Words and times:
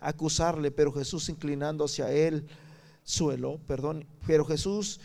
acusarle, 0.00 0.70
pero 0.70 0.92
Jesús 0.92 1.28
inclinando 1.30 1.84
hacia 1.84 2.10
él 2.10 2.46
suelo, 3.02 3.58
perdón, 3.66 4.06
pero 4.26 4.44
Jesús 4.44 5.00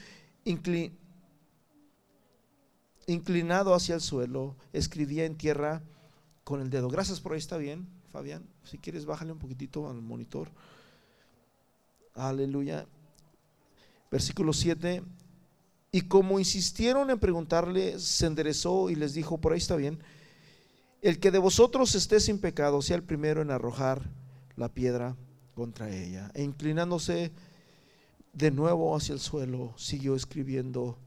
inclinado 3.08 3.74
hacia 3.74 3.96
el 3.96 4.02
suelo, 4.02 4.58
escribía 4.74 5.26
en 5.26 5.38
tierra 5.38 5.82
con 6.44 6.62
el 6.62 6.70
dedo. 6.70 6.90
Gracias 6.90 7.22
por 7.22 7.34
ahí, 7.34 7.40
está 7.40 7.58
bien, 7.58 7.88
Fabián. 8.12 8.46
Si 8.64 8.78
quieres, 8.78 9.06
bájale 9.06 9.32
un 9.32 9.40
poquitito 9.40 9.90
al 9.90 10.02
monitor. 10.02 10.52
Aleluya. 12.14 12.86
Versículo 14.12 14.52
7. 14.52 15.04
Y 15.92 16.02
como 16.02 16.38
insistieron 16.38 17.10
en 17.10 17.20
preguntarle, 17.20 17.98
se 18.00 18.26
enderezó 18.26 18.90
y 18.90 18.96
les 18.96 19.14
dijo, 19.14 19.38
por 19.38 19.54
ahí 19.54 19.60
está 19.60 19.76
bien, 19.76 20.04
el 21.02 21.20
que 21.20 21.32
de 21.32 21.40
vosotros 21.40 21.96
esté 21.96 22.20
sin 22.20 22.40
pecado 22.40 22.82
sea 22.82 22.98
el 22.98 23.04
primero 23.04 23.42
en 23.42 23.52
arrojar 23.52 24.19
la 24.60 24.70
piedra 24.70 25.16
contra 25.56 25.90
ella. 25.90 26.30
E 26.36 26.44
inclinándose 26.44 27.32
de 28.34 28.52
nuevo 28.52 28.96
hacia 28.96 29.14
el 29.14 29.20
suelo, 29.20 29.74
siguió 29.78 30.16
escribiendo 30.16 30.98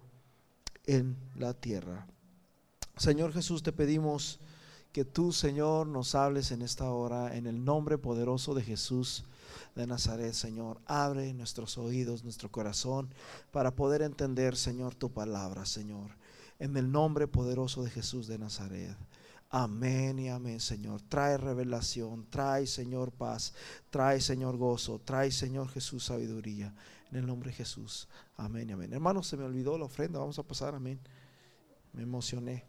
en 0.86 1.16
la 1.36 1.54
tierra. 1.54 2.06
Señor 2.96 3.32
Jesús, 3.32 3.62
te 3.62 3.72
pedimos 3.72 4.40
que 4.92 5.04
tú, 5.04 5.32
Señor, 5.32 5.86
nos 5.86 6.14
hables 6.14 6.50
en 6.50 6.62
esta 6.62 6.90
hora, 6.90 7.36
en 7.36 7.46
el 7.46 7.64
nombre 7.64 7.98
poderoso 7.98 8.54
de 8.54 8.62
Jesús 8.62 9.24
de 9.74 9.86
Nazaret, 9.86 10.32
Señor. 10.32 10.80
Abre 10.86 11.32
nuestros 11.32 11.78
oídos, 11.78 12.24
nuestro 12.24 12.50
corazón, 12.50 13.14
para 13.50 13.74
poder 13.74 14.02
entender, 14.02 14.56
Señor, 14.56 14.94
tu 14.94 15.10
palabra, 15.10 15.64
Señor. 15.64 16.10
En 16.58 16.76
el 16.76 16.90
nombre 16.90 17.26
poderoso 17.26 17.82
de 17.82 17.90
Jesús 17.90 18.26
de 18.26 18.38
Nazaret. 18.38 18.96
Amén 19.54 20.18
y 20.18 20.30
amén, 20.30 20.60
Señor. 20.60 21.02
Trae 21.02 21.36
revelación, 21.36 22.24
trae, 22.30 22.66
Señor, 22.66 23.12
paz, 23.12 23.52
trae, 23.90 24.18
Señor, 24.18 24.56
gozo, 24.56 24.98
trae, 25.04 25.30
Señor 25.30 25.68
Jesús, 25.68 26.06
sabiduría. 26.06 26.74
En 27.10 27.18
el 27.18 27.26
nombre 27.26 27.50
de 27.50 27.56
Jesús. 27.56 28.08
Amén 28.38 28.70
y 28.70 28.72
amén. 28.72 28.94
Hermanos, 28.94 29.26
se 29.26 29.36
me 29.36 29.44
olvidó 29.44 29.76
la 29.76 29.84
ofrenda. 29.84 30.18
Vamos 30.18 30.38
a 30.38 30.42
pasar, 30.42 30.74
amén. 30.74 30.98
Me 31.92 32.02
emocioné. 32.02 32.64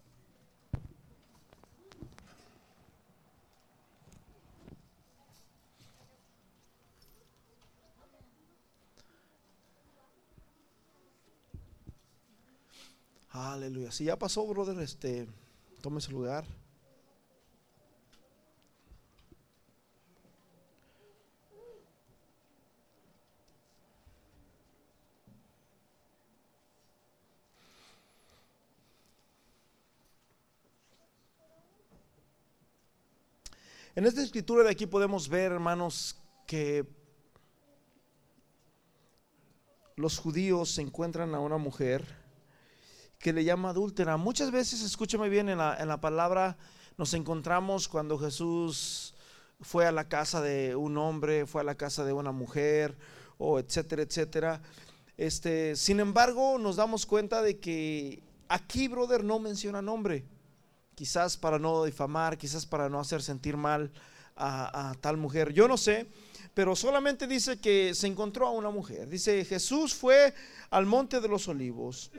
Aleluya. 13.30 13.90
Si 13.90 14.04
ya 14.04 14.20
pasó, 14.20 14.46
brother, 14.46 14.78
este, 14.80 15.30
tome 15.82 16.02
su 16.02 16.12
lugar. 16.12 16.46
En 33.96 34.08
esta 34.08 34.24
escritura 34.24 34.64
de 34.64 34.72
aquí 34.72 34.88
podemos 34.88 35.30
ver, 35.30 35.52
hermanos, 35.52 36.18
que 36.48 36.84
los 39.96 40.18
judíos 40.18 40.80
encuentran 40.80 41.36
a 41.36 41.40
una 41.40 41.58
mujer 41.58 42.04
que 43.20 43.32
le 43.34 43.44
llama 43.44 43.70
adúltera. 43.70 44.18
Muchas 44.18 44.50
veces, 44.50 44.82
escúchame 44.82 45.30
bien, 45.30 45.48
en 45.48 45.60
la, 45.60 45.78
en 45.80 45.88
la 45.88 46.02
palabra 46.02 46.58
nos 46.98 47.14
encontramos 47.14 47.88
cuando 47.88 48.18
Jesús 48.18 49.14
fue 49.62 49.86
a 49.86 49.92
la 49.92 50.10
casa 50.10 50.42
de 50.42 50.76
un 50.76 50.98
hombre, 50.98 51.46
fue 51.46 51.62
a 51.62 51.64
la 51.64 51.76
casa 51.76 52.04
de 52.04 52.14
una 52.14 52.32
mujer, 52.32 52.98
o 53.38 53.60
etcétera, 53.60 54.02
etcétera. 54.02 54.62
Este, 55.18 55.76
sin 55.76 56.00
embargo, 56.00 56.58
nos 56.58 56.78
damos 56.78 57.06
cuenta 57.06 57.44
de 57.44 57.60
que 57.60 58.24
aquí, 58.48 58.88
brother, 58.88 59.24
no 59.24 59.38
menciona 59.38 59.84
nombre 59.84 60.26
quizás 60.96 61.38
para 61.38 61.60
no 61.60 61.84
difamar, 61.84 62.38
quizás 62.38 62.66
para 62.66 62.90
no 62.90 63.00
hacer 63.00 63.22
sentir 63.22 63.58
mal 63.58 63.92
a, 64.36 64.94
tal 65.02 65.18
mujer. 65.18 65.54
Yo 65.54 65.68
no 65.68 65.78
sé, 65.78 66.08
pero 66.54 66.76
solamente 66.76 67.28
dice 67.28 67.60
que 67.60 67.94
se 67.94 68.08
encontró 68.08 68.48
a 68.48 68.52
una 68.52 68.70
mujer. 68.70 69.10
Dice, 69.10 69.46
Jesús 69.46 69.94
fue 69.94 70.34
al 70.70 70.86
monte 70.86 71.20
de 71.22 71.28
los 71.28 71.48
olivos 71.48 72.12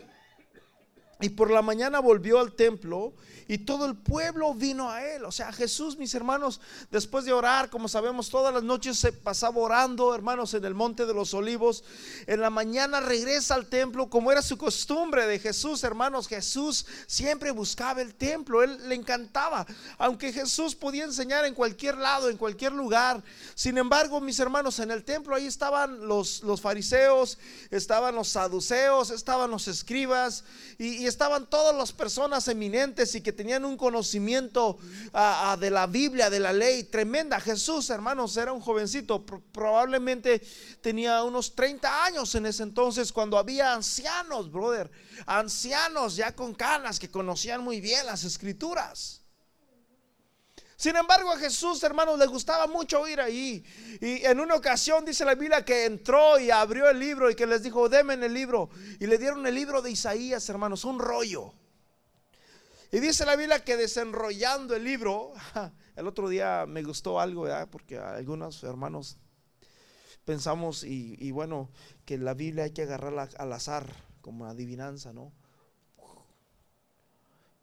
y 1.25 1.31
por 1.31 1.51
la 1.51 1.63
mañana 1.63 2.01
volvió 2.01 2.39
al 2.39 2.53
templo 2.53 3.15
y 3.47 3.59
todo 3.59 3.87
el 3.87 3.97
pueblo 3.97 4.55
vino 4.55 4.91
a 4.91 5.05
él. 5.05 5.25
O 5.25 5.33
sea, 5.33 5.53
Jesús, 5.53 5.99
mis 5.99 6.15
hermanos, 6.15 6.61
después 6.91 7.25
de 7.25 7.33
orar, 7.33 7.69
como 7.71 7.89
sabemos, 7.89 8.31
todas 8.31 8.55
las 8.55 8.63
noches 8.63 8.99
se 8.99 9.13
pasaba 9.13 9.59
orando, 9.59 10.15
hermanos, 10.15 10.55
en 10.55 10.65
el 10.65 10.75
monte 10.75 11.05
de 11.05 11.15
los 11.15 11.35
olivos. 11.35 11.85
En 12.27 12.41
la 12.41 12.51
mañana 12.51 13.01
regresa 13.01 13.55
al 13.55 13.67
templo, 13.67 14.09
como 14.09 14.33
era 14.33 14.41
su 14.41 14.57
costumbre 14.57 15.27
de 15.27 15.39
Jesús, 15.39 15.85
hermanos. 15.85 16.29
Jesús 16.29 16.87
siempre 17.07 17.51
buscaba 17.51 18.01
el 18.01 18.15
templo, 18.15 18.63
él 18.63 18.89
le 18.89 18.95
encantaba. 18.95 19.67
Aunque 19.99 20.33
Jesús 20.33 20.75
podía 20.75 21.05
enseñar 21.05 21.45
en 21.45 21.55
cualquier 21.55 21.99
lado, 21.99 22.31
en 22.31 22.39
cualquier 22.39 22.73
lugar. 22.73 23.23
Sin 23.55 23.77
embargo, 23.77 24.21
mis 24.21 24.39
hermanos, 24.39 24.79
en 24.79 24.91
el 24.91 25.05
templo 25.05 25.35
ahí 25.35 25.47
estaban 25.47 26.07
los, 26.07 26.43
los 26.43 26.61
fariseos, 26.61 27.39
estaban 27.71 28.15
los 28.15 28.29
saduceos, 28.29 29.11
estaban 29.11 29.51
los 29.51 29.69
escribas 29.69 30.45
y, 30.79 31.03
y 31.03 31.07
estaban 31.15 31.47
todas 31.47 31.75
las 31.75 31.93
personas 31.93 32.47
eminentes 32.49 33.15
y 33.15 33.21
que 33.21 33.33
tenían 33.33 33.65
un 33.65 33.77
conocimiento 33.77 34.79
ah, 35.13 35.53
ah, 35.53 35.57
de 35.57 35.71
la 35.71 35.87
Biblia, 35.87 36.29
de 36.29 36.41
la 36.41 36.53
ley 36.53 36.85
tremenda. 36.85 37.41
Jesús, 37.41 37.89
hermanos, 37.91 38.37
era 38.37 38.53
un 38.53 38.61
jovencito, 38.61 39.25
probablemente 39.25 40.43
tenía 40.81 41.23
unos 41.23 41.55
30 41.55 42.05
años 42.05 42.35
en 42.35 42.47
ese 42.47 42.65
entonces 42.65 43.13
cuando 43.13 43.39
había 43.39 43.73
ancianos, 43.75 44.51
brother, 44.51 44.91
ancianos 45.27 46.17
ya 46.17 46.35
con 46.35 46.53
canas 46.53 46.99
que 46.99 47.11
conocían 47.11 47.63
muy 47.63 47.81
bien 47.81 48.05
las 48.07 48.25
escrituras. 48.25 49.24
Sin 50.85 50.97
embargo, 50.97 51.31
a 51.31 51.39
Jesús, 51.39 51.83
hermanos, 51.83 52.19
le 52.19 52.27
gustaba 52.27 52.67
mucho 52.67 53.09
ir 53.09 53.19
ahí. 53.19 53.65
Y 54.03 54.23
en 54.23 54.39
una 54.39 54.55
ocasión 54.55 55.03
dice 55.03 55.25
la 55.25 55.35
Biblia 55.35 55.65
que 55.65 55.87
entró 55.87 56.39
y 56.39 56.51
abrió 56.51 56.91
el 56.91 56.99
libro 56.99 57.31
y 57.31 57.35
que 57.35 57.47
les 57.47 57.63
dijo, 57.63 57.89
denme 57.89 58.13
el 58.13 58.35
libro. 58.35 58.69
Y 59.01 59.07
le 59.07 59.17
dieron 59.17 59.47
el 59.47 59.55
libro 59.55 59.81
de 59.81 59.91
Isaías, 59.91 60.47
hermanos, 60.51 60.85
un 60.85 60.99
rollo. 60.99 61.55
Y 62.93 63.01
dice 63.01 63.25
la 63.25 63.35
Biblia 63.35 63.65
que 63.65 63.79
desenrollando 63.79 64.77
el 64.77 64.85
libro, 64.85 65.33
el 65.97 66.07
otro 66.07 66.29
día 66.29 66.67
me 66.69 66.83
gustó 66.83 67.19
algo, 67.19 67.47
porque 67.71 67.97
algunos 67.97 68.63
hermanos 68.63 69.17
pensamos, 70.27 70.85
y, 70.85 71.31
bueno, 71.31 71.71
que 72.05 72.19
la 72.19 72.35
Biblia 72.35 72.65
hay 72.65 72.73
que 72.73 72.83
agarrarla 72.83 73.31
al 73.39 73.55
azar, 73.55 73.87
como 74.21 74.45
adivinanza, 74.45 75.15
¿no? 75.15 75.33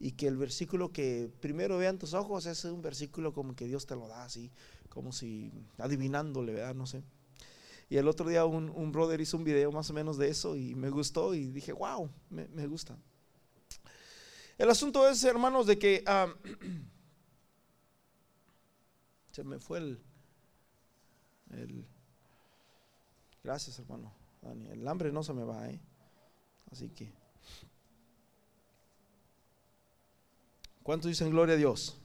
Y 0.04 0.14
que 0.14 0.28
el 0.28 0.36
versículo 0.36 0.92
que 0.92 1.32
primero 1.42 1.78
vean 1.78 2.00
tus 2.00 2.16
ojos 2.16 2.48
es 2.48 2.66
un 2.66 2.82
versículo 2.82 3.34
como 3.34 3.56
que 3.56 3.68
Dios 3.68 3.86
te 3.86 3.96
lo 3.96 4.08
da 4.08 4.24
así, 4.24 4.52
como 4.90 5.12
si 5.12 5.52
adivinándole, 5.78 6.54
¿verdad? 6.54 6.74
No 6.74 6.88
sé. 6.88 7.04
Y 7.88 7.98
el 7.98 8.08
otro 8.08 8.28
día 8.28 8.46
un, 8.46 8.92
brother 8.92 9.22
hizo 9.22 9.38
un 9.38 9.44
video 9.44 9.72
más 9.72 9.92
o 9.92 9.94
menos 9.94 10.18
de 10.18 10.30
eso 10.30 10.56
y 10.56 10.74
me 10.74 10.90
gustó 10.90 11.36
y 11.36 11.52
dije, 11.52 11.72
wow, 11.72 12.10
me, 12.30 12.48
me 12.48 12.66
gusta. 12.66 12.98
El 14.58 14.70
asunto 14.70 15.08
es, 15.08 15.24
hermanos, 15.24 15.68
de 15.68 15.78
que 15.78 16.04
ah, 16.08 16.34
se 19.32 19.44
me 19.44 19.60
fue 19.60 19.80
el, 19.80 20.00
Gracias, 23.44 23.80
hermano. 23.80 24.14
El 24.72 24.88
hambre 24.88 25.12
no 25.12 25.24
se 25.24 25.34
me 25.34 25.44
va, 25.44 25.70
¿eh? 25.70 25.80
Así 26.72 26.90
que. 26.90 27.12
¿Cuántos 30.84 31.10
dicen 31.10 31.30
gloria 31.30 31.56
a 31.56 31.58
Dios? 31.58 31.98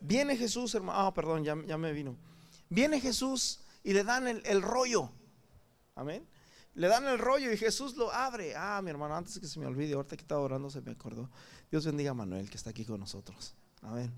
Viene 0.00 0.36
Jesús, 0.36 0.74
hermano. 0.74 0.98
Ah, 0.98 1.14
perdón, 1.14 1.44
ya, 1.44 1.54
me 1.54 1.92
vino. 1.92 2.16
Viene 2.68 3.00
Jesús 3.00 3.60
y 3.84 3.92
le 3.92 4.02
dan 4.04 4.26
el, 4.26 4.42
el 4.46 4.60
rollo. 4.60 5.10
Amén. 5.94 6.26
Le 6.74 6.88
dan 6.88 7.06
el 7.06 7.18
rollo 7.18 7.52
y 7.52 7.56
Jesús 7.56 7.96
lo 7.96 8.12
abre. 8.12 8.54
Ah, 8.56 8.80
mi 8.82 8.90
hermano, 8.90 9.14
antes 9.14 9.38
que 9.38 9.46
se 9.46 9.60
me 9.60 9.66
olvide, 9.66 9.94
ahorita 9.94 10.16
que 10.16 10.22
estaba 10.22 10.40
orando 10.40 10.70
se 10.70 10.80
me 10.80 10.90
acordó. 10.90 11.28
Dios 11.70 11.84
bendiga 11.86 12.12
a 12.12 12.14
Manuel 12.14 12.50
que 12.50 12.56
está 12.56 12.70
aquí 12.70 12.84
con 12.84 12.98
nosotros. 12.98 13.54
Amén. 13.82 14.10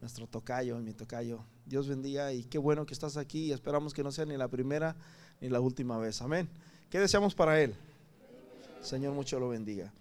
Nuestro 0.00 0.26
tocayo, 0.26 0.78
mi 0.78 0.92
tocayo. 0.92 1.44
Dios 1.64 1.88
bendiga 1.88 2.32
y 2.32 2.44
qué 2.44 2.58
bueno 2.58 2.84
que 2.86 2.92
estás 2.92 3.16
aquí 3.16 3.46
y 3.46 3.52
esperamos 3.52 3.94
que 3.94 4.02
no 4.02 4.12
sea 4.12 4.26
ni 4.26 4.36
la 4.36 4.48
primera 4.48 4.96
ni 5.40 5.48
la 5.48 5.60
última 5.60 5.96
vez. 5.98 6.20
Amén. 6.22 6.48
¿Qué 6.90 7.00
deseamos 7.00 7.34
para 7.34 7.60
él? 7.60 7.74
Señor, 8.82 9.14
mucho 9.14 9.38
lo 9.38 9.48
bendiga. 9.48 9.92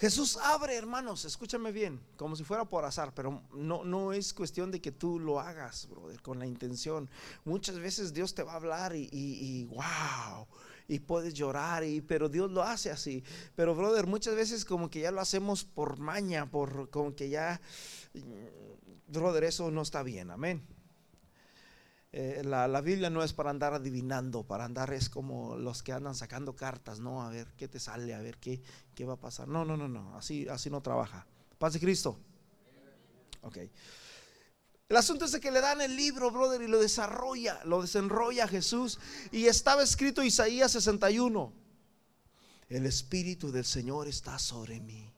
Jesús 0.00 0.38
abre, 0.38 0.76
hermanos, 0.76 1.26
escúchame 1.26 1.72
bien, 1.72 2.00
como 2.16 2.34
si 2.34 2.42
fuera 2.42 2.64
por 2.64 2.86
azar, 2.86 3.12
pero 3.14 3.42
no, 3.52 3.84
no 3.84 4.14
es 4.14 4.32
cuestión 4.32 4.70
de 4.70 4.80
que 4.80 4.92
tú 4.92 5.20
lo 5.20 5.38
hagas, 5.38 5.88
brother, 5.90 6.22
con 6.22 6.38
la 6.38 6.46
intención. 6.46 7.10
Muchas 7.44 7.78
veces 7.78 8.14
Dios 8.14 8.34
te 8.34 8.42
va 8.42 8.52
a 8.52 8.56
hablar 8.56 8.96
y, 8.96 9.10
y, 9.12 9.66
wow, 9.66 10.46
y 10.88 11.00
puedes 11.00 11.34
llorar, 11.34 11.84
y, 11.84 12.00
pero 12.00 12.30
Dios 12.30 12.50
lo 12.50 12.62
hace 12.62 12.90
así. 12.90 13.22
Pero, 13.54 13.74
brother, 13.74 14.06
muchas 14.06 14.34
veces 14.34 14.64
como 14.64 14.88
que 14.88 15.00
ya 15.00 15.10
lo 15.10 15.20
hacemos 15.20 15.64
por 15.64 15.98
maña, 15.98 16.50
por 16.50 16.88
como 16.88 17.14
que 17.14 17.28
ya, 17.28 17.60
brother, 19.06 19.44
eso 19.44 19.70
no 19.70 19.82
está 19.82 20.02
bien, 20.02 20.30
amén. 20.30 20.66
Eh, 22.12 22.42
la, 22.44 22.80
Biblia 22.80 23.08
no 23.08 23.22
es 23.22 23.32
para 23.32 23.50
andar 23.50 23.72
adivinando, 23.72 24.42
para 24.42 24.64
andar 24.64 24.92
es 24.92 25.08
como 25.08 25.56
los 25.56 25.82
que 25.82 25.92
andan 25.92 26.16
sacando 26.16 26.56
cartas, 26.56 26.98
¿no? 26.98 27.22
A 27.22 27.30
ver 27.30 27.46
qué 27.56 27.68
te 27.68 27.78
sale, 27.78 28.14
a 28.14 28.20
ver 28.20 28.38
qué, 28.38 28.60
qué 28.94 29.04
va 29.04 29.14
a 29.14 29.20
pasar. 29.20 29.46
No, 29.46 29.64
no, 29.64 29.76
no, 29.76 29.86
no, 29.86 30.16
así, 30.16 30.48
así 30.48 30.70
no 30.70 30.80
trabaja. 30.82 31.26
Paz 31.58 31.74
de 31.74 31.80
Cristo. 31.80 32.18
Ok. 33.42 33.58
El 34.88 34.96
asunto 34.96 35.24
es 35.24 35.38
que 35.38 35.52
le 35.52 35.60
dan 35.60 35.80
el 35.80 35.94
libro, 35.94 36.32
brother, 36.32 36.62
y 36.62 36.66
lo 36.66 36.80
desarrolla, 36.80 37.60
lo 37.64 37.80
desenrolla 37.80 38.48
Jesús. 38.48 38.98
Y 39.30 39.46
estaba 39.46 39.84
escrito 39.84 40.24
Isaías 40.24 40.72
61. 40.72 41.52
El 42.68 42.86
Espíritu 42.86 43.52
del 43.52 43.64
Señor 43.64 44.08
está 44.08 44.36
sobre 44.40 44.80
mí 44.80 45.12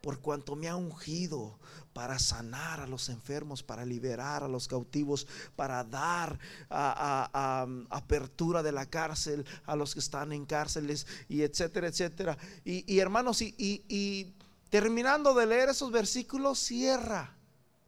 por 0.00 0.20
cuanto 0.20 0.56
me 0.56 0.68
ha 0.68 0.76
ungido 0.76 1.58
para 1.92 2.18
sanar 2.18 2.80
a 2.80 2.86
los 2.86 3.08
enfermos, 3.08 3.62
para 3.62 3.84
liberar 3.84 4.44
a 4.44 4.48
los 4.48 4.68
cautivos, 4.68 5.26
para 5.56 5.82
dar 5.82 6.38
apertura 6.68 8.62
de 8.62 8.72
la 8.72 8.86
cárcel 8.86 9.46
a 9.64 9.76
los 9.76 9.94
que 9.94 10.00
están 10.00 10.32
en 10.32 10.44
cárceles 10.44 11.06
y 11.28 11.42
etcétera, 11.42 11.88
etcétera. 11.88 12.36
Y, 12.64 12.98
hermanos, 12.98 13.40
y, 13.40 14.34
terminando 14.68 15.34
de 15.34 15.46
leer 15.46 15.70
esos 15.70 15.90
versículos, 15.90 16.58
cierra 16.58 17.34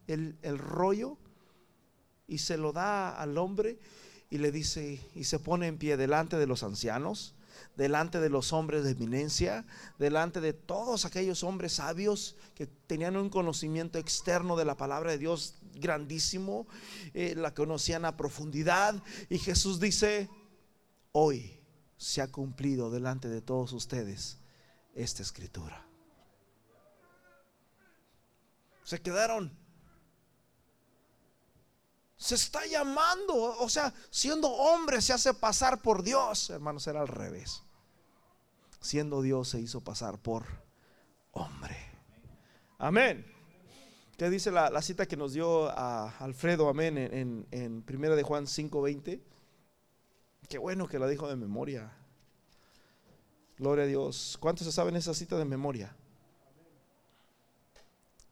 el, 0.07 0.39
el 0.43 0.59
rollo 0.59 1.19
y 2.27 2.39
se 2.39 2.57
lo 2.57 2.73
da 2.73 3.21
al 3.21 3.37
hombre 3.37 3.79
y 4.31 4.39
le 4.39 4.53
dice, 4.53 5.01
y 5.15 5.25
se 5.25 5.39
pone 5.39 5.67
en 5.67 5.79
pie 5.79 5.97
delante 5.97 6.37
de 6.37 6.47
los 6.47 6.63
ancianos 6.63 7.35
delante 7.79 8.19
de 8.19 8.29
los 8.29 8.53
hombres 8.53 8.83
de 8.83 8.91
eminencia, 8.91 9.65
delante 10.01 10.41
de 10.41 10.53
todos 10.53 11.05
aquellos 11.05 11.45
hombres 11.45 11.75
sabios 11.75 12.35
que 12.57 12.67
tenían 12.67 13.17
un 13.17 13.31
conocimiento 13.31 14.01
externo 14.01 14.57
de 14.57 14.65
la 14.65 14.77
palabra 14.77 15.13
de 15.13 15.19
Dios 15.19 15.55
grandísimo, 15.75 16.67
eh, 17.15 17.35
la 17.37 17.55
conocían 17.55 18.05
a 18.05 18.17
profundidad. 18.17 19.01
Y 19.31 19.39
Jesús 19.39 19.79
dice, 19.79 20.29
hoy 21.13 21.57
se 21.97 22.21
ha 22.21 22.27
cumplido 22.27 22.91
delante 22.91 23.29
de 23.29 23.41
todos 23.41 23.73
ustedes 23.73 24.39
esta 24.97 25.23
escritura. 25.23 25.87
Se 28.83 29.01
quedaron. 29.01 29.57
Se 32.17 32.35
está 32.35 32.67
llamando, 32.67 33.37
o 33.37 33.69
sea, 33.69 33.95
siendo 34.11 34.49
hombre 34.49 35.01
se 35.01 35.13
hace 35.13 35.33
pasar 35.33 35.81
por 35.81 36.03
Dios. 36.03 36.51
Hermanos, 36.51 36.85
era 36.89 37.01
al 37.03 37.07
revés 37.07 37.63
siendo 38.89 39.21
Dios, 39.21 39.51
se 39.51 39.61
hizo 39.61 39.83
pasar 39.83 40.19
por 40.19 40.47
hombre. 41.33 41.77
Amén. 42.79 43.27
¿Qué 44.17 44.31
dice 44.31 44.51
la, 44.51 44.81
cita 44.81 45.07
que 45.07 45.17
nos 45.17 45.35
dio 45.35 45.69
a 45.69 46.09
Alfredo, 46.19 46.71
amén, 46.71 46.97
en, 46.97 47.47
en, 47.51 47.83
Primera 47.83 48.17
de 48.17 48.23
Juan 48.23 48.47
5:20? 48.47 49.21
Qué 50.49 50.59
bueno 50.59 50.89
que 50.89 50.99
la 50.99 51.07
dijo 51.07 51.29
de 51.29 51.37
memoria. 51.37 51.93
Gloria 53.59 53.85
a 53.85 53.89
Dios. 53.89 54.39
¿Cuántos 54.41 54.67
se 54.67 54.73
saben 54.73 54.97
esa 54.97 55.13
cita 55.13 55.37
de 55.37 55.45
memoria? 55.45 55.95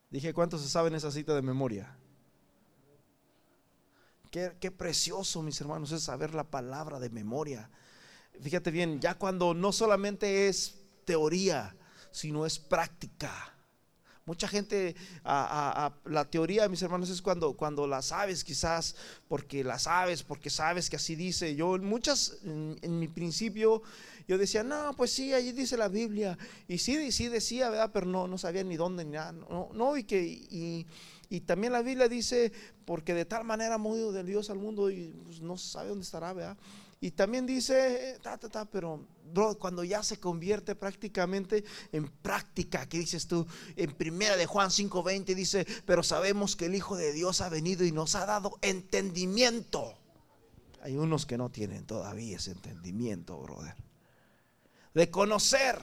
Dije, 0.09 0.33
¿cuántos 0.33 0.63
se 0.63 0.69
saben 0.69 0.95
esa 0.95 1.11
cita 1.11 1.35
de 1.35 1.43
memoria? 1.43 1.99
Qué, 4.31 4.57
qué, 4.59 4.71
precioso, 4.71 5.43
mis 5.43 5.61
hermanos, 5.61 5.93
es 5.93 6.03
saber 6.03 6.35
la 6.35 6.45
palabra 6.45 6.99
de 6.99 7.11
memoria 7.11 7.71
fíjate 8.41 8.71
bien, 8.71 9.01
ya 9.01 9.15
cuando 9.15 9.55
no 9.55 9.73
solamente 9.73 10.49
es 10.49 10.75
teoría, 11.05 11.77
sino 12.11 12.47
es 12.47 12.59
práctica. 12.59 13.57
Mucha 14.27 14.49
gente, 14.49 14.97
la 15.25 16.27
teoría, 16.29 16.69
mis 16.69 16.83
hermanos, 16.83 17.11
es 17.11 17.23
cuando, 17.23 17.53
cuando 17.53 17.87
la 17.87 18.03
sabes, 18.03 18.43
quizás 18.43 18.97
porque 19.29 19.63
la 19.63 19.79
sabes, 19.79 20.25
porque 20.25 20.51
sabes 20.51 20.91
que 20.91 20.97
así 20.97 21.15
dice. 21.15 21.55
Yo, 21.55 21.79
muchas, 21.79 22.39
en, 22.43 22.99
mi 22.99 23.07
principio, 23.07 23.83
yo 24.27 24.37
decía, 24.37 24.65
no, 24.65 24.95
pues 24.97 25.13
sí, 25.13 25.33
allí 25.33 25.53
dice 25.53 25.77
la 25.77 25.87
Biblia. 25.87 26.37
Y 26.67 26.79
sí, 26.79 27.13
sí 27.13 27.29
decía, 27.29 27.71
¿verdad? 27.71 27.91
Pero 27.93 28.07
no, 28.07 28.27
no 28.27 28.37
sabía 28.37 28.65
ni 28.65 28.77
dónde, 28.77 29.05
ni 29.05 29.13
nada. 29.13 29.31
No, 29.31 29.97
y 29.97 30.03
que, 30.03 30.25
y, 30.25 30.89
y, 31.31 31.41
también 31.43 31.73
la 31.73 31.83
Biblia 31.83 32.09
dice, 32.09 32.53
porque 32.85 33.15
de 33.15 33.27
tal 33.27 33.45
manera 33.45 33.79
movido 33.79 34.11
de 34.11 34.25
Dios 34.25 34.51
al 34.51 34.59
mundo, 34.59 34.91
y 34.91 35.15
pues, 35.25 35.41
no 35.41 35.57
sabe 35.57 35.91
dónde 35.91 36.03
estará, 36.03 36.33
¿verdad? 36.33 36.57
Y 37.01 37.11
también 37.11 37.47
dice, 37.47 38.19
ta, 38.23 38.39
ta, 38.39 38.49
ta, 38.49 38.65
pero 38.65 39.07
bro, 39.33 39.59
cuando 39.59 39.85
ya 39.85 40.03
se 40.03 40.19
convierte 40.19 40.75
prácticamente 40.75 41.65
en 41.93 42.09
práctica, 42.09 42.89
¿qué 42.89 42.99
dices 42.99 43.27
tú? 43.27 43.47
En 43.77 43.93
primera 43.93 44.37
de 44.37 44.47
Juan 44.47 44.71
5:20 44.71 45.35
dice, 45.35 45.67
pero 45.85 46.03
sabemos 46.03 46.57
que 46.57 46.67
el 46.67 46.75
Hijo 46.75 46.97
de 46.97 47.13
Dios 47.13 47.43
ha 47.43 47.49
venido 47.51 47.85
y 47.85 47.93
nos 47.93 48.15
ha 48.15 48.25
dado 48.25 48.59
entendimiento. 48.63 49.95
Hay 50.83 50.97
unos 50.97 51.27
que 51.27 51.37
no 51.37 51.51
tienen 51.51 51.85
todavía 51.85 52.37
ese 52.37 52.53
entendimiento, 52.53 53.39
brother. 53.39 53.75
De 54.95 55.11
conocer 55.11 55.83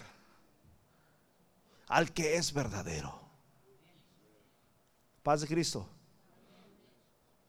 al 1.87 2.11
que 2.11 2.37
es 2.37 2.53
verdadero. 2.53 3.21
Paz 5.21 5.41
de 5.41 5.47
Cristo. 5.47 5.87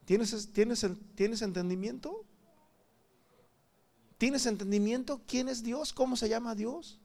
¿Tienes, 0.05 0.53
tienes, 0.53 0.85
tienes 1.15 1.41
entendimiento? 1.41 2.25
¿Tienes 4.25 4.47
entendimiento? 4.47 5.21
¿Quién 5.27 5.49
es 5.49 5.61
Dios? 5.61 5.93
¿Cómo 5.93 6.17
se 6.17 6.27
llama 6.27 6.55
Dios? 6.55 6.97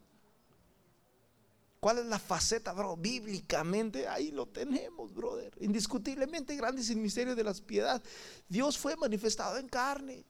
¿Cuál 1.79 1.99
es 1.99 2.07
la 2.07 2.19
faceta, 2.19 2.73
bro? 2.73 2.97
Bíblicamente, 2.97 4.09
ahí 4.09 4.31
lo 4.31 4.47
tenemos, 4.47 5.13
brother. 5.13 5.53
Indiscutiblemente 5.61 6.57
grande 6.57 6.81
es 6.81 6.89
el 6.89 6.97
misterio 6.97 7.37
de 7.37 7.45
la 7.45 7.53
piedad. 7.53 8.03
Dios 8.49 8.79
fue 8.79 8.97
manifestado 8.97 9.59
en 9.59 9.69
carne. 9.69 10.25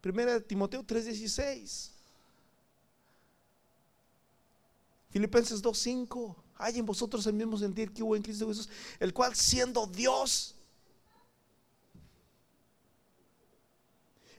Primera 0.00 0.32
de 0.32 0.40
Timoteo 0.40 0.82
3:16. 0.82 1.92
Filipenses 5.10 5.62
2:5. 5.62 6.34
Hay 6.56 6.80
en 6.80 6.86
vosotros 6.86 7.24
el 7.28 7.34
mismo 7.34 7.56
sentir 7.56 7.92
que 7.92 8.02
hubo 8.02 8.16
en 8.16 8.22
Cristo 8.22 8.48
Jesús, 8.48 8.68
el 8.98 9.14
cual 9.14 9.36
siendo 9.36 9.86
Dios, 9.86 10.56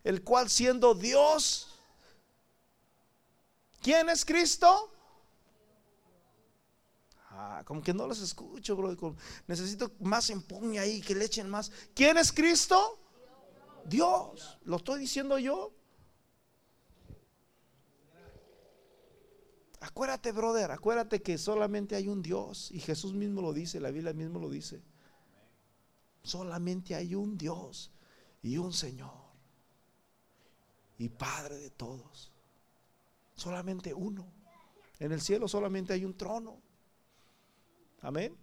el 0.04 0.24
cual 0.24 0.50
siendo 0.50 0.94
Dios, 0.94 1.68
¿quién 3.82 4.10
es 4.10 4.26
Cristo? 4.26 4.92
Ah, 7.30 7.64
como 7.66 7.82
que 7.82 7.94
no 7.94 8.08
los 8.08 8.20
escucho, 8.20 8.76
bro. 8.76 9.16
Necesito 9.48 9.92
más 10.00 10.30
empuñe 10.30 10.80
ahí, 10.80 11.02
que 11.02 11.16
le 11.16 11.26
echen 11.26 11.50
más. 11.50 11.72
¿Quién 11.94 12.18
es 12.18 12.32
Cristo? 12.32 13.00
Dios. 13.86 14.60
¿Lo 14.66 14.78
estoy 14.78 15.00
diciendo 15.00 15.40
yo? 15.40 15.74
Acuérdate, 19.80 20.32
brother, 20.32 20.72
acuérdate 20.72 21.22
que 21.22 21.38
solamente 21.38 21.96
hay 21.96 22.08
un 22.08 22.22
Dios. 22.22 22.70
Y 22.72 22.80
Jesús 22.80 23.14
mismo 23.14 23.42
lo 23.42 23.54
dice, 23.54 23.80
la 23.80 23.92
Biblia 23.92 24.14
mismo 24.14 24.40
lo 24.40 24.50
dice. 24.50 24.82
Solamente 26.24 26.94
hay 26.96 27.16
un 27.16 27.38
Dios 27.38 27.92
y 28.44 28.58
un 28.58 28.74
Señor 28.74 29.21
y 31.02 31.10
Padre 31.10 31.58
de 31.58 31.72
todos. 31.72 32.32
Solamente 33.36 33.92
uno. 33.92 34.32
En 35.00 35.12
el 35.12 35.20
cielo 35.20 35.48
solamente 35.48 35.94
hay 35.94 36.06
un 36.06 36.16
trono. 36.16 36.62
Amén. 38.02 38.38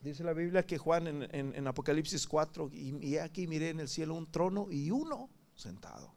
Dice 0.00 0.24
la 0.24 0.32
Biblia 0.32 0.66
que 0.66 0.76
Juan 0.76 1.06
en, 1.06 1.66
Apocalipsis 1.68 2.26
4, 2.26 2.70
y, 2.72 3.16
aquí 3.16 3.46
miré 3.46 3.68
en 3.68 3.78
el 3.78 3.88
cielo 3.88 4.14
un 4.14 4.28
trono 4.28 4.66
y 4.72 4.90
uno 4.90 5.30
sentado. 5.54 6.12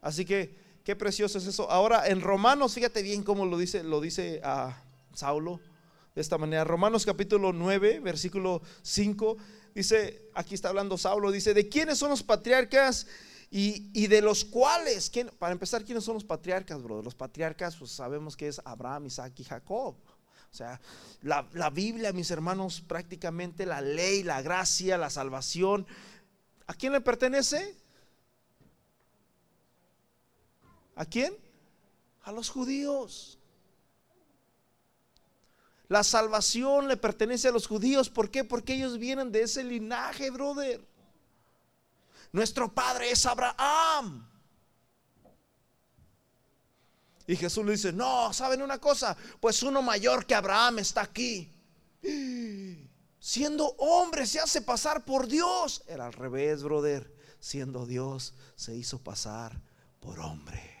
Así 0.00 0.24
que, 0.24 0.56
qué 0.82 0.96
precioso 0.96 1.36
es 1.36 1.46
eso. 1.46 1.70
Ahora 1.70 2.08
en 2.08 2.22
Romanos, 2.22 2.72
fíjate 2.72 3.02
bien 3.02 3.22
cómo 3.22 3.44
lo 3.44 3.58
dice, 3.58 3.84
lo 3.84 4.00
dice 4.00 4.40
a 4.42 4.82
Saulo 5.12 5.60
de 6.14 6.22
esta 6.22 6.38
manera. 6.38 6.64
Romanos 6.64 7.04
capítulo 7.04 7.52
9, 7.52 8.00
versículo 8.00 8.62
5 8.80 9.36
dice, 9.74 10.30
aquí 10.34 10.54
está 10.54 10.68
hablando 10.68 10.98
Saulo, 10.98 11.30
dice, 11.30 11.54
¿de 11.54 11.68
quiénes 11.68 11.98
son 11.98 12.10
los 12.10 12.22
patriarcas? 12.22 13.06
Y, 13.52 14.06
de 14.06 14.22
los 14.22 14.44
cuales, 14.44 15.10
¿quién, 15.10 15.28
para 15.38 15.50
empezar, 15.52 15.84
¿quiénes 15.84 16.04
son 16.04 16.14
los 16.14 16.22
patriarcas, 16.22 16.80
bro? 16.80 17.02
Los 17.02 17.16
patriarcas, 17.16 17.74
pues 17.74 17.90
sabemos 17.90 18.36
que 18.36 18.46
es 18.46 18.60
Abraham, 18.64 19.06
Isaac 19.06 19.32
y 19.38 19.44
Jacob. 19.44 19.96
O 20.52 20.54
sea, 20.54 20.80
la, 21.22 21.48
la 21.54 21.68
Biblia, 21.68 22.12
mis 22.12 22.30
hermanos, 22.30 22.80
prácticamente 22.80 23.66
la 23.66 23.80
ley, 23.80 24.22
la 24.22 24.40
gracia, 24.40 24.96
la 24.96 25.10
salvación, 25.10 25.84
¿a 26.68 26.74
quién 26.74 26.92
le 26.92 27.00
pertenece? 27.00 27.74
¿A 30.94 31.04
quién? 31.04 31.36
A 32.22 32.30
los 32.30 32.50
judíos. 32.50 33.39
La 35.90 36.04
salvación 36.04 36.86
le 36.86 36.96
pertenece 36.96 37.48
a 37.48 37.50
los 37.50 37.66
judíos. 37.66 38.08
¿Por 38.08 38.30
qué? 38.30 38.44
Porque 38.44 38.74
ellos 38.74 38.96
vienen 38.96 39.32
de 39.32 39.42
ese 39.42 39.64
linaje, 39.64 40.30
brother. 40.30 40.80
Nuestro 42.30 42.72
padre 42.72 43.10
es 43.10 43.26
Abraham. 43.26 44.24
Y 47.26 47.34
Jesús 47.34 47.66
le 47.66 47.72
dice, 47.72 47.92
no, 47.92 48.32
¿saben 48.32 48.62
una 48.62 48.78
cosa? 48.78 49.16
Pues 49.40 49.64
uno 49.64 49.82
mayor 49.82 50.26
que 50.26 50.36
Abraham 50.36 50.78
está 50.78 51.00
aquí. 51.00 51.52
Siendo 53.18 53.66
hombre 53.78 54.26
se 54.26 54.38
hace 54.38 54.62
pasar 54.62 55.04
por 55.04 55.26
Dios. 55.26 55.82
Era 55.88 56.06
al 56.06 56.12
revés, 56.12 56.62
brother. 56.62 57.12
Siendo 57.40 57.84
Dios 57.84 58.34
se 58.54 58.76
hizo 58.76 59.00
pasar 59.00 59.60
por 59.98 60.20
hombre. 60.20 60.79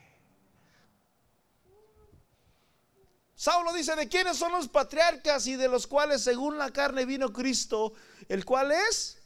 Saulo 3.40 3.72
dice, 3.72 3.96
¿de 3.96 4.06
quiénes 4.06 4.36
son 4.36 4.52
los 4.52 4.68
patriarcas 4.68 5.46
y 5.46 5.56
de 5.56 5.66
los 5.66 5.86
cuales 5.86 6.22
según 6.22 6.58
la 6.58 6.70
carne 6.70 7.06
vino 7.06 7.32
Cristo? 7.32 7.94
¿El 8.28 8.44
cual 8.44 8.70
es? 8.70 9.18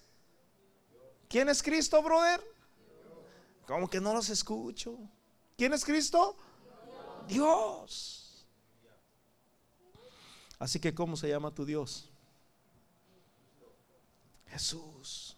¿Quién 1.28 1.48
es 1.48 1.60
Cristo, 1.60 2.00
brother? 2.00 2.40
Como 3.66 3.90
que 3.90 4.00
no 4.00 4.14
los 4.14 4.28
escucho. 4.28 4.96
¿Quién 5.56 5.72
es 5.72 5.84
Cristo? 5.84 6.36
Dios. 7.26 8.46
Así 10.60 10.78
que, 10.78 10.94
¿cómo 10.94 11.16
se 11.16 11.28
llama 11.28 11.52
tu 11.52 11.64
Dios? 11.64 12.08
Jesús. 14.46 15.36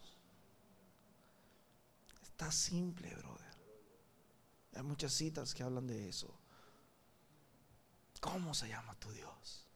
Está 2.21 2.51
simple, 2.51 3.09
brother. 3.15 3.57
Hay 4.75 4.83
muchas 4.83 5.13
citas 5.13 5.55
que 5.55 5.63
hablan 5.63 5.87
de 5.87 6.09
eso. 6.09 6.31
¿Cómo 8.19 8.53
se 8.53 8.67
llama 8.67 8.95
tu 8.99 9.11
Dios? 9.11 9.67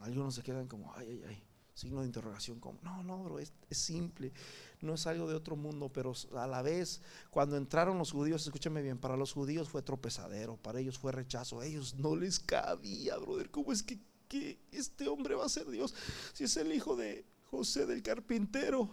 Algunos 0.00 0.34
se 0.34 0.42
quedan 0.42 0.66
como, 0.66 0.92
ay, 0.94 1.08
ay, 1.08 1.24
ay, 1.28 1.42
signo 1.74 2.00
de 2.00 2.06
interrogación. 2.06 2.60
Como, 2.60 2.78
no, 2.82 3.02
no, 3.02 3.22
bro, 3.22 3.38
es, 3.38 3.52
simple. 3.70 4.32
No 4.80 4.94
es 4.94 5.06
algo 5.06 5.28
de 5.28 5.34
otro 5.34 5.56
mundo, 5.56 5.90
pero 5.92 6.12
a 6.36 6.46
la 6.46 6.62
vez, 6.62 7.00
cuando 7.30 7.56
entraron 7.56 7.98
los 7.98 8.12
judíos, 8.12 8.44
escúchame 8.44 8.82
bien, 8.82 8.98
para 8.98 9.16
los 9.16 9.32
judíos 9.32 9.68
fue 9.68 9.82
tropezadero, 9.82 10.56
para 10.56 10.80
ellos 10.80 10.98
fue 10.98 11.12
rechazo. 11.12 11.60
A 11.60 11.66
ellos 11.66 11.94
no 11.94 12.16
les 12.16 12.38
cabía, 12.38 13.16
brother. 13.18 13.50
¿Cómo 13.50 13.72
es 13.72 13.82
que, 13.82 13.98
que 14.28 14.58
este 14.72 15.08
hombre 15.08 15.34
va 15.34 15.44
a 15.46 15.50
ser 15.50 15.68
Dios? 15.68 15.94
Si 16.32 16.44
es 16.44 16.56
el 16.56 16.72
hijo 16.72 16.96
de 16.96 17.26
José 17.50 17.86
del 17.86 18.02
carpintero. 18.02 18.88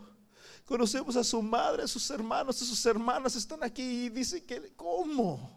Conocemos 0.65 1.15
a 1.15 1.23
su 1.23 1.41
madre, 1.41 1.83
a 1.83 1.87
sus 1.87 2.09
hermanos, 2.09 2.61
a 2.61 2.65
sus 2.65 2.85
hermanas 2.85 3.35
están 3.35 3.63
aquí 3.63 4.05
y 4.05 4.09
dice 4.09 4.43
que, 4.43 4.73
¿cómo? 4.75 5.56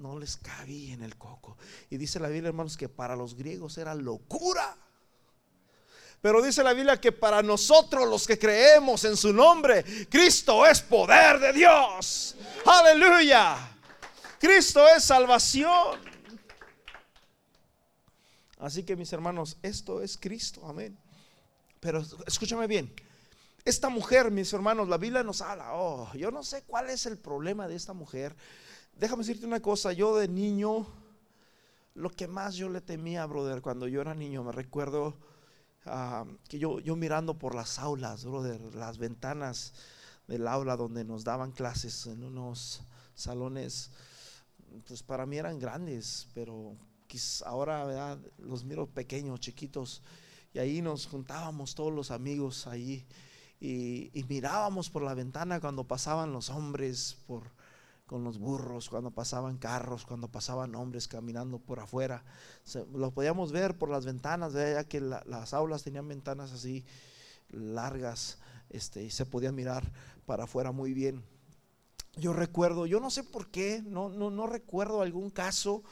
No 0.00 0.18
les 0.18 0.38
cabía 0.38 0.94
en 0.94 1.02
el 1.02 1.16
coco. 1.16 1.58
Y 1.90 1.98
dice 1.98 2.18
la 2.18 2.28
Biblia, 2.28 2.48
hermanos, 2.48 2.76
que 2.76 2.88
para 2.88 3.14
los 3.14 3.34
griegos 3.34 3.76
era 3.76 3.94
locura. 3.94 4.76
Pero 6.22 6.40
dice 6.42 6.62
la 6.62 6.72
Biblia 6.72 6.98
que 6.98 7.12
para 7.12 7.42
nosotros 7.42 8.08
los 8.08 8.26
que 8.26 8.38
creemos 8.38 9.04
en 9.04 9.16
su 9.16 9.32
nombre, 9.32 9.84
Cristo 10.08 10.66
es 10.66 10.80
poder 10.80 11.38
de 11.38 11.52
Dios. 11.52 12.34
Aleluya. 12.64 13.76
Cristo 14.38 14.86
es 14.88 15.04
salvación. 15.04 16.00
Así 18.58 18.82
que 18.82 18.96
mis 18.96 19.12
hermanos, 19.12 19.58
esto 19.62 20.00
es 20.00 20.16
Cristo. 20.16 20.66
Amén. 20.66 20.98
Pero 21.78 22.02
escúchame 22.26 22.66
bien. 22.66 22.90
Esta 23.66 23.90
mujer, 23.90 24.30
mis 24.30 24.50
hermanos, 24.54 24.88
la 24.88 24.96
Biblia 24.96 25.22
nos 25.22 25.42
habla. 25.42 25.74
Oh, 25.74 26.10
yo 26.14 26.30
no 26.30 26.42
sé 26.42 26.62
cuál 26.66 26.88
es 26.88 27.04
el 27.04 27.18
problema 27.18 27.68
de 27.68 27.76
esta 27.76 27.92
mujer. 27.92 28.34
Déjame 28.92 29.22
decirte 29.22 29.46
una 29.46 29.60
cosa. 29.60 29.92
Yo 29.92 30.16
de 30.16 30.28
niño, 30.28 30.86
lo 31.94 32.10
que 32.10 32.28
más 32.28 32.54
yo 32.54 32.68
le 32.68 32.80
temía, 32.80 33.26
brother, 33.26 33.62
cuando 33.62 33.88
yo 33.88 34.00
era 34.00 34.14
niño, 34.14 34.44
me 34.44 34.52
recuerdo 34.52 35.16
uh, 35.86 36.26
que 36.48 36.58
yo, 36.58 36.80
yo 36.80 36.96
mirando 36.96 37.38
por 37.38 37.54
las 37.54 37.78
aulas, 37.78 38.24
brother, 38.24 38.74
las 38.74 38.98
ventanas 38.98 39.72
del 40.26 40.46
aula 40.46 40.76
donde 40.76 41.04
nos 41.04 41.24
daban 41.24 41.50
clases 41.50 42.06
en 42.06 42.22
unos 42.22 42.82
salones, 43.14 43.90
pues 44.86 45.02
para 45.02 45.26
mí 45.26 45.38
eran 45.38 45.58
grandes, 45.58 46.28
pero 46.34 46.76
ahora 47.44 48.16
los 48.38 48.64
miro 48.64 48.86
pequeños, 48.86 49.40
chiquitos, 49.40 50.02
y 50.54 50.60
ahí 50.60 50.80
nos 50.80 51.06
juntábamos 51.06 51.74
todos 51.74 51.92
los 51.92 52.10
amigos 52.12 52.66
ahí 52.66 53.04
y 53.60 54.24
mirábamos 54.28 54.88
por 54.88 55.02
la 55.02 55.14
ventana 55.14 55.60
cuando 55.60 55.84
pasaban 55.84 56.32
los 56.32 56.50
hombres 56.50 57.18
por, 57.26 57.50
con 58.10 58.24
los 58.24 58.40
burros, 58.40 58.90
cuando 58.90 59.12
pasaban 59.12 59.56
carros, 59.56 60.04
cuando 60.04 60.26
pasaban 60.26 60.74
hombres 60.74 61.06
caminando 61.06 61.60
por 61.60 61.78
afuera. 61.78 62.24
lo 62.92 63.12
podíamos 63.12 63.52
ver 63.52 63.78
por 63.78 63.88
las 63.88 64.04
ventanas, 64.04 64.52
ya 64.52 64.82
que 64.82 65.00
las 65.00 65.54
aulas 65.54 65.84
tenían 65.84 66.08
ventanas 66.08 66.50
así 66.50 66.84
largas 67.50 68.38
este, 68.68 69.04
y 69.04 69.10
se 69.12 69.26
podía 69.26 69.52
mirar 69.52 69.92
para 70.26 70.42
afuera 70.42 70.72
muy 70.72 70.92
bien. 70.92 71.22
Yo 72.16 72.32
recuerdo, 72.32 72.84
yo 72.84 72.98
no 72.98 73.10
sé 73.10 73.22
por 73.22 73.48
qué, 73.52 73.80
no, 73.80 74.08
no, 74.08 74.28
no 74.32 74.48
recuerdo 74.48 75.02
algún 75.02 75.30
caso 75.30 75.84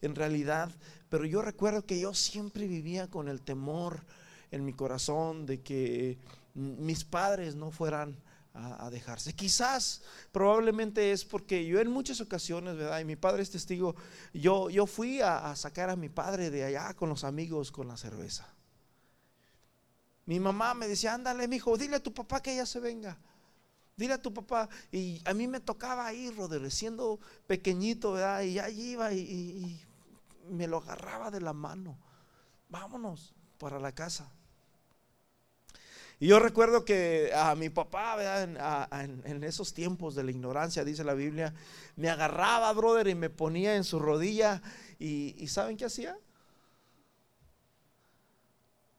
en 0.00 0.16
realidad, 0.16 0.68
pero 1.10 1.26
yo 1.26 1.42
recuerdo 1.42 1.86
que 1.86 2.00
yo 2.00 2.12
siempre 2.12 2.66
vivía 2.66 3.08
con 3.08 3.28
el 3.28 3.40
temor 3.40 4.00
en 4.50 4.64
mi 4.64 4.72
corazón 4.72 5.46
de 5.46 5.60
que 5.60 6.18
mis 6.54 7.04
padres 7.04 7.54
no 7.54 7.70
fueran 7.70 8.16
a, 8.54 8.90
dejarse. 8.90 9.32
Quizás, 9.32 10.02
probablemente 10.30 11.12
es 11.12 11.24
porque 11.24 11.64
yo 11.64 11.80
en 11.80 11.90
muchas 11.90 12.20
ocasiones, 12.20 12.76
¿verdad? 12.76 13.00
Y 13.00 13.04
mi 13.04 13.16
padre 13.16 13.42
es 13.42 13.50
testigo, 13.50 13.94
yo, 14.32 14.68
yo 14.70 14.86
fui 14.86 15.20
a, 15.20 15.54
sacar 15.56 15.90
a 15.90 15.96
mi 15.96 16.08
padre 16.08 16.50
de 16.50 16.64
allá 16.64 16.94
con 16.94 17.08
los 17.08 17.24
amigos 17.24 17.72
con 17.72 17.88
la 17.88 17.96
cerveza. 17.96 18.46
Mi 20.26 20.38
mamá 20.38 20.74
me 20.74 20.86
decía, 20.86 21.14
ándale, 21.14 21.48
mi 21.48 21.56
hijo, 21.56 21.76
dile 21.76 21.96
a 21.96 22.02
tu 22.02 22.12
papá 22.12 22.42
que 22.42 22.52
ella 22.52 22.66
se 22.66 22.78
venga. 22.78 23.18
Dile 23.96 24.14
a 24.14 24.22
tu 24.22 24.32
papá. 24.32 24.68
Y 24.90 25.20
a 25.24 25.34
mí 25.34 25.48
me 25.48 25.60
tocaba 25.60 26.12
ir, 26.12 26.36
Rodríguez, 26.36 26.74
siendo 26.74 27.18
pequeñito, 27.46 28.12
¿verdad? 28.12 28.42
Y 28.42 28.58
allí 28.58 28.92
iba 28.92 29.12
y 29.12 29.80
me 30.48 30.66
lo 30.66 30.78
agarraba 30.78 31.30
de 31.30 31.40
la 31.40 31.52
mano. 31.52 31.98
Vámonos 32.68 33.34
para 33.58 33.78
la 33.78 33.92
casa. 33.92 34.30
Y 36.22 36.28
yo 36.28 36.38
recuerdo 36.38 36.84
que 36.84 37.32
a 37.34 37.56
mi 37.56 37.68
papá, 37.68 38.44
en, 38.44 39.42
esos 39.42 39.74
tiempos 39.74 40.14
de 40.14 40.22
la 40.22 40.30
ignorancia, 40.30 40.84
dice 40.84 41.02
la 41.02 41.14
Biblia, 41.14 41.52
me 41.96 42.10
agarraba, 42.10 42.72
brother, 42.74 43.08
y 43.08 43.16
me 43.16 43.28
ponía 43.28 43.74
en 43.74 43.82
su 43.82 43.98
rodilla. 43.98 44.62
¿Y, 45.00 45.48
saben 45.48 45.76
qué 45.76 45.86
hacía? 45.86 46.16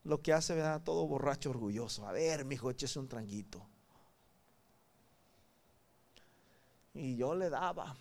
Lo 0.04 0.22
que 0.22 0.34
hace, 0.34 0.54
¿verdad? 0.54 0.82
Todo 0.84 1.08
borracho 1.08 1.52
orgulloso. 1.52 2.06
A 2.06 2.12
ver, 2.12 2.44
mi 2.44 2.56
hijo, 2.56 2.70
échese 2.70 3.00
un 3.00 3.08
tranguito. 3.08 3.66
Y 6.94 7.16
yo 7.16 7.36
le 7.36 7.50
daba. 7.50 7.96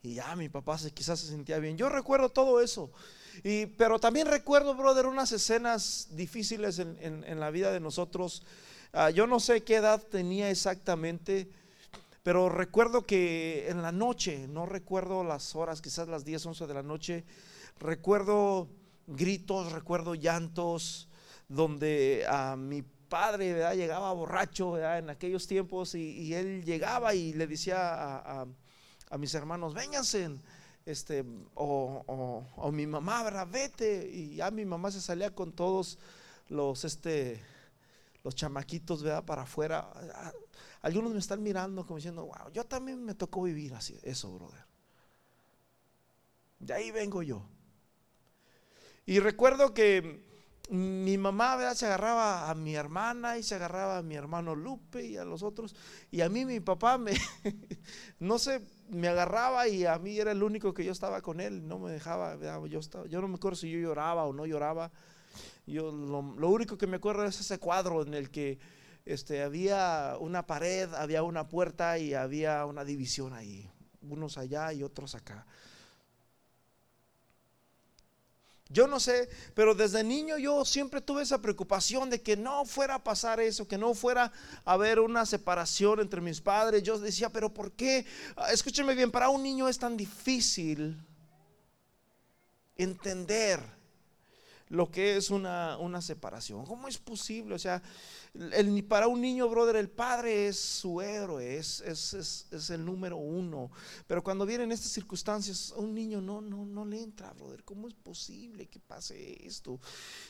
Y 0.00 0.14
ya 0.14 0.36
mi 0.36 0.48
papá 0.48 0.78
se, 0.78 0.92
quizás 0.92 1.18
se 1.18 1.26
sentía 1.26 1.58
bien. 1.58 1.76
Yo 1.76 1.88
recuerdo 1.88 2.28
todo 2.28 2.60
eso. 2.60 2.92
Y, 3.42 3.66
pero 3.66 3.98
también 3.98 4.26
recuerdo, 4.26 4.74
brother, 4.74 5.06
unas 5.06 5.32
escenas 5.32 6.08
difíciles 6.12 6.78
en, 6.78 7.40
la 7.40 7.50
vida 7.50 7.72
de 7.72 7.80
nosotros. 7.80 8.42
Ah, 8.92 9.10
yo 9.10 9.26
no 9.26 9.40
sé 9.40 9.62
qué 9.62 9.76
edad 9.76 10.02
tenía 10.02 10.50
exactamente, 10.50 11.48
pero 12.22 12.48
recuerdo 12.48 13.04
que 13.04 13.68
en 13.68 13.82
la 13.82 13.92
noche, 13.92 14.46
no 14.48 14.66
recuerdo 14.66 15.24
las 15.24 15.56
horas, 15.56 15.82
quizás 15.82 16.08
las 16.08 16.24
10, 16.24 16.46
11 16.46 16.66
de 16.66 16.74
la 16.74 16.82
noche, 16.82 17.24
recuerdo 17.80 18.68
gritos, 19.06 19.72
recuerdo 19.72 20.14
llantos, 20.14 21.08
donde 21.48 22.24
a 22.28 22.56
mi 22.56 22.82
padre 22.82 23.76
llegaba 23.76 24.12
borracho 24.12 24.78
en 24.78 25.10
aquellos 25.10 25.46
tiempos 25.46 25.94
y, 25.94 26.32
él 26.34 26.64
llegaba 26.64 27.14
y 27.14 27.32
le 27.32 27.46
decía 27.46 28.16
a 28.16 28.46
a 29.14 29.18
mis 29.18 29.32
hermanos, 29.34 29.74
vénganse, 29.74 30.28
este, 30.86 31.24
o, 31.54 32.44
o, 32.56 32.72
mi 32.72 32.86
mamá, 32.86 33.22
¿verdad? 33.22 33.48
Vete. 33.50 34.08
Y 34.10 34.36
ya 34.36 34.50
mi 34.50 34.64
mamá 34.64 34.90
se 34.90 35.00
salía 35.00 35.34
con 35.34 35.52
todos 35.52 35.98
los, 36.48 36.84
este, 36.84 37.42
los 38.22 38.34
chamaquitos, 38.34 39.02
¿verdad? 39.02 39.24
Para 39.24 39.42
afuera. 39.42 39.90
Algunos 40.82 41.12
me 41.12 41.18
están 41.18 41.42
mirando 41.42 41.86
como 41.86 41.96
diciendo, 41.96 42.26
wow, 42.26 42.52
yo 42.52 42.64
también 42.64 43.04
me 43.04 43.14
tocó 43.14 43.42
vivir 43.42 43.74
así, 43.74 43.98
eso, 44.02 44.32
brother. 44.32 44.64
De 46.58 46.74
ahí 46.74 46.90
vengo 46.90 47.22
yo. 47.22 47.46
Y 49.06 49.18
recuerdo 49.20 49.74
que 49.74 50.24
mi 50.70 51.18
mamá 51.18 51.56
¿verdad? 51.56 51.74
se 51.74 51.86
agarraba 51.86 52.50
a 52.50 52.54
mi 52.54 52.74
hermana 52.74 53.36
y 53.36 53.42
se 53.42 53.54
agarraba 53.54 53.98
a 53.98 54.02
mi 54.02 54.14
hermano 54.14 54.54
Lupe 54.54 55.04
y 55.04 55.16
a 55.16 55.24
los 55.24 55.42
otros. 55.42 55.74
Y 56.10 56.22
a 56.22 56.28
mí 56.28 56.44
mi 56.44 56.60
papá 56.60 56.96
me, 56.96 57.12
no 58.18 58.38
sé, 58.38 58.62
me 58.88 59.08
agarraba 59.08 59.68
y 59.68 59.86
a 59.86 59.98
mí 59.98 60.18
era 60.18 60.32
el 60.32 60.42
único 60.42 60.74
que 60.74 60.84
yo 60.84 60.92
estaba 60.92 61.20
con 61.22 61.40
él. 61.40 61.66
No 61.66 61.78
me 61.78 61.90
dejaba, 61.90 62.36
yo, 62.66 62.78
estaba, 62.78 63.06
yo 63.06 63.20
no 63.20 63.28
me 63.28 63.36
acuerdo 63.36 63.56
si 63.56 63.70
yo 63.70 63.78
lloraba 63.78 64.24
o 64.24 64.32
no 64.32 64.46
lloraba. 64.46 64.90
Yo 65.66 65.90
lo, 65.90 66.48
único 66.48 66.76
que 66.76 66.86
me 66.86 66.96
acuerdo 66.96 67.24
es 67.24 67.40
ese 67.40 67.58
cuadro 67.58 68.02
en 68.02 68.14
el 68.14 68.30
que 68.30 68.58
este, 69.04 69.42
había 69.42 70.16
una 70.20 70.46
pared, 70.46 70.92
había 70.94 71.22
una 71.22 71.48
puerta 71.48 71.98
y 71.98 72.14
había 72.14 72.66
una 72.66 72.84
división 72.84 73.32
ahí. 73.32 73.70
Unos 74.02 74.36
allá 74.36 74.72
y 74.72 74.82
otros 74.82 75.14
acá. 75.14 75.46
Yo 78.70 78.86
no 78.86 78.98
sé, 78.98 79.28
pero 79.54 79.74
desde 79.74 80.02
niño 80.02 80.38
yo 80.38 80.64
siempre 80.64 81.02
tuve 81.02 81.22
esa 81.22 81.40
preocupación 81.40 82.08
de 82.08 82.22
que 82.22 82.36
no 82.36 82.64
fuera 82.64 82.96
a 82.96 83.04
pasar 83.04 83.38
eso, 83.38 83.68
que 83.68 83.76
no 83.76 83.92
fuera 83.94 84.32
a 84.64 84.72
haber 84.72 85.00
una 85.00 85.26
separación 85.26 86.00
entre 86.00 86.20
mis 86.22 86.40
padres. 86.40 86.82
Yo 86.82 86.98
decía, 86.98 87.28
pero 87.28 87.52
¿por 87.52 87.72
qué? 87.72 88.06
Ah, 88.36 88.52
escúcheme 88.52 88.94
bien, 88.94 89.10
para 89.10 89.28
un 89.28 89.42
niño 89.42 89.68
es 89.68 89.78
tan 89.78 89.96
difícil 89.96 90.96
entender 92.76 93.60
lo 94.68 94.90
que 94.90 95.16
es 95.16 95.30
una, 95.30 95.76
una 95.78 96.00
separación. 96.00 96.64
¿Cómo 96.64 96.88
es 96.88 96.96
posible? 96.98 97.54
O 97.54 97.58
sea, 97.58 97.82
para 98.88 99.06
un 99.06 99.20
niño, 99.20 99.48
brother, 99.48 99.76
el 99.76 99.88
padre 99.88 100.48
es 100.48 100.58
su 100.58 101.00
héroe, 101.00 101.56
es, 101.56 101.80
es, 101.80 102.70
el 102.70 102.84
número 102.84 103.16
uno. 103.16 103.70
Pero 104.08 104.24
cuando 104.24 104.44
vienen 104.44 104.72
estas 104.72 104.90
circunstancias, 104.90 105.72
un 105.76 105.94
niño 105.94 106.20
no, 106.20 106.40
no, 106.40 106.66
no 106.66 106.84
le 106.84 107.00
entra, 107.00 107.32
brother. 107.32 107.62
¿Cómo 107.62 107.86
es 107.86 107.94
posible 107.94 108.66
que 108.66 108.80
pase 108.80 109.46
esto? 109.46 109.78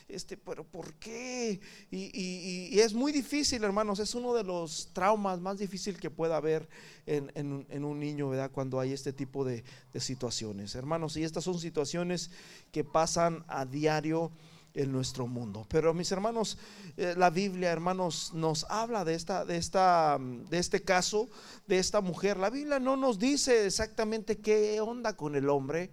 Este, 0.07 0.37
pero 0.37 0.63
¿por 0.63 0.93
qué? 0.95 1.59
Y, 1.89 2.79
es 2.79 2.93
muy 2.93 3.11
difícil, 3.11 3.63
hermanos. 3.63 3.97
Es 3.97 4.13
uno 4.13 4.35
de 4.35 4.43
los 4.43 4.93
traumas 4.93 5.39
más 5.41 5.57
difíciles 5.57 5.99
que 5.99 6.11
pueda 6.11 6.37
haber 6.37 6.69
en, 7.07 7.85
un 7.85 7.99
niño, 7.99 8.29
¿verdad? 8.29 8.51
Cuando 8.51 8.79
hay 8.79 8.93
este 8.93 9.13
tipo 9.13 9.43
de, 9.43 9.63
de 9.93 9.99
situaciones. 9.99 10.75
Hermanos, 10.75 11.17
y 11.17 11.23
estas 11.23 11.43
son 11.43 11.57
situaciones 11.57 12.29
que 12.71 12.83
pasan 12.83 13.43
a 13.47 13.65
diario 13.65 14.31
en 14.75 14.91
nuestro 14.91 15.25
mundo. 15.25 15.65
Pero 15.69 15.93
mis 15.93 16.11
hermanos, 16.11 16.57
eh, 16.97 17.15
la 17.17 17.29
Biblia, 17.29 17.71
hermanos, 17.71 18.31
nos 18.33 18.65
habla 18.69 19.03
de 19.05 19.15
esta, 19.15 19.45
de 19.45 19.57
esta, 19.57 20.19
de 20.19 20.59
este 20.59 20.83
caso, 20.83 21.29
de 21.65 21.79
esta 21.79 22.01
mujer. 22.01 22.37
La 22.37 22.49
Biblia 22.49 22.79
no 22.79 22.95
nos 22.97 23.17
dice 23.17 23.65
exactamente 23.65 24.37
qué 24.37 24.79
onda 24.81 25.15
con 25.15 25.35
el 25.35 25.49
hombre. 25.49 25.91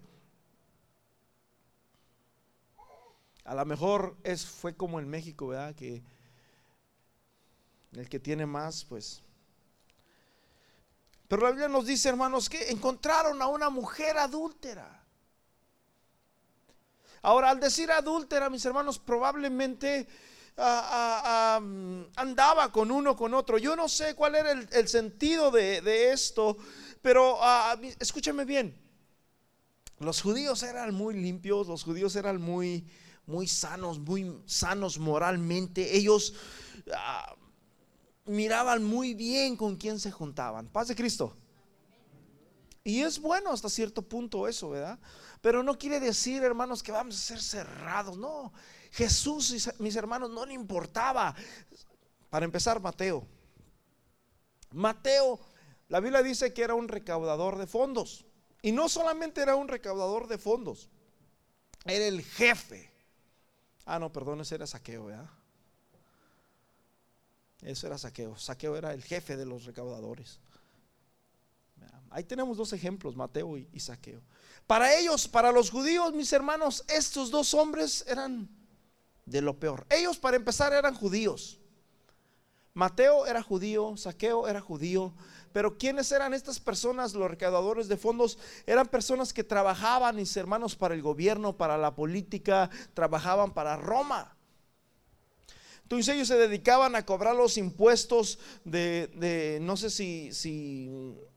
A 3.45 3.55
lo 3.55 3.65
mejor 3.65 4.17
es, 4.23 4.45
fue 4.45 4.75
como 4.75 4.99
en 4.99 5.09
México, 5.09 5.47
¿verdad? 5.47 5.75
Que 5.75 6.03
el 7.93 8.09
que 8.09 8.19
tiene 8.19 8.45
más, 8.45 8.85
pues. 8.85 9.21
Pero 11.27 11.43
la 11.43 11.49
Biblia 11.49 11.69
nos 11.69 11.85
dice, 11.85 12.09
hermanos, 12.09 12.49
que 12.49 12.69
encontraron 12.69 13.41
a 13.41 13.47
una 13.47 13.69
mujer 13.69 14.17
adúltera. 14.17 15.02
Ahora, 17.23 17.51
al 17.51 17.59
decir 17.61 17.89
adúltera, 17.89 18.49
mis 18.49 18.65
hermanos, 18.65 18.99
probablemente 18.99 20.07
ah, 20.57 20.89
ah, 20.91 21.21
ah, 21.25 22.11
andaba 22.17 22.69
con 22.69 22.91
uno, 22.91 23.15
con 23.15 23.33
otro. 23.33 23.57
Yo 23.57 23.77
no 23.77 23.87
sé 23.87 24.13
cuál 24.13 24.35
era 24.35 24.51
el, 24.51 24.87
sentido 24.89 25.49
de, 25.49 26.11
esto, 26.11 26.57
pero 27.01 27.39
escúchame 27.97 28.43
bien. 28.43 28.77
Los 29.99 30.21
judíos 30.21 30.63
eran 30.63 30.93
muy 30.93 31.13
limpios, 31.13 31.67
los 31.67 31.83
judíos 31.83 32.17
eran 32.17 32.41
muy, 32.41 32.85
muy 33.25 33.47
sanos, 33.47 33.99
muy 33.99 34.41
sanos 34.45 34.99
moralmente. 34.99 35.95
Ellos 35.95 36.33
miraban 38.25 38.83
muy 38.83 39.13
bien 39.13 39.55
con 39.55 39.77
quién 39.77 39.97
se 39.97 40.11
juntaban. 40.11 40.67
Paz 40.67 40.89
de 40.89 40.95
Cristo. 40.95 41.37
Y 42.83 42.99
es 42.99 43.17
bueno 43.17 43.53
hasta 43.53 43.69
cierto 43.69 44.01
punto 44.01 44.45
eso, 44.45 44.71
¿verdad? 44.71 44.99
Pero 45.43 45.61
no 45.61 45.77
quiere 45.77 45.99
decir, 45.99 46.41
hermanos, 46.41 46.81
que 46.81 46.93
vamos 46.93 47.15
a 47.15 47.19
ser 47.19 47.41
cerrados. 47.41 48.17
No, 48.17 48.53
Jesús, 48.91 49.69
mis 49.77 49.95
hermanos, 49.97 50.29
no 50.29 50.45
le 50.45 50.53
importaba. 50.53 51.35
Para 52.29 52.45
empezar, 52.45 52.79
Mateo. 52.79 53.27
Mateo, 54.71 55.41
la 55.89 55.99
Biblia 55.99 56.23
dice 56.23 56.53
que 56.53 56.63
era 56.63 56.75
un 56.75 56.87
recaudador 56.87 57.57
de 57.57 57.67
fondos. 57.67 58.25
Y 58.61 58.71
no 58.71 58.87
solamente 58.87 59.41
era 59.41 59.57
un 59.57 59.67
recaudador 59.67 60.27
de 60.29 60.37
fondos, 60.37 60.87
era 61.83 62.05
el 62.05 62.23
jefe. 62.23 62.89
Ah, 63.83 63.99
no, 63.99 64.13
perdón, 64.13 64.39
ese 64.39 64.55
era 64.55 64.65
saqueo, 64.65 65.07
¿verdad? 65.07 65.29
Eso 67.63 67.87
era 67.87 67.97
saqueo. 67.97 68.37
Saqueo 68.37 68.77
era 68.77 68.93
el 68.93 69.03
jefe 69.03 69.35
de 69.35 69.45
los 69.45 69.65
recaudadores. 69.65 70.39
Ahí 72.13 72.23
tenemos 72.23 72.55
dos 72.55 72.71
ejemplos, 72.71 73.15
Mateo 73.17 73.57
y, 73.57 73.79
Saqueo. 73.79 74.21
Para 74.67 74.97
ellos, 74.97 75.27
para 75.27 75.51
los 75.51 75.69
judíos, 75.69 76.13
mis 76.13 76.31
hermanos, 76.31 76.83
estos 76.87 77.31
dos 77.31 77.53
hombres 77.53 78.05
eran 78.07 78.49
de 79.25 79.41
lo 79.41 79.59
peor. 79.59 79.85
Ellos, 79.89 80.17
para 80.17 80.37
empezar, 80.37 80.73
eran 80.73 80.95
judíos. 80.95 81.59
Mateo 82.73 83.27
era 83.27 83.43
judío, 83.43 83.95
Saqueo 83.97 84.47
era 84.47 84.59
judío, 84.59 85.13
pero 85.51 85.77
¿quiénes 85.77 86.11
eran 86.11 86.33
estas 86.33 86.59
personas, 86.59 87.13
los 87.13 87.29
recaudadores 87.29 87.87
de 87.87 87.97
fondos? 87.97 88.39
Eran 88.65 88.87
personas 88.87 89.31
que 89.31 89.43
trabajaban, 89.43 90.15
mis 90.15 90.35
hermanos, 90.35 90.75
para 90.75 90.95
el 90.95 91.03
gobierno, 91.03 91.55
para 91.55 91.77
la 91.77 91.93
política, 91.93 92.71
trabajaban 92.95 93.53
para 93.53 93.77
Roma. 93.77 94.35
Entonces 95.93 96.15
ellos 96.15 96.27
se 96.27 96.37
dedicaban 96.37 96.95
a 96.95 97.05
cobrar 97.05 97.35
los 97.35 97.57
impuestos 97.57 98.39
de, 98.63 99.59
no 99.61 99.77
sé 99.77 99.89
si, 99.89 100.31
si 100.31 100.89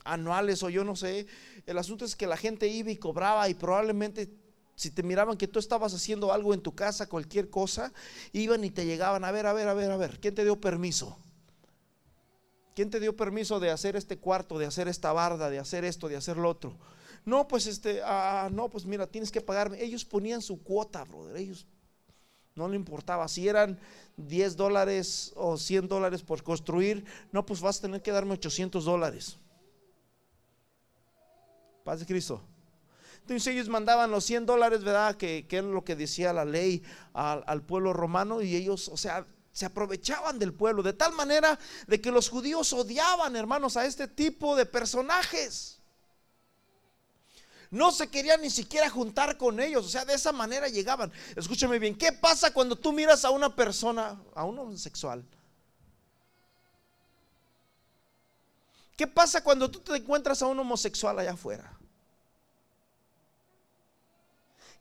anuales 0.05 0.63
o 0.63 0.71
yo 0.71 0.83
no 0.83 0.97
sé. 0.97 1.27
El 1.67 1.77
asunto 1.77 2.05
es 2.05 2.17
que 2.17 2.27
la 2.27 2.37
gente 2.37 2.67
iba 2.67 2.91
y 2.91 2.97
cobraba 2.97 3.49
y 3.49 3.55
probablemente 3.55 4.31
si 4.75 4.91
te 4.91 5.03
miraban 5.03 5.37
que 5.37 5.47
tú 5.47 5.59
estabas 5.59 5.93
haciendo 5.93 6.33
algo 6.33 6.55
en 6.55 6.63
tu 6.63 6.75
casa, 6.75 7.09
cualquier 7.09 7.51
cosa, 7.51 7.93
iban 8.33 8.65
y 8.65 8.71
te 8.71 8.87
llegaban, 8.87 9.25
a 9.25 9.31
ver, 9.31 9.47
a 9.47 9.53
ver, 9.53 9.69
a 9.69 9.75
ver, 9.75 9.91
a 9.91 9.97
ver, 9.97 10.21
¿quién 10.21 10.35
te 10.35 10.45
dio 10.45 10.61
permiso? 10.61 11.19
¿Quién 12.75 12.91
te 12.91 13.01
dio 13.01 13.17
permiso 13.17 13.61
de 13.61 13.71
hacer 13.71 13.95
este 13.97 14.19
cuarto, 14.19 14.59
de 14.59 14.67
hacer 14.67 14.89
esta 14.89 15.13
barda, 15.13 15.49
de 15.49 15.59
hacer 15.59 15.85
esto, 15.85 16.09
de 16.09 16.17
hacer 16.17 16.37
lo 16.39 16.49
otro? 16.49 16.79
No, 17.25 17.47
pues 17.49 17.67
este, 17.67 18.01
ah, 18.05 18.49
no, 18.51 18.71
pues 18.71 18.87
mira, 18.87 19.07
tienes 19.07 19.31
que 19.31 19.41
pagarme. 19.41 19.83
Ellos 19.83 20.05
ponían 20.05 20.41
su 20.41 20.63
cuota, 20.63 21.05
brother, 21.05 21.37
ellos 21.37 21.67
no 22.57 22.69
le 22.69 22.77
importaba. 22.77 23.29
Si 23.29 23.47
eran 23.47 23.79
10 24.17 24.57
dólares 24.57 25.33
o 25.37 25.57
100 25.57 25.89
dólares 25.89 26.23
por 26.23 26.43
construir, 26.43 27.05
no, 27.31 27.47
pues 27.47 27.61
vas 27.61 27.79
a 27.79 27.83
tener 27.83 28.03
que 28.03 28.11
darme 28.11 28.33
800 28.33 28.85
dólares. 28.85 29.39
Paz 31.85 32.01
de 32.01 32.07
Cristo. 32.07 32.43
Entonces 33.21 33.47
ellos 33.53 33.69
mandaban 33.69 34.11
los 34.11 34.25
100 34.25 34.47
dólares, 34.47 34.83
¿verdad? 34.83 35.17
Que, 35.17 35.47
que, 35.47 35.61
lo 35.63 35.85
que 35.85 35.97
decía 35.97 36.33
la 36.33 36.45
ley 36.45 36.83
al, 37.13 37.45
al 37.47 37.63
pueblo 37.63 37.93
romano 37.93 38.41
y 38.41 38.57
ellos, 38.57 38.89
o 38.89 38.97
sea, 38.97 39.27
se 39.53 39.67
aprovechaban 39.67 40.39
del 40.39 40.55
pueblo 40.55 40.83
de 40.83 40.93
tal 40.93 41.13
manera 41.13 41.59
de 41.87 42.01
que 42.01 42.11
los 42.11 42.29
judíos 42.29 42.73
odiaban, 42.73 43.37
hermanos, 43.37 43.77
a 43.77 43.85
este 43.85 44.09
tipo 44.09 44.57
de 44.57 44.67
personajes 44.67 45.77
no 47.71 47.93
se 47.93 48.09
querían 48.09 48.41
ni 48.41 48.51
siquiera 48.51 48.89
juntar 48.91 49.37
con 49.37 49.61
ellos, 49.61 49.87
o 49.87 49.89
sea, 49.89 50.05
de 50.05 50.15
esa 50.15 50.33
manera 50.33 50.69
llegaban. 50.69 51.13
Escúchame 51.35 51.79
bien, 51.79 51.97
¿qué 51.97 52.13
pasa 52.13 52.53
cuando 52.53 52.77
tú 52.77 52.93
miras 52.93 53.25
a 53.25 53.31
una 53.31 53.55
persona, 53.55 54.21
a 54.35 54.45
un 54.45 54.59
homosexual? 54.59 55.25
¿Qué 58.97 59.07
pasa 59.07 59.45
cuando 59.45 59.71
tú 59.71 59.81
te 59.81 59.95
encuentras 59.97 60.41
a 60.41 60.47
un 60.47 60.59
homosexual 60.59 61.19
allá 61.19 61.33
afuera? 61.33 61.77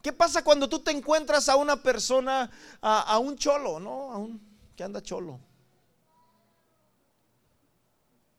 ¿Qué 0.01 0.13
pasa 0.13 0.43
cuando 0.43 0.69
tú 0.69 0.79
te 0.79 0.91
encuentras 0.91 1.49
a 1.49 1.55
una 1.55 1.81
persona, 1.81 2.49
a, 2.79 3.17
un 3.17 3.35
cholo, 3.37 3.79
¿no? 3.79 4.11
A 4.11 4.17
un 4.17 4.39
que 4.75 4.83
anda 4.83 5.01
cholo. 5.01 5.39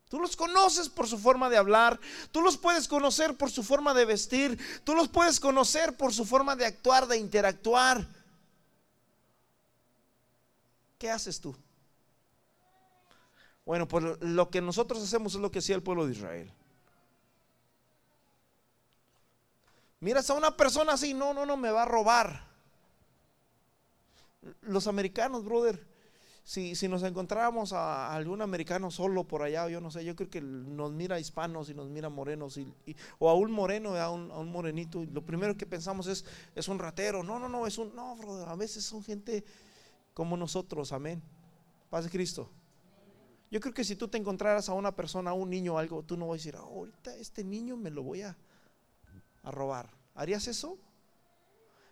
Tú 0.08 0.20
los 0.20 0.36
conoces 0.36 0.88
por 0.88 1.08
su 1.08 1.18
forma 1.18 1.50
de 1.50 1.56
hablar, 1.56 1.98
tú 2.30 2.40
los 2.40 2.56
puedes 2.56 2.86
conocer 2.86 3.36
por 3.36 3.50
su 3.50 3.64
forma 3.64 3.92
de 3.92 4.04
vestir, 4.04 4.58
tú 4.84 4.94
los 4.94 5.08
puedes 5.08 5.40
conocer 5.40 5.96
por 5.96 6.12
su 6.12 6.24
forma 6.24 6.54
de 6.54 6.66
actuar, 6.66 7.08
de 7.08 7.18
interactuar. 7.18 8.06
¿Qué 10.98 11.10
haces 11.10 11.40
tú? 11.40 11.56
Bueno, 13.64 13.88
pues 13.88 14.04
lo 14.20 14.48
que 14.48 14.60
nosotros 14.60 15.02
hacemos 15.02 15.34
es 15.34 15.40
lo 15.40 15.50
que 15.50 15.58
hacía 15.58 15.74
el 15.74 15.82
pueblo 15.82 16.06
de 16.06 16.12
Israel. 16.12 16.52
Miras 19.98 20.30
a 20.30 20.34
una 20.34 20.56
persona 20.56 20.92
así, 20.92 21.14
no, 21.14 21.34
no, 21.34 21.44
no, 21.44 21.56
me 21.56 21.72
va 21.72 21.82
a 21.82 21.86
robar. 21.86 22.46
Los 24.60 24.86
americanos, 24.86 25.44
brother, 25.44 25.84
si, 26.46 26.76
si 26.76 26.86
nos 26.86 27.02
encontráramos 27.02 27.72
a, 27.72 28.14
algún 28.14 28.40
americano 28.40 28.92
solo 28.92 29.24
por 29.24 29.42
allá, 29.42 29.68
yo 29.68 29.80
no 29.80 29.90
sé, 29.90 30.04
yo 30.04 30.14
creo 30.14 30.30
que 30.30 30.40
nos 30.40 30.92
mira 30.92 31.18
hispanos 31.18 31.70
y 31.70 31.74
nos 31.74 31.88
mira 31.88 32.08
morenos, 32.08 32.56
y, 32.56 32.72
o 33.18 33.28
a 33.28 33.34
un 33.34 33.50
moreno, 33.50 33.96
a 33.96 34.10
un, 34.10 34.30
a 34.30 34.38
un, 34.38 34.52
morenito, 34.52 35.02
y 35.02 35.08
lo 35.08 35.26
primero 35.26 35.56
que 35.56 35.66
pensamos 35.66 36.06
es, 36.06 36.24
es 36.54 36.68
un 36.68 36.78
ratero. 36.78 37.24
No, 37.24 37.40
no, 37.40 37.48
no, 37.48 37.66
es 37.66 37.78
un, 37.78 37.92
no, 37.96 38.16
a 38.46 38.54
veces 38.54 38.84
son 38.84 39.02
gente 39.02 39.44
como 40.14 40.36
nosotros, 40.36 40.92
amén. 40.92 41.20
Paz 41.90 42.04
de 42.04 42.10
Cristo. 42.10 42.48
Yo 43.50 43.58
creo 43.58 43.74
que 43.74 43.82
si 43.82 43.96
tú 43.96 44.06
te 44.06 44.16
encontraras 44.16 44.68
a 44.68 44.74
una 44.74 44.94
persona, 44.94 45.30
a 45.30 45.34
un 45.34 45.50
niño 45.50 45.74
o 45.74 45.78
algo, 45.78 46.04
tú 46.04 46.16
no 46.16 46.28
vas 46.28 46.34
a 46.34 46.38
decir, 46.38 46.54
ahorita 46.54 47.12
este 47.16 47.42
niño 47.42 47.76
me 47.76 47.90
lo 47.90 48.04
voy 48.04 48.22
a, 48.22 48.36
a 49.42 49.50
robar. 49.50 49.90
¿Harías 50.14 50.46
eso? 50.46 50.78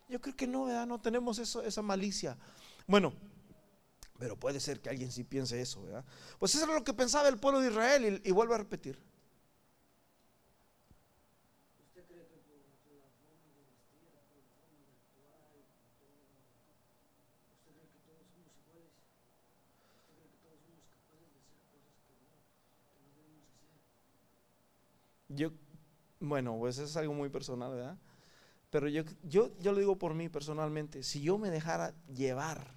Yo 0.08 0.20
creo 0.20 0.36
que 0.36 0.46
no, 0.46 0.66
¿verdad? 0.66 0.86
No 0.86 1.00
tenemos 1.00 1.40
eso, 1.40 1.60
esa 1.62 1.82
malicia. 1.82 2.38
Bueno, 2.86 3.14
pero 4.18 4.36
puede 4.38 4.60
ser 4.60 4.80
que 4.80 4.90
alguien 4.90 5.10
sí 5.10 5.24
piense 5.24 5.60
eso, 5.60 5.82
¿verdad? 5.82 6.04
Pues 6.38 6.54
eso 6.54 6.64
era 6.64 6.74
lo 6.74 6.84
que 6.84 6.94
pensaba 6.94 7.28
el 7.28 7.38
pueblo 7.38 7.60
de 7.60 7.68
Israel 7.70 8.22
y, 8.24 8.30
vuelvo 8.32 8.54
a 8.54 8.58
repetir. 8.58 8.98
Yo, 25.28 25.50
bueno, 26.20 26.56
pues 26.58 26.78
eso 26.78 26.84
es 26.86 26.96
algo 26.96 27.14
muy 27.14 27.28
personal, 27.28 27.72
¿verdad? 27.72 27.98
Pero 28.70 28.88
yo, 28.88 29.04
yo, 29.24 29.56
yo 29.60 29.72
lo 29.72 29.78
digo 29.80 29.98
por 29.98 30.14
mí 30.14 30.28
personalmente, 30.28 31.02
si 31.02 31.22
yo 31.22 31.38
me 31.38 31.50
dejara 31.50 31.94
llevar 32.14 32.74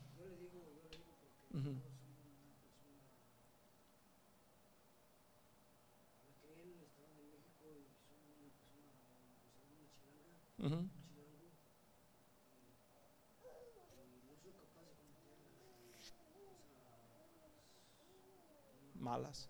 Malas. 18.99 19.49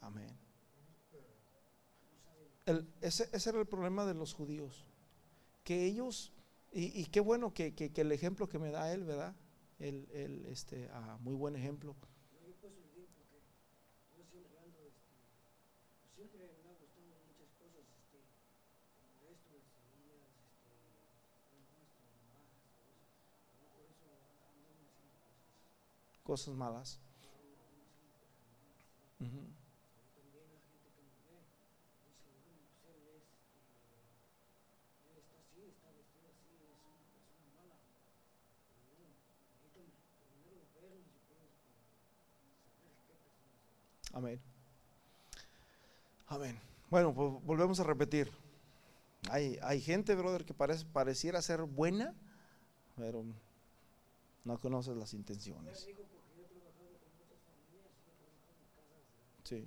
Amén. 0.00 0.36
El- 2.64 2.88
ese 3.00 3.28
era 3.50 3.60
el 3.60 3.66
problema 3.66 4.04
de 4.06 4.14
los 4.14 4.32
judíos. 4.34 4.84
Que 5.64 5.84
ellos, 5.84 6.32
y, 6.76 7.00
y 7.02 7.06
qué 7.06 7.20
bueno 7.20 7.52
que, 7.54 7.74
que- 7.74 7.92
el 8.00 8.12
ejemplo 8.12 8.48
que 8.48 8.58
me 8.58 8.70
da 8.70 8.92
él, 8.92 9.04
¿verdad? 9.04 9.34
El, 9.78 10.08
el, 10.12 10.46
este, 10.46 10.88
ah, 10.92 11.18
muy 11.20 11.34
buen 11.34 11.56
ejemplo. 11.56 11.96
Cosas 26.22 26.54
malas. 26.54 27.00
Ujú. 29.20 29.42
Amén. 44.16 44.40
Amén. 46.26 46.58
Bueno, 46.90 47.14
pues 47.14 47.32
volvemos 47.44 47.80
a 47.80 47.84
repetir. 47.84 48.30
Hay, 49.30 49.58
hay 49.62 49.80
gente, 49.80 50.14
brother, 50.14 50.44
que 50.44 50.54
parece, 50.54 50.84
pareciera 50.86 51.42
ser 51.42 51.62
buena, 51.62 52.14
pero 52.96 53.24
no 54.44 54.58
conoces 54.58 54.96
las 54.96 55.12
intenciones. 55.12 55.88
Sí. 59.44 59.66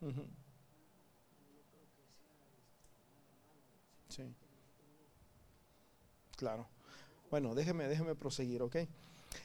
Ujú. 0.00 0.26
Sí. 4.08 4.22
Claro. 6.42 6.66
Bueno, 7.30 7.54
déjeme, 7.54 7.86
déjeme 7.86 8.16
proseguir, 8.16 8.62
¿ok? 8.62 8.74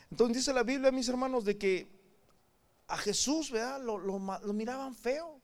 Entonces 0.10 0.38
dice 0.38 0.51
la 0.51 0.63
Biblia, 0.63 0.91
mis 0.91 1.07
hermanos, 1.07 1.45
de 1.45 1.55
que 1.55 1.88
a 2.88 2.97
Jesús, 2.97 3.51
¿verdad? 3.51 3.79
Lo, 3.79 3.99
lo 3.99 4.53
miraban 4.53 4.95
feo. 4.95 5.39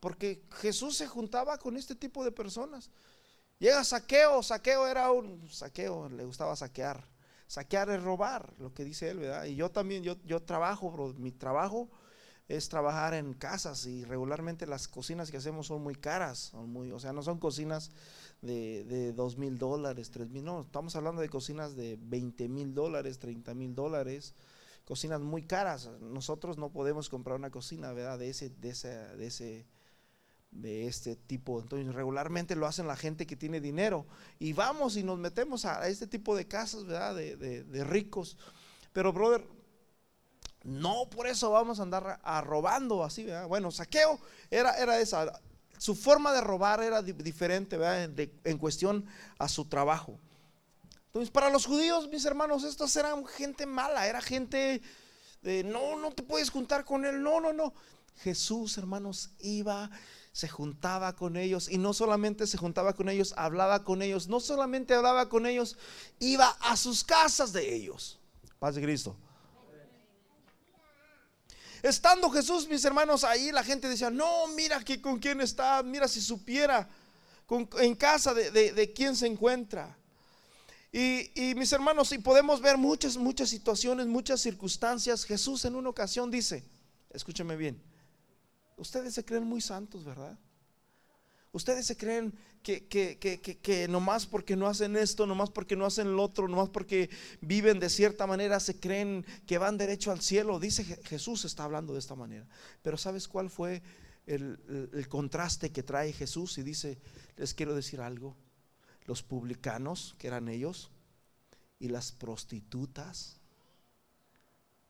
Porque 0.00 0.42
Jesús 0.52 0.96
se 0.96 1.06
juntaba 1.06 1.58
con 1.58 1.76
este 1.76 1.94
tipo 1.94 2.24
de 2.24 2.32
personas. 2.32 2.88
Llega 3.58 3.84
saqueo, 3.84 4.42
saqueo 4.42 4.86
era 4.86 5.12
un 5.12 5.46
saqueo, 5.50 6.08
le 6.08 6.24
gustaba 6.24 6.56
saquear. 6.56 7.06
Saquear 7.46 7.90
es 7.90 8.02
robar, 8.02 8.54
lo 8.58 8.72
que 8.72 8.84
dice 8.84 9.10
él, 9.10 9.18
¿verdad? 9.18 9.44
Y 9.44 9.56
yo 9.56 9.70
también, 9.70 10.02
yo, 10.02 10.16
yo 10.24 10.40
trabajo, 10.40 11.12
mi 11.18 11.30
trabajo 11.30 11.90
es 12.48 12.70
trabajar 12.70 13.12
en 13.12 13.34
casas 13.34 13.84
y 13.84 14.02
regularmente 14.04 14.66
las 14.66 14.88
cocinas 14.88 15.30
que 15.30 15.36
hacemos 15.36 15.66
son 15.66 15.82
muy 15.82 15.94
caras, 15.94 16.38
son 16.38 16.72
muy, 16.72 16.90
o 16.90 16.98
sea, 16.98 17.12
no 17.12 17.22
son 17.22 17.38
cocinas 17.38 17.90
de, 18.42 18.84
de 18.84 19.12
dos 19.12 19.36
mil 19.38 19.58
dólares, 19.58 20.10
tres 20.10 20.30
mil, 20.30 20.44
no, 20.44 20.62
estamos 20.62 20.96
hablando 20.96 21.20
de 21.22 21.28
cocinas 21.28 21.76
de 21.76 21.98
20 22.00 22.48
mil 22.48 22.74
dólares, 22.74 23.18
30 23.18 23.54
mil 23.54 23.74
dólares, 23.74 24.34
cocinas 24.84 25.20
muy 25.20 25.42
caras. 25.44 25.90
Nosotros 26.00 26.58
no 26.58 26.70
podemos 26.72 27.08
comprar 27.08 27.36
una 27.38 27.50
cocina, 27.50 27.92
¿verdad? 27.92 28.18
De 28.18 28.30
ese, 28.30 28.50
de 28.50 28.70
ese, 28.70 28.88
de 28.88 29.26
ese, 29.26 29.66
de 30.50 30.86
este 30.86 31.16
tipo. 31.16 31.60
Entonces, 31.60 31.94
regularmente 31.94 32.56
lo 32.56 32.66
hacen 32.66 32.86
la 32.86 32.96
gente 32.96 33.26
que 33.26 33.36
tiene 33.36 33.60
dinero. 33.60 34.06
Y 34.38 34.52
vamos 34.52 34.96
y 34.96 35.02
nos 35.04 35.18
metemos 35.18 35.64
a 35.64 35.86
este 35.88 36.06
tipo 36.06 36.36
de 36.36 36.48
casas, 36.48 36.84
¿verdad? 36.86 37.14
De, 37.16 37.36
de- 37.36 37.64
de 37.64 37.84
ricos. 37.84 38.36
Pero, 38.92 39.12
brother, 39.12 39.46
no 40.64 41.08
por 41.08 41.26
eso 41.26 41.50
vamos 41.50 41.80
a 41.80 41.82
andar 41.84 42.20
a 42.22 42.40
robando 42.42 43.02
así, 43.02 43.24
¿verdad? 43.24 43.48
Bueno, 43.48 43.70
saqueo 43.70 44.20
era, 44.50 44.74
era 44.76 44.98
esa. 45.00 45.40
Su 45.80 45.94
forma 45.94 46.30
de 46.34 46.42
robar 46.42 46.82
era 46.82 47.00
di- 47.00 47.12
diferente, 47.12 47.78
¿verdad? 47.78 48.10
En 48.44 48.58
cuestión 48.58 49.06
a 49.38 49.48
su 49.48 49.64
trabajo. 49.64 50.18
Entonces, 51.06 51.30
para 51.30 51.48
los 51.48 51.64
judíos, 51.64 52.06
mis 52.08 52.26
hermanos, 52.26 52.64
estos 52.64 52.94
eran 52.96 53.24
gente 53.26 53.64
mala, 53.64 54.06
era 54.06 54.20
gente 54.20 54.82
de 55.40 55.64
no, 55.64 55.96
no 55.96 56.10
te 56.12 56.22
puedes 56.22 56.50
juntar 56.50 56.84
con 56.84 57.06
él, 57.06 57.22
no, 57.22 57.40
no, 57.40 57.54
no. 57.54 57.72
Jesús, 58.22 58.76
hermanos, 58.76 59.30
iba, 59.38 59.90
se 60.32 60.48
juntaba 60.48 61.16
con 61.16 61.38
ellos 61.38 61.70
y 61.70 61.78
no 61.78 61.94
solamente 61.94 62.46
se 62.46 62.58
juntaba 62.58 62.92
con 62.92 63.08
ellos, 63.08 63.32
hablaba 63.38 63.82
con 63.82 64.02
ellos, 64.02 64.28
no 64.28 64.38
solamente 64.38 64.92
hablaba 64.92 65.30
con 65.30 65.46
ellos, 65.46 65.78
iba 66.18 66.50
a 66.60 66.76
sus 66.76 67.04
casas 67.04 67.54
de 67.54 67.74
ellos. 67.74 68.20
Paz 68.58 68.74
de 68.74 68.82
Cristo. 68.82 69.16
Estando 71.82 72.30
Jesús, 72.30 72.68
mis 72.68 72.84
hermanos, 72.84 73.24
ahí 73.24 73.52
la 73.52 73.64
gente 73.64 73.88
decía, 73.88 74.10
no, 74.10 74.48
mira 74.48 74.82
que 74.84 75.00
con 75.00 75.18
quién 75.18 75.40
está, 75.40 75.82
mira 75.82 76.08
si 76.08 76.20
supiera 76.20 76.88
en 77.80 77.94
casa 77.94 78.34
de, 78.34 78.92
quién 78.94 79.16
se 79.16 79.26
encuentra. 79.26 79.96
Y, 80.92 81.30
y, 81.40 81.54
mis 81.54 81.72
hermanos, 81.72 82.12
y 82.12 82.18
podemos 82.18 82.60
ver 82.60 82.76
muchas, 82.76 83.16
muchas 83.16 83.48
situaciones, 83.48 84.06
muchas 84.06 84.40
circunstancias. 84.40 85.24
Jesús 85.24 85.64
en 85.64 85.76
una 85.76 85.88
ocasión 85.88 86.30
dice, 86.30 86.64
escúcheme 87.10 87.56
bien, 87.56 87.80
ustedes 88.76 89.14
se 89.14 89.24
creen 89.24 89.44
muy 89.44 89.60
santos, 89.60 90.04
¿verdad? 90.04 90.36
Ustedes 91.52 91.86
se 91.86 91.96
creen 91.96 92.32
que, 92.62 92.86
que, 92.86 93.18
que, 93.18 93.40
que, 93.40 93.88
nomás 93.88 94.26
porque 94.26 94.54
no 94.56 94.66
hacen 94.66 94.96
esto, 94.96 95.26
nomás 95.26 95.50
porque 95.50 95.76
no 95.76 95.86
hacen 95.86 96.14
lo 96.14 96.22
otro, 96.22 96.46
nomás 96.48 96.68
porque 96.68 97.08
viven 97.40 97.80
de 97.80 97.88
cierta 97.88 98.26
manera, 98.26 98.60
se 98.60 98.78
creen 98.78 99.24
que 99.46 99.58
van 99.58 99.78
derecho 99.78 100.10
al 100.12 100.20
cielo. 100.20 100.60
Dice 100.60 100.84
Je- 100.84 101.02
Jesús 101.06 101.44
está 101.44 101.64
hablando 101.64 101.92
de 101.94 101.98
esta 101.98 102.14
manera. 102.14 102.46
Pero 102.82 102.96
¿sabes 102.98 103.28
cuál 103.28 103.48
fue 103.50 103.82
el, 104.26 104.58
el- 104.68 104.90
el 104.92 105.08
contraste 105.08 105.70
que 105.72 105.82
trae 105.82 106.12
Jesús? 106.12 106.58
Y 106.58 106.62
dice, 106.62 106.98
les 107.36 107.54
quiero 107.54 107.74
decir 107.74 108.00
algo. 108.00 108.36
Los 109.06 109.22
publicanos, 109.22 110.14
que 110.18 110.26
eran 110.28 110.48
ellos, 110.48 110.90
y 111.78 111.88
las 111.88 112.12
prostitutas 112.12 113.38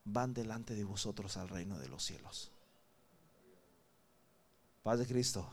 van 0.03 0.33
delante 0.33 0.75
de 0.75 0.83
vosotros 0.83 1.37
al 1.37 1.47
reino 1.47 1.79
de 1.79 1.87
los 1.87 2.03
cielos. 2.03 2.51
Paz 4.83 4.99
de 4.99 5.05
Cristo. 5.07 5.47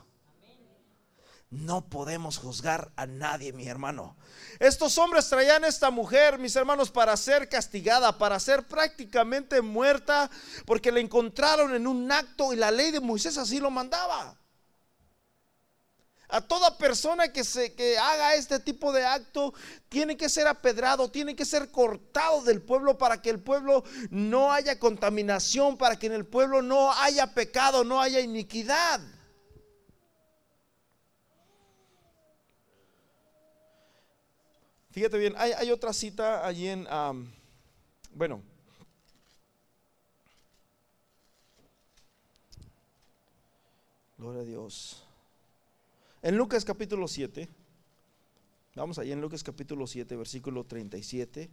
No 1.51 1.89
podemos 1.89 2.37
juzgar 2.37 2.91
a 2.95 3.07
nadie, 3.07 3.53
mi 3.53 3.67
hermano. 3.67 4.15
Estos 4.59 4.99
hombres 4.99 5.27
traían 5.29 5.63
a 5.63 5.67
esta 5.67 5.89
mujer, 5.89 6.37
mis 6.37 6.55
hermanos, 6.55 6.91
para 6.91 7.17
ser 7.17 7.49
castigada, 7.49 8.19
para 8.19 8.39
ser 8.39 8.67
prácticamente 8.67 9.59
muerta, 9.61 10.29
porque 10.67 10.91
la 10.91 10.99
encontraron 10.99 11.73
en 11.73 11.87
un 11.87 12.11
acto 12.11 12.53
y 12.53 12.55
la 12.55 12.69
ley 12.69 12.91
de 12.91 12.99
Moisés 12.99 13.35
así 13.39 13.59
lo 13.59 13.71
mandaba. 13.71 14.37
A 16.31 16.41
toda 16.41 16.77
persona 16.77 17.33
que, 17.33 17.43
se, 17.43 17.73
que 17.73 17.97
haga 17.97 18.35
este 18.35 18.59
tipo 18.59 18.93
de 18.93 19.03
acto 19.03 19.51
tiene 19.89 20.15
que 20.15 20.29
ser 20.29 20.45
apedrado, 20.45 21.09
tiene 21.09 21.35
que 21.35 21.45
ser 21.45 21.71
cortado 21.71 22.43
del 22.43 22.61
pueblo 22.61 22.99
para 22.99 23.23
que 23.23 23.31
el 23.31 23.39
pueblo 23.39 23.83
no 24.11 24.53
haya 24.53 24.77
contaminación, 24.77 25.79
para 25.79 25.97
que 25.97 26.05
en 26.05 26.13
el 26.13 26.27
pueblo 26.27 26.61
no 26.61 26.93
haya 26.93 27.33
pecado, 27.33 27.83
no 27.83 27.99
haya 27.99 28.19
iniquidad. 28.19 29.01
Fíjate 34.91 35.19
bien, 35.19 35.35
hay, 35.37 35.51
hay 35.51 35.69
otra 35.69 35.93
cita 35.93 36.45
allí 36.45 36.67
en, 36.67 36.87
am, 36.89 37.31
bueno, 38.15 38.41
gloria 44.17 44.41
a 44.41 44.45
Dios. 44.45 45.03
En 46.23 46.35
Lucas 46.35 46.65
capítulo 46.65 47.07
7, 47.07 47.47
vamos 48.73 48.97
allí 48.97 49.11
en 49.11 49.21
Lucas 49.21 49.43
capítulo 49.43 49.85
7, 49.85 50.15
versículo 50.15 50.63
37. 50.63 51.49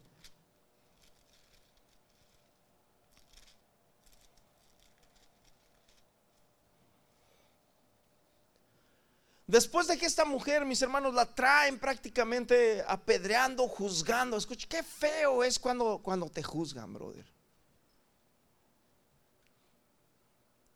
Después 9.47 9.87
de 9.87 9.97
que 9.97 10.07
esta 10.07 10.25
mujer, 10.25 10.65
mis 10.65 10.83
hermanos, 10.83 11.15
la 11.15 11.33
traen 11.33 11.79
prácticamente 11.79 12.83
apedreando, 12.87 13.69
juzgando. 13.69 14.37
Escucha, 14.37 14.67
qué 14.69 14.83
feo 14.83 15.45
es 15.45 15.59
cuando, 15.59 16.01
cuando 16.03 16.29
te 16.29 16.43
juzgan, 16.43 16.93
brother. 16.93 17.25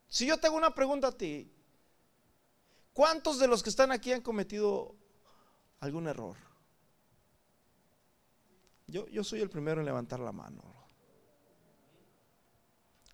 Si 0.07 0.27
yo 0.27 0.39
te 0.39 0.47
hago 0.47 0.57
una 0.57 0.75
pregunta 0.75 1.09
a 1.09 1.13
ti, 1.13 1.53
¿cuántos 2.93 3.41
de 3.41 3.49
los 3.49 3.63
que 3.63 3.71
están 3.71 3.91
aquí 3.91 4.13
han 4.13 4.23
cometido 4.23 4.95
algún 5.81 6.07
error? 6.07 6.37
Yo, 8.87 9.07
yo 9.09 9.25
soy 9.25 9.41
el 9.41 9.51
primero 9.51 9.81
en 9.81 9.87
levantar 9.87 10.21
la 10.21 10.33
mano. 10.33 10.63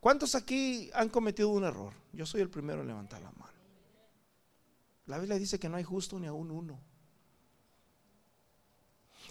¿Cuántos 0.00 0.34
aquí 0.34 0.90
han 0.94 1.08
cometido 1.08 1.48
un 1.48 1.64
error? 1.64 1.92
Yo 2.12 2.26
soy 2.26 2.42
el 2.42 2.50
primero 2.50 2.82
en 2.82 2.88
levantar 2.88 3.22
la 3.22 3.30
mano. 3.32 3.55
La 5.06 5.18
Biblia 5.18 5.38
dice 5.38 5.58
que 5.58 5.68
no 5.68 5.76
hay 5.76 5.84
justo 5.84 6.18
ni 6.18 6.26
aún 6.26 6.50
uno. 6.50 6.80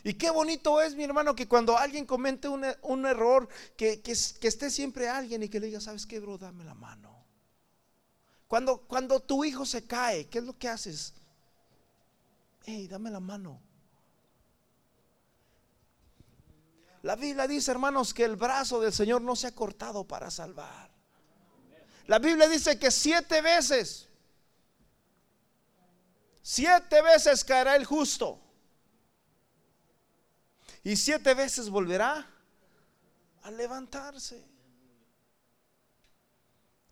Y 0.04 0.14
qué 0.14 0.30
bonito 0.30 0.82
es, 0.82 0.96
mi 0.96 1.04
hermano, 1.04 1.36
que 1.36 1.48
cuando 1.48 1.78
alguien 1.78 2.06
comente 2.06 2.48
un, 2.48 3.06
error, 3.06 3.50
que, 3.76 4.02
esté 4.06 4.70
siempre 4.70 5.10
alguien 5.10 5.44
y 5.44 5.50
que 5.50 5.60
le 5.60 5.66
diga, 5.68 5.82
¿sabes 5.82 6.06
qué, 6.06 6.20
bro? 6.20 6.38
Dame 6.38 6.64
la 6.64 6.76
mano. 6.76 7.26
Cuando, 8.48 8.82
cuando 8.82 9.20
tu 9.20 9.44
hijo 9.44 9.66
se 9.66 9.86
cae, 9.88 10.28
¿qué 10.28 10.38
es 10.38 10.44
lo 10.44 10.58
que 10.58 10.70
haces? 10.70 11.14
Hey, 12.66 12.88
dame 12.88 13.10
la 13.10 13.20
mano. 13.20 13.60
La 17.02 17.16
Biblia 17.16 17.48
dice, 17.48 17.72
hermanos, 17.72 18.14
que 18.14 18.24
el 18.24 18.36
brazo 18.36 18.80
del 18.80 18.94
Señor 18.94 19.22
no 19.22 19.36
se 19.36 19.48
ha 19.48 19.56
cortado 19.56 20.06
para 20.06 20.30
salvar. 20.30 20.92
La 22.08 22.20
Biblia 22.20 22.48
dice 22.48 22.78
que 22.78 22.92
siete 22.92 23.42
veces 23.42 24.08
Siete 26.48 27.02
veces 27.02 27.44
caerá 27.44 27.76
el 27.76 27.86
justo. 27.86 28.40
Y 30.84 30.96
siete 30.96 31.34
veces 31.34 31.72
volverá 31.72 32.24
a 33.42 33.50
levantarse. 33.50 34.46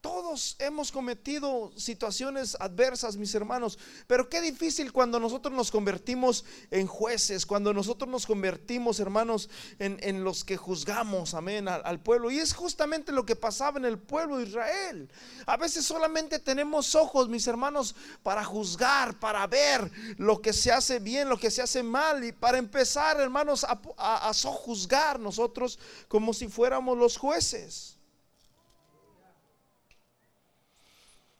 Todos 0.03 0.57
hemos 0.59 0.91
cometido 0.91 1.71
situaciones 1.77 2.57
adversas, 2.59 3.15
mis 3.15 3.33
hermanos, 3.35 3.79
pero 4.05 4.27
qué 4.27 4.41
difícil 4.41 4.91
cuando 4.91 5.17
nosotros 5.17 5.53
nos 5.53 5.71
convertimos 5.71 6.43
en 6.71 6.87
jueces, 6.87 7.45
cuando 7.45 7.73
nosotros 7.73 8.11
nos 8.11 8.25
convertimos, 8.25 8.99
hermanos, 8.99 9.49
en, 9.79 10.25
los 10.25 10.43
que 10.43 10.57
juzgamos, 10.57 11.33
amén, 11.33 11.69
al, 11.69 11.81
al, 11.85 12.01
pueblo. 12.01 12.29
Y 12.31 12.39
es 12.39 12.53
justamente 12.53 13.13
lo 13.13 13.25
que 13.25 13.37
pasaba 13.37 13.79
en 13.79 13.85
el 13.85 13.97
pueblo 13.97 14.39
de 14.39 14.43
Israel. 14.43 15.09
A 15.45 15.55
veces 15.55 15.85
solamente 15.85 16.37
tenemos 16.37 16.95
ojos, 16.95 17.29
mis 17.29 17.47
hermanos, 17.47 17.95
para 18.23 18.43
juzgar, 18.43 19.17
para 19.21 19.47
ver 19.47 19.89
lo 20.17 20.41
que 20.41 20.51
se 20.51 20.73
hace 20.73 20.99
bien, 20.99 21.29
lo 21.29 21.39
que 21.39 21.49
se 21.49 21.61
hace 21.61 21.81
mal, 21.81 22.25
y 22.25 22.33
para 22.33 22.57
empezar, 22.57 23.21
hermanos, 23.21 23.63
a, 23.63 23.79
a, 23.95 24.27
a 24.27 24.33
sojuzgar 24.33 25.17
nosotros 25.17 25.79
como 26.09 26.33
si 26.33 26.49
fuéramos 26.49 26.97
los 26.97 27.15
jueces. 27.15 27.92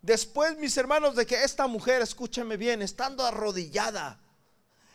Después, 0.03 0.57
mis 0.57 0.75
hermanos, 0.75 1.15
de 1.15 1.25
que 1.25 1.45
esta 1.45 1.65
mujer, 1.65 2.01
escúcheme 2.01 2.57
bien, 2.57 2.81
estando 2.81 3.25
arrodillada, 3.25 4.19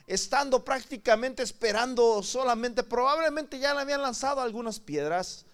estando 0.06 0.62
prácticamente 0.62 1.42
esperando 1.42 2.22
solamente, 2.22 2.82
probablemente 2.82 3.58
ya 3.58 3.72
le 3.72 3.80
habían 3.80 4.02
lanzado 4.02 4.42
algunas 4.42 4.78
piedras. 4.78 5.46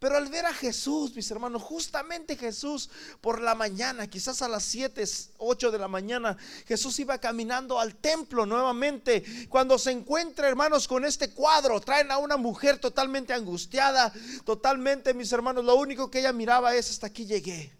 Pero 0.00 0.16
al 0.16 0.26
ver 0.28 0.44
a 0.44 0.52
Jesús, 0.52 1.14
mis 1.14 1.30
hermanos, 1.30 1.62
justamente 1.62 2.36
Jesús 2.36 2.90
por 3.20 3.40
la 3.40 3.54
mañana, 3.54 4.08
quizás 4.08 4.42
a 4.42 4.48
las 4.48 4.64
7, 4.64 5.04
8 5.38 5.70
de 5.70 5.78
la 5.78 5.86
mañana, 5.86 6.36
Jesús 6.66 6.98
iba 6.98 7.16
caminando 7.18 7.78
al 7.78 7.94
templo 7.94 8.44
nuevamente. 8.44 9.46
Cuando 9.48 9.78
se 9.78 9.92
encuentra, 9.92 10.48
hermanos, 10.48 10.88
con 10.88 11.04
este 11.04 11.30
cuadro, 11.30 11.80
traen 11.80 12.10
a 12.10 12.18
una 12.18 12.36
mujer 12.36 12.78
totalmente 12.78 13.32
angustiada, 13.32 14.12
totalmente, 14.44 15.14
mis 15.14 15.30
hermanos, 15.30 15.64
lo 15.64 15.76
único 15.76 16.10
que 16.10 16.18
ella 16.18 16.32
miraba 16.32 16.74
es, 16.74 16.90
hasta 16.90 17.06
aquí 17.06 17.24
llegué. 17.24 17.75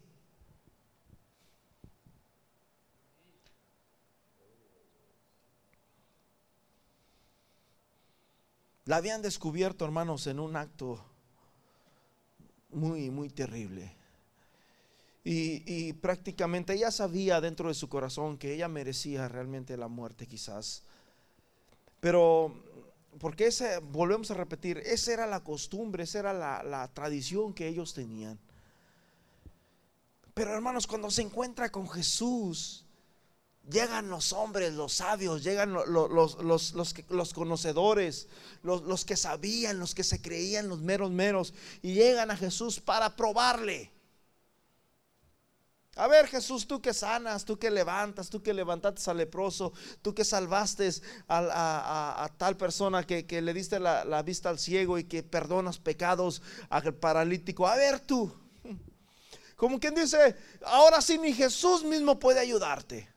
La 8.86 8.96
habían 8.96 9.20
descubierto, 9.20 9.84
hermanos, 9.84 10.28
en 10.28 10.38
un 10.38 10.54
acto 10.54 11.04
muy, 12.70 13.10
muy 13.10 13.28
terrible. 13.28 13.92
Y, 15.24 15.92
prácticamente 15.94 16.74
ella 16.74 16.92
sabía 16.92 17.40
dentro 17.40 17.66
de 17.66 17.74
su 17.74 17.88
corazón 17.88 18.38
que 18.38 18.54
ella 18.54 18.68
merecía 18.68 19.26
realmente 19.26 19.76
la 19.76 19.88
muerte 19.88 20.28
quizás. 20.28 20.84
Pero, 21.98 22.54
porque 23.18 23.48
ese, 23.48 23.78
volvemos 23.78 24.30
a 24.30 24.34
repetir, 24.34 24.78
esa 24.78 25.14
era 25.14 25.26
la 25.26 25.42
costumbre, 25.42 26.04
esa 26.04 26.20
era 26.20 26.32
la, 26.32 26.62
la 26.62 26.86
tradición 26.94 27.54
que 27.54 27.66
ellos 27.66 27.92
tenían. 27.92 28.38
Pero 30.32 30.54
hermanos, 30.54 30.86
cuando 30.86 31.10
se 31.10 31.22
encuentra 31.22 31.72
con 31.72 31.88
Jesús, 31.88 32.85
Llegan 33.68 34.08
los 34.08 34.32
hombres, 34.32 34.74
los 34.74 34.92
sabios, 34.92 35.42
llegan 35.42 35.72
los, 35.72 35.88
los, 35.88 36.72
los, 37.10 37.34
conocedores, 37.34 38.28
los, 38.62 39.04
que 39.04 39.16
sabían, 39.16 39.80
los 39.80 39.92
que 39.92 40.04
se 40.04 40.22
creían 40.22 40.68
los 40.68 40.80
meros 40.80 41.10
meros, 41.10 41.52
y 41.82 41.94
llegan 41.94 42.30
a 42.30 42.36
Jesús 42.36 42.78
para 42.78 43.16
probarle. 43.16 43.90
A 45.96 46.06
ver 46.06 46.28
Jesús, 46.28 46.68
tú 46.68 46.80
que 46.80 46.94
sanas, 46.94 47.44
tú 47.44 47.58
que 47.58 47.70
levantas, 47.70 48.28
tú 48.28 48.40
que 48.40 48.54
levantaste 48.54 49.10
al 49.10 49.16
leproso, 49.16 49.72
tú 50.00 50.14
que 50.14 50.24
salvaste 50.24 50.90
a, 51.26 52.30
tal 52.36 52.56
persona 52.56 53.04
que, 53.04 53.42
le 53.42 53.52
diste 53.52 53.80
la, 53.80 54.04
la, 54.04 54.22
vista 54.22 54.48
al 54.48 54.60
ciego 54.60 54.98
y 54.98 55.04
que 55.04 55.22
perdonas 55.24 55.78
pecados 55.78 56.40
al 56.68 56.94
paralítico. 56.94 57.66
A 57.66 57.74
ver 57.76 57.98
tú, 57.98 58.32
como 59.56 59.80
quien 59.80 59.94
dice, 59.94 60.36
ahora 60.66 61.00
sí 61.00 61.18
ni 61.18 61.32
Jesús 61.32 61.82
mismo 61.82 62.18
puede 62.18 62.38
ayudarte. 62.38 63.15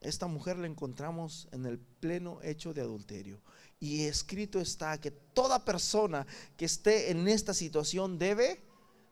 Esta 0.00 0.26
mujer 0.26 0.58
la 0.58 0.66
encontramos 0.66 1.48
en 1.50 1.66
el 1.66 1.78
pleno 1.78 2.40
hecho 2.42 2.72
de 2.72 2.80
adulterio. 2.80 3.40
Y 3.80 4.04
escrito 4.04 4.60
está 4.60 5.00
que 5.00 5.10
toda 5.10 5.64
persona 5.64 6.26
que 6.56 6.64
esté 6.64 7.10
en 7.10 7.26
esta 7.28 7.52
situación 7.52 8.18
debe 8.18 8.62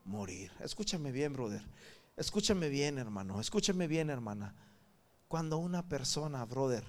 morir. 0.05 0.53
Escúchame 0.61 1.12
bien, 1.12 1.33
brother. 1.33 1.62
Escúchame 2.16 2.68
bien, 2.68 2.99
hermano. 2.99 3.40
Escúchame 3.40 3.87
bien, 3.88 4.11
hermana. 4.11 4.55
Cuando 5.29 5.59
una 5.59 5.88
persona, 5.88 6.44
brother, 6.44 6.85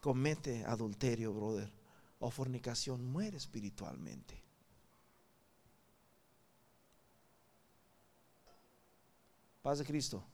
comete 0.00 0.64
adulterio, 0.64 1.32
brother, 1.32 1.72
o 2.18 2.30
fornicación, 2.30 3.04
muere 3.04 3.36
espiritualmente. 3.36 4.42
Paz 9.62 9.78
de 9.78 9.84
Cristo. 9.84 10.24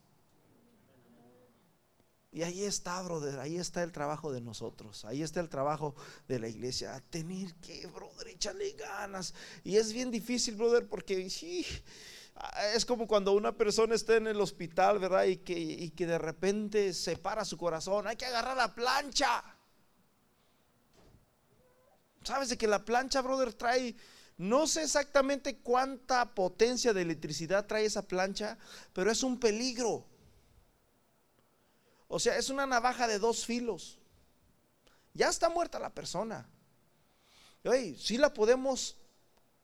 Y 2.36 2.42
ahí 2.42 2.64
está, 2.64 3.00
brother, 3.00 3.40
ahí 3.40 3.56
está 3.56 3.82
el 3.82 3.92
trabajo 3.92 4.30
de 4.30 4.42
nosotros, 4.42 5.06
ahí 5.06 5.22
está 5.22 5.40
el 5.40 5.48
trabajo 5.48 5.94
de 6.28 6.38
la 6.38 6.48
iglesia, 6.48 7.02
tener 7.08 7.54
que, 7.54 7.86
brother, 7.86 8.28
echarle 8.28 8.72
ganas. 8.72 9.32
Y 9.64 9.78
es 9.78 9.90
bien 9.90 10.10
difícil, 10.10 10.54
brother, 10.54 10.86
porque 10.86 11.24
es 12.74 12.84
como 12.84 13.06
cuando 13.06 13.32
una 13.32 13.56
persona 13.56 13.94
está 13.94 14.16
en 14.16 14.26
el 14.26 14.38
hospital, 14.38 14.98
¿verdad? 14.98 15.24
Y 15.24 15.38
que, 15.38 15.58
y 15.58 15.88
que 15.92 16.04
de 16.04 16.18
repente 16.18 16.92
se 16.92 17.16
para 17.16 17.42
su 17.42 17.56
corazón, 17.56 18.06
hay 18.06 18.16
que 18.16 18.26
agarrar 18.26 18.54
la 18.54 18.74
plancha. 18.74 19.42
¿Sabes 22.22 22.50
de 22.50 22.58
que 22.58 22.66
la 22.66 22.84
plancha, 22.84 23.22
brother, 23.22 23.54
trae... 23.54 23.96
No 24.36 24.66
sé 24.66 24.82
exactamente 24.82 25.56
cuánta 25.60 26.34
potencia 26.34 26.92
de 26.92 27.00
electricidad 27.00 27.64
trae 27.64 27.86
esa 27.86 28.02
plancha, 28.02 28.58
pero 28.92 29.10
es 29.10 29.22
un 29.22 29.40
peligro. 29.40 30.06
O 32.08 32.18
sea, 32.18 32.36
es 32.36 32.50
una 32.50 32.66
navaja 32.66 33.08
de 33.08 33.18
dos 33.18 33.44
filos. 33.44 33.98
Ya 35.14 35.28
está 35.28 35.48
muerta 35.48 35.78
la 35.78 35.94
persona. 35.94 36.48
Si 37.64 37.96
sí 37.96 38.18
la 38.18 38.32
podemos 38.32 38.96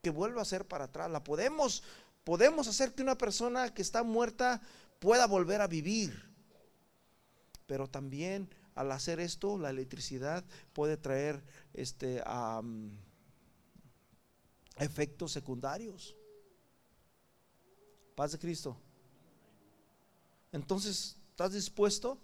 que 0.03 0.11
vuelva 0.11 0.43
a 0.43 0.47
ser 0.47 0.67
para 0.67 0.85
atrás. 0.85 1.11
La 1.11 1.23
podemos, 1.23 1.83
podemos 2.25 2.67
hacer 2.67 2.95
que 2.95 3.03
una 3.03 3.17
persona 3.17 3.73
que 3.73 3.83
está 3.83 4.03
muerta 4.03 4.61
pueda 4.99 5.27
volver 5.27 5.61
a 5.61 5.69
vivir. 5.69 6.31
Pero 7.67 7.89
también 7.89 8.51
al 8.75 8.91
hacer 8.91 9.21
esto, 9.21 9.59
la 9.59 9.71
electricidad 9.71 10.45
puede 10.73 10.97
traer 10.97 11.43
este, 11.75 12.23
efectos 14.79 15.33
secundarios. 15.33 16.17
Paz 18.17 18.33
de 18.33 18.39
Cristo. 18.39 18.77
Entonces, 20.51 21.17
¿estás 21.31 21.53
dispuesto? 21.53 22.19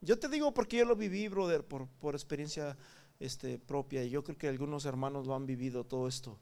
Yo 0.00 0.18
te 0.18 0.28
digo 0.28 0.54
porque 0.54 0.78
yo 0.78 0.84
lo 0.84 0.96
viví, 0.96 1.28
brother, 1.28 1.64
por, 1.64 1.88
por 2.00 2.14
experiencia 2.14 2.76
este, 3.20 3.58
propia. 3.58 4.04
Y 4.04 4.10
yo 4.10 4.22
creo 4.22 4.38
que 4.38 4.48
algunos 4.48 4.84
hermanos 4.84 5.26
lo 5.26 5.34
han 5.34 5.46
vivido 5.46 5.84
todo 5.84 6.08
esto. 6.08 6.38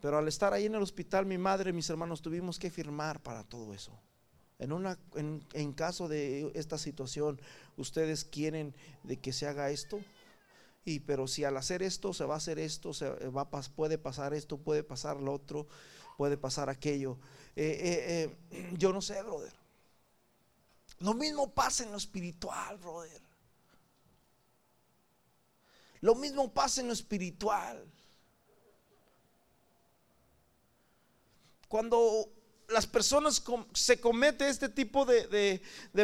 Pero 0.00 0.18
al 0.18 0.28
estar 0.28 0.52
ahí 0.52 0.66
en 0.66 0.74
el 0.74 0.82
hospital, 0.82 1.26
mi 1.26 1.36
madre 1.36 1.70
y 1.70 1.72
mis 1.74 1.90
hermanos 1.90 2.22
tuvimos 2.22 2.58
que 2.58 2.70
firmar 2.70 3.22
para 3.22 3.44
todo 3.44 3.74
eso. 3.74 3.92
En, 4.58 4.72
una, 4.72 4.98
en, 5.14 5.72
caso 5.72 6.08
de 6.08 6.50
esta 6.54 6.78
situación, 6.78 7.40
ustedes 7.76 8.24
quieren 8.24 8.74
de 9.02 9.18
que 9.18 9.32
se 9.32 9.46
haga 9.46 9.70
esto. 9.70 10.00
Y 10.84 11.00
pero 11.00 11.26
si 11.26 11.44
al 11.44 11.56
hacer 11.58 11.82
esto 11.82 12.14
se 12.14 12.24
va 12.24 12.34
a 12.34 12.38
hacer 12.38 12.58
esto, 12.58 12.94
se 12.94 13.08
va 13.28 13.50
puede 13.50 13.98
pasar 13.98 14.32
esto, 14.32 14.56
puede 14.58 14.82
pasar 14.82 15.20
lo 15.20 15.32
otro, 15.32 15.66
puede 16.16 16.38
pasar 16.38 16.70
aquello. 16.70 17.18
Eh, 17.56 17.78
eh, 17.80 18.36
eh, 18.50 18.70
yo 18.78 18.92
no 18.92 19.02
sé, 19.02 19.22
brother. 19.22 19.59
Lo 21.00 21.14
mismo 21.14 21.50
pasa 21.50 21.82
en 21.82 21.90
lo 21.90 21.96
espiritual, 21.96 22.76
brother. 22.78 23.22
Lo 26.02 26.14
mismo 26.14 26.52
pasa 26.52 26.80
en 26.80 26.88
lo 26.88 26.92
espiritual. 26.92 27.86
Cuando 31.68 32.28
las 32.70 32.86
personas 32.86 33.42
se 33.72 34.00
comete 34.00 34.48
este 34.48 34.68
tipo 34.68 35.04
de, 35.04 35.60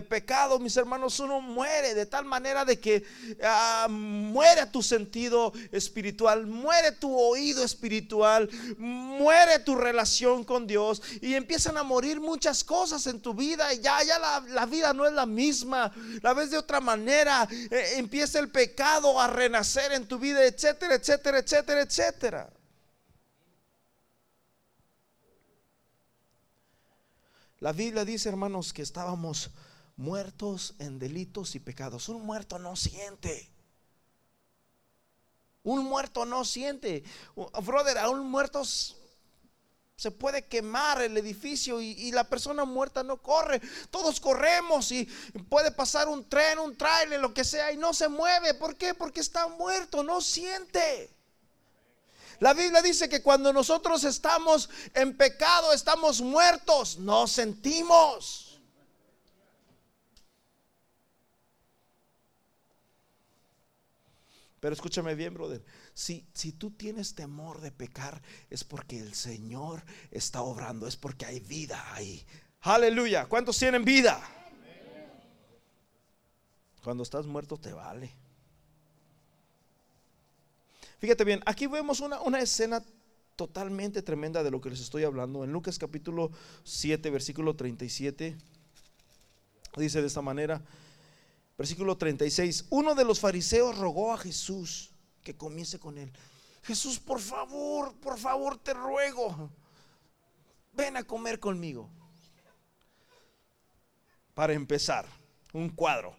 pecado, 0.09 0.59
mis 0.59 0.77
hermanos, 0.77 1.19
uno 1.21 1.41
muere 1.41 1.95
de 1.95 2.07
tal 2.07 2.25
manera 2.25 2.65
de 2.65 2.79
que 2.79 3.05
ah, 3.43 3.87
muere 3.89 4.67
tu 4.67 4.83
sentido 4.83 5.53
espiritual, 5.73 6.47
muere 6.47 6.93
tu 6.93 7.17
oído 7.17 7.65
espiritual, 7.65 8.49
muere 8.79 9.61
tu 9.61 9.75
relación 9.77 10.45
con 10.45 10.67
Dios 10.67 11.03
y 11.21 11.35
empiezan 11.35 11.77
a 11.77 11.83
morir 11.83 12.21
muchas 12.21 12.65
cosas 12.65 13.07
en 13.07 13.21
tu 13.21 13.35
vida 13.35 13.73
y 13.73 13.81
ya, 13.81 14.03
ya 14.03 14.19
la, 14.19 14.67
vida 14.67 14.93
no 14.93 15.07
es 15.07 15.13
la 15.13 15.27
misma, 15.27 15.93
la 16.23 16.35
ves 16.35 16.51
de 16.51 16.59
otra 16.59 16.81
manera, 16.81 17.49
eh, 17.51 17.95
empieza 17.97 18.39
el 18.39 18.51
pecado 18.51 19.21
a 19.21 19.29
renacer 19.29 19.93
en 19.93 20.07
tu 20.07 20.19
vida, 20.19 20.45
etcétera, 20.45 20.97
etcétera, 20.97 21.39
etcétera, 21.39 21.81
etcétera. 21.83 22.51
La 27.59 27.73
Biblia 27.73 28.05
dice, 28.05 28.29
hermanos, 28.29 28.73
que 28.73 28.83
estábamos 28.83 29.51
muertos 29.97 30.75
en 30.79 30.99
delitos 30.99 31.55
y 31.55 31.61
pecados. 31.61 32.09
Un 32.09 32.25
muerto 32.25 32.59
no 32.59 32.77
siente. 32.77 33.51
Un 35.63 35.85
muerto 35.85 36.25
no 36.27 36.45
siente. 36.45 37.03
Brother, 37.65 37.99
a 37.99 38.11
un 38.11 38.31
muerto 38.31 38.63
se 38.65 40.11
puede 40.11 40.45
quemar 40.45 41.01
el 41.01 41.17
edificio 41.17 41.81
y, 41.81 42.13
la 42.13 42.25
persona 42.25 42.67
muerta 42.67 43.03
no 43.03 43.23
corre. 43.23 43.63
Todos 43.91 44.21
corremos 44.21 44.93
y 44.93 45.07
puede 45.49 45.71
pasar 45.71 46.09
un 46.09 46.29
tren, 46.29 46.59
un 46.59 46.77
trailer, 46.77 47.19
lo 47.19 47.33
que 47.33 47.45
sea, 47.45 47.73
y 47.73 47.79
no 47.79 47.95
se 47.95 48.09
mueve. 48.09 48.53
¿Por 48.53 48.77
qué? 48.77 48.93
Porque 48.93 49.21
está 49.21 49.49
muerto, 49.49 50.03
no 50.03 50.21
siente. 50.21 51.16
La 52.41 52.55
Biblia 52.55 52.83
dice 52.83 53.09
que 53.09 53.23
cuando 53.23 53.53
nosotros 53.53 54.05
estamos 54.05 54.69
en 54.95 55.17
pecado, 55.17 55.73
estamos 55.73 56.21
muertos, 56.21 56.99
no 56.99 57.27
sentimos. 57.27 58.61
Pero 64.61 64.75
escúchame 64.75 65.15
bien, 65.15 65.35
brother. 65.35 65.65
Si, 65.95 66.27
si 66.35 66.53
tú 66.53 66.73
tienes 66.73 67.15
temor 67.15 67.61
de 67.61 67.71
pecar, 67.71 68.21
es 68.51 68.65
porque 68.65 68.99
el 68.99 69.15
Señor 69.15 69.85
está 70.11 70.43
obrando, 70.43 70.87
es 70.87 70.97
porque 70.97 71.25
hay 71.25 71.41
vida 71.41 71.95
ahí. 71.95 72.27
Aleluya. 72.63 73.27
¿Cuántos 73.27 73.59
tienen 73.59 73.85
vida? 73.85 74.21
Cuando 76.83 77.03
estás 77.03 77.27
muerto 77.27 77.59
te 77.59 77.73
vale. 77.73 78.26
Fíjate 80.99 81.25
bien, 81.25 81.43
aquí 81.45 81.67
vemos 81.67 82.01
una, 82.01 82.41
escena 82.41 82.83
totalmente 83.37 84.01
tremenda 84.01 84.43
de 84.43 84.51
lo 84.51 84.61
que 84.61 84.71
les 84.71 84.81
estoy 84.81 85.05
hablando. 85.05 85.45
En 85.45 85.53
Lucas 85.53 85.79
capítulo 85.79 86.31
7, 86.65 87.11
versículo 87.11 87.55
37, 87.55 88.37
dice 89.77 90.01
de 90.01 90.07
esta 90.07 90.23
manera, 90.23 90.63
versículo 91.59 91.99
36, 91.99 92.67
uno 92.71 92.95
de 92.95 93.05
los 93.05 93.21
fariseos 93.21 93.77
rogó 93.77 94.15
a 94.15 94.19
Jesús 94.19 94.91
que 95.23 95.37
comience 95.37 95.79
con 95.79 95.99
él. 95.99 96.11
Jesús, 96.63 96.99
por 96.99 97.21
favor, 97.21 97.95
por 97.97 98.19
favor, 98.19 98.59
te 98.59 98.73
ruego, 98.73 99.51
ven 100.73 100.97
a 100.97 101.05
comer 101.05 101.39
conmigo. 101.39 101.91
Para 104.35 104.55
empezar, 104.55 105.07
un 105.53 105.69
cuadro. 105.69 106.17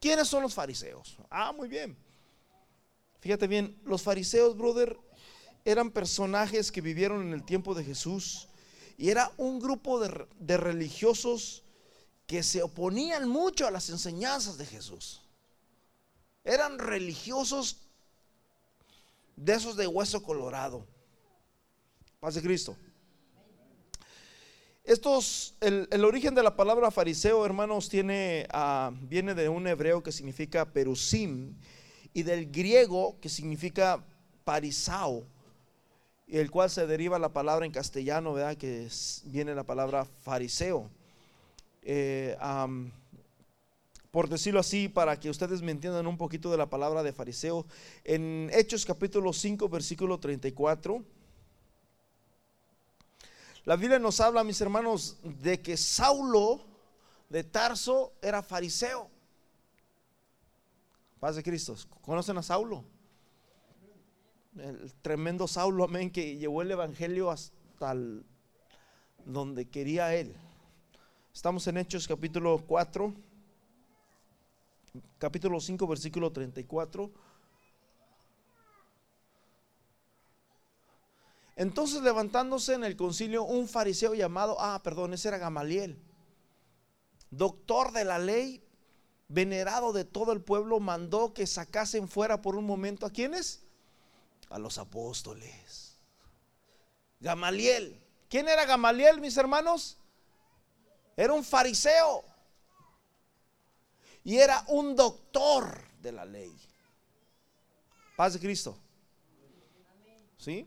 ¿Quiénes 0.00 0.28
son 0.28 0.42
los 0.42 0.54
fariseos? 0.54 1.16
Ah, 1.30 1.52
muy 1.52 1.68
bien. 1.68 2.03
Fíjate 3.24 3.46
bien, 3.46 3.74
los 3.86 4.02
fariseos, 4.02 4.54
brother, 4.54 4.98
eran 5.64 5.90
personajes 5.90 6.70
que 6.70 6.82
vivieron 6.82 7.22
en 7.22 7.32
el 7.32 7.42
tiempo 7.42 7.74
de 7.74 7.82
Jesús 7.82 8.50
y 8.98 9.08
era 9.08 9.32
un 9.38 9.60
grupo 9.60 9.98
de, 9.98 10.58
religiosos 10.58 11.62
que 12.26 12.42
se 12.42 12.62
oponían 12.62 13.26
mucho 13.26 13.66
a 13.66 13.70
las 13.70 13.88
enseñanzas 13.88 14.58
de 14.58 14.66
Jesús. 14.66 15.22
Eran 16.44 16.78
religiosos 16.78 17.78
de 19.36 19.54
esos 19.54 19.74
de 19.78 19.86
hueso 19.86 20.22
colorado. 20.22 20.86
Paz 22.20 22.34
de 22.34 22.42
Cristo. 22.42 22.76
Estos, 24.84 25.54
el, 25.62 26.04
origen 26.04 26.34
de 26.34 26.42
la 26.42 26.56
palabra 26.56 26.90
fariseo, 26.90 27.46
hermanos, 27.46 27.88
tiene, 27.88 28.46
ah, 28.50 28.90
viene 28.92 29.34
de 29.34 29.48
un 29.48 29.66
hebreo 29.66 30.02
que 30.02 30.12
significa 30.12 30.70
perusim 30.70 31.54
y 32.14 32.22
del 32.22 32.50
griego 32.50 33.16
que 33.20 33.28
significa 33.28 34.02
parisao, 34.44 35.24
el 36.28 36.50
cual 36.50 36.70
se 36.70 36.86
deriva 36.86 37.18
la 37.18 37.28
palabra 37.28 37.66
en 37.66 37.72
castellano, 37.72 38.32
¿verdad? 38.32 38.56
Que 38.56 38.88
viene 39.24 39.54
la 39.54 39.64
palabra 39.64 40.06
fariseo. 40.22 40.88
Eh, 41.82 42.36
por 44.10 44.28
decirlo 44.28 44.60
así, 44.60 44.88
para 44.88 45.18
que 45.18 45.28
ustedes 45.28 45.60
me 45.60 45.72
entiendan 45.72 46.06
un 46.06 46.16
poquito 46.16 46.50
de 46.50 46.56
la 46.56 46.70
palabra 46.70 47.02
de 47.02 47.12
fariseo, 47.12 47.66
en 48.04 48.48
Hechos 48.52 48.86
capítulo 48.86 49.32
5, 49.32 49.68
versículo 49.68 50.18
34, 50.20 51.04
la 53.64 53.74
Biblia 53.76 53.98
nos 53.98 54.20
habla, 54.20 54.44
mis 54.44 54.60
hermanos, 54.60 55.16
de 55.22 55.60
que 55.60 55.76
Saulo 55.76 56.60
de 57.28 57.42
Tarso 57.42 58.12
era 58.22 58.42
fariseo. 58.42 59.10
Paz 61.24 61.36
de 61.36 61.42
Cristo. 61.42 61.74
¿Conocen 62.02 62.36
a 62.36 62.42
Saulo? 62.42 62.84
El 64.58 64.92
tremendo 65.00 65.48
Saulo, 65.48 65.84
amén, 65.84 66.10
que 66.10 66.36
llevó 66.36 66.60
el 66.60 66.70
Evangelio 66.70 67.30
hasta 67.30 67.96
donde 69.24 69.64
quería 69.70 70.14
él. 70.14 70.36
Estamos 71.32 71.66
en 71.66 71.78
Hechos 71.78 72.06
capítulo 72.06 72.62
4, 72.66 73.14
capítulo 75.16 75.60
5, 75.60 75.86
versículo 75.86 76.30
34. 76.30 77.10
Entonces 81.56 82.02
levantándose 82.02 82.74
en 82.74 82.84
el 82.84 82.96
concilio 82.96 83.44
un 83.44 83.66
fariseo 83.66 84.12
llamado, 84.12 84.56
ah, 84.60 84.78
perdón, 84.84 85.14
ese 85.14 85.28
era 85.28 85.38
Gamaliel, 85.38 85.96
doctor 87.30 87.92
de 87.92 88.04
la 88.04 88.18
ley, 88.18 88.63
venerado 89.28 89.92
de 89.92 90.04
todo 90.04 90.32
el 90.32 90.40
pueblo, 90.40 90.80
mandó 90.80 91.32
que 91.32 91.46
sacasen 91.46 92.08
fuera 92.08 92.42
por 92.42 92.56
un 92.56 92.64
momento 92.64 93.06
a 93.06 93.10
quienes? 93.10 93.62
A 94.50 94.58
los 94.58 94.78
apóstoles. 94.78 95.96
Gamaliel. 97.20 98.00
¿Quién 98.28 98.48
era 98.48 98.66
Gamaliel, 98.66 99.20
mis 99.20 99.36
hermanos? 99.36 99.96
Era 101.16 101.32
un 101.32 101.44
fariseo. 101.44 102.24
Y 104.24 104.38
era 104.38 104.64
un 104.68 104.96
doctor 104.96 105.80
de 106.00 106.12
la 106.12 106.24
ley. 106.24 106.54
Paz 108.16 108.34
de 108.34 108.40
Cristo. 108.40 108.76
¿Sí? 110.38 110.66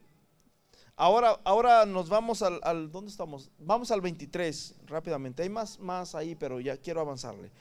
Ahora, 0.96 1.40
ahora 1.44 1.86
nos 1.86 2.10
vamos 2.10 2.42
al, 2.42 2.60
al, 2.64 2.92
¿dónde 2.92 3.12
estamos? 3.12 3.52
Vamos 3.60 3.92
al 3.92 4.02
23 4.02 4.76
rápidamente. 4.88 5.44
Hay 5.44 5.50
más, 5.50 5.80
más 5.80 6.16
ahí, 6.16 6.34
pero 6.34 6.60
ya 6.60 6.78
quiero 6.78 7.02
avanzarle. 7.02 7.52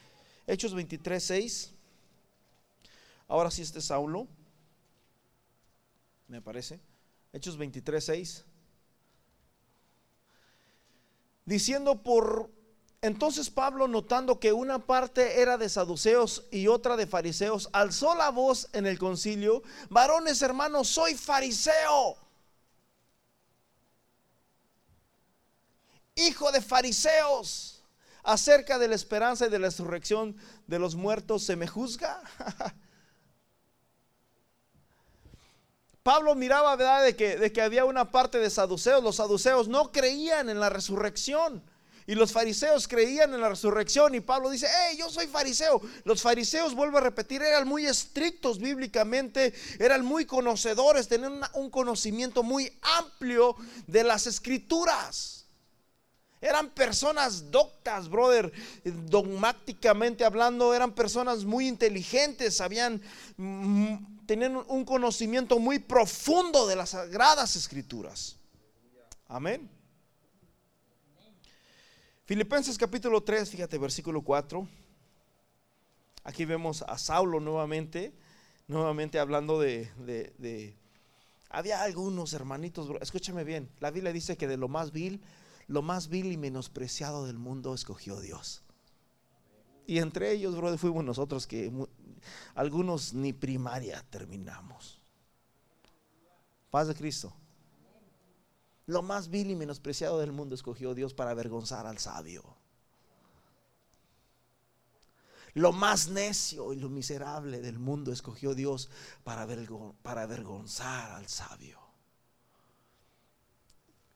Hechos 0.47 0.75
23, 0.75 1.23
6. 1.23 1.73
Ahora 3.29 3.51
sí 3.51 3.63
este 3.63 3.81
Saulo, 3.81 4.29
me 6.29 6.41
parece. 6.41 6.79
Hechos 7.33 7.57
23, 7.57 8.05
6. 8.05 8.45
Diciendo 11.45 12.03
por... 12.03 12.51
Entonces 13.03 13.51
Pablo, 13.51 13.87
notando 13.87 14.41
que 14.41 14.53
una 14.53 14.79
parte 14.79 15.41
era 15.41 15.59
de 15.59 15.69
saduceos 15.69 16.47
y 16.51 16.67
otra 16.67 16.97
de 16.97 17.07
fariseos, 17.07 17.69
alzó 17.73 18.15
la 18.15 18.31
voz 18.31 18.69
en 18.73 18.87
el 18.87 18.99
concilio, 18.99 19.63
varones 19.91 20.43
hermanos, 20.43 20.89
soy 20.89 21.15
fariseo. 21.15 22.17
Hijo 26.17 26.51
de 26.51 26.63
fariseos 26.63 27.76
acerca 28.27 28.79
de 28.79 28.89
la 28.89 28.97
esperanza 28.97 29.47
y 29.47 29.51
de 29.51 29.59
la 29.59 29.69
resurrección 29.69 30.37
de 30.67 30.79
los 30.79 30.97
muertos, 30.97 31.45
¿se 31.45 31.57
me 31.57 31.67
juzga? 31.67 32.21
Pablo 36.03 36.35
miraba, 36.35 36.75
¿verdad?, 36.77 37.05
de 37.05 37.17
que, 37.17 37.37
de 37.37 37.53
que 37.53 37.63
había 37.63 37.85
una 37.85 38.11
parte 38.11 38.39
de 38.39 38.51
saduceos. 38.51 39.03
Los 39.03 39.17
saduceos 39.17 39.69
no 39.69 39.91
creían 39.93 40.49
en 40.49 40.61
la 40.61 40.71
resurrección. 40.71 41.63
Y 42.09 42.15
los 42.15 42.31
fariseos 42.31 42.87
creían 42.87 43.35
en 43.35 43.41
la 43.41 43.49
resurrección 43.49 44.15
y 44.15 44.21
Pablo 44.21 44.49
dice, 44.51 44.69
hey, 44.71 44.97
yo 44.97 45.11
soy 45.11 45.27
fariseo. 45.27 45.81
Los 46.05 46.23
fariseos, 46.23 46.75
vuelvo 46.75 46.99
a 46.99 47.01
repetir, 47.01 47.43
eran 47.43 47.67
muy 47.67 47.87
estrictos 47.87 48.61
bíblicamente, 48.61 49.53
eran 49.81 50.05
muy 50.05 50.25
conocedores, 50.25 51.09
tenían 51.09 51.41
un 51.55 51.71
conocimiento 51.71 52.45
muy 52.45 52.73
amplio 52.99 53.57
de 53.89 54.05
las 54.05 54.29
escrituras. 54.29 55.36
Eran 56.41 56.71
personas 56.71 57.51
doctas, 57.51 58.09
brother, 58.09 58.53
dogmáticamente 58.85 60.25
hablando, 60.25 60.75
eran 60.75 60.93
personas 60.93 61.45
muy 61.45 61.67
inteligentes, 61.67 62.57
sabían, 62.57 63.01
mm, 63.37 64.27
tenían 64.27 64.57
un 64.69 64.85
conocimiento 64.85 65.59
muy 65.59 65.79
profundo 65.79 66.67
de 66.67 66.77
las 66.77 66.91
sagradas 66.91 67.57
escrituras. 67.57 68.37
Amén. 69.29 69.69
Filipenses 72.27 72.77
capítulo 72.77 73.23
3, 73.23 73.49
fíjate, 73.49 73.79
versículo 73.79 74.21
4. 74.21 74.69
Aquí 76.25 76.45
vemos 76.45 76.83
a 76.83 76.99
Saulo 76.99 77.39
nuevamente, 77.39 78.13
nuevamente 78.67 79.21
hablando 79.21 79.61
de, 79.61 80.75
había 81.51 81.83
algunos 81.83 82.33
hermanitos, 82.33 82.91
escúchame 83.01 83.45
bien, 83.45 83.69
la 83.79 83.93
Biblia 83.93 84.13
dice 84.13 84.37
que 84.37 84.49
de 84.49 84.57
lo 84.57 84.67
más 84.67 84.91
vil, 84.91 85.23
lo 85.69 85.83
más 85.83 86.09
vil 86.09 86.33
y 86.33 86.37
menospreciado 86.37 87.27
del 87.27 87.39
mundo 87.39 87.75
escogió 87.75 88.21
Dios. 88.21 88.63
Y 89.87 89.99
entre 89.99 90.33
ellos, 90.33 90.57
brother, 90.57 90.79
fuimos 90.79 91.05
nosotros 91.05 91.47
que 91.47 91.73
algunos 92.55 93.15
ni 93.15 93.33
primaria 93.33 94.05
terminamos. 94.11 95.01
Paz 96.71 96.89
de 96.89 96.95
Cristo. 96.95 97.33
Lo 98.87 99.03
más 99.03 99.29
vil 99.29 99.51
y 99.51 99.57
menospreciado 99.57 100.19
del 100.19 100.33
mundo 100.33 100.55
escogió 100.55 100.95
Dios 100.95 101.15
para 101.15 101.31
avergonzar 101.31 101.87
al 101.87 101.99
sabio. 101.99 102.57
Lo 105.55 105.73
más 105.73 106.09
necio 106.09 106.75
y 106.75 106.77
lo 106.77 106.91
miserable 106.91 107.63
del 107.63 107.79
mundo 107.79 108.13
escogió 108.13 108.55
Dios 108.55 108.91
para, 109.25 109.43
avergonzar 109.43 111.13
al 111.13 111.29
sabio. 111.29 111.86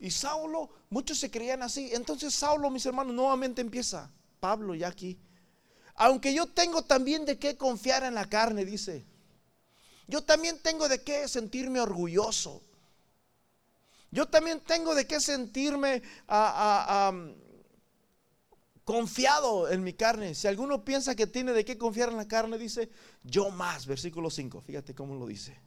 Y 0.00 0.10
Saulo, 0.10 0.70
muchos 0.88 1.18
se 1.18 1.30
creían 1.30 1.62
así. 1.62 1.90
Entonces 1.92 2.34
Saulo, 2.34 2.70
mis 2.70 2.86
hermanos, 2.86 3.14
nuevamente 3.14 3.60
empieza. 3.60 4.10
Pablo 4.40 4.74
ya 4.74 4.88
aquí. 4.88 5.18
Aunque 5.94 6.32
yo 6.32 6.46
tengo 6.46 6.82
también 6.82 7.26
de 7.26 7.38
qué 7.38 7.56
confiar 7.56 8.02
en 8.04 8.14
la 8.14 8.26
carne, 8.26 8.64
dice. 8.64 9.04
Yo 10.08 10.24
también 10.24 10.58
tengo 10.60 10.88
de 10.88 11.02
qué 11.02 11.28
sentirme 11.28 11.80
orgulloso. 11.80 12.62
Yo 14.10 14.26
también 14.26 14.60
tengo 14.60 14.94
de 14.94 15.06
qué 15.06 15.20
sentirme 15.20 16.02
confiado 18.84 19.70
en 19.70 19.84
mi 19.84 19.92
carne. 19.92 20.34
Si 20.34 20.48
alguno 20.48 20.82
piensa 20.82 21.14
que 21.14 21.26
tiene 21.26 21.52
de 21.52 21.66
qué 21.66 21.76
confiar 21.76 22.08
en 22.08 22.16
la 22.16 22.26
carne, 22.26 22.56
dice, 22.56 22.90
yo 23.22 23.50
más, 23.50 23.84
versículo 23.84 24.30
5. 24.30 24.62
Fíjate 24.62 24.94
cómo 24.94 25.14
lo 25.14 25.26
dice. 25.26 25.60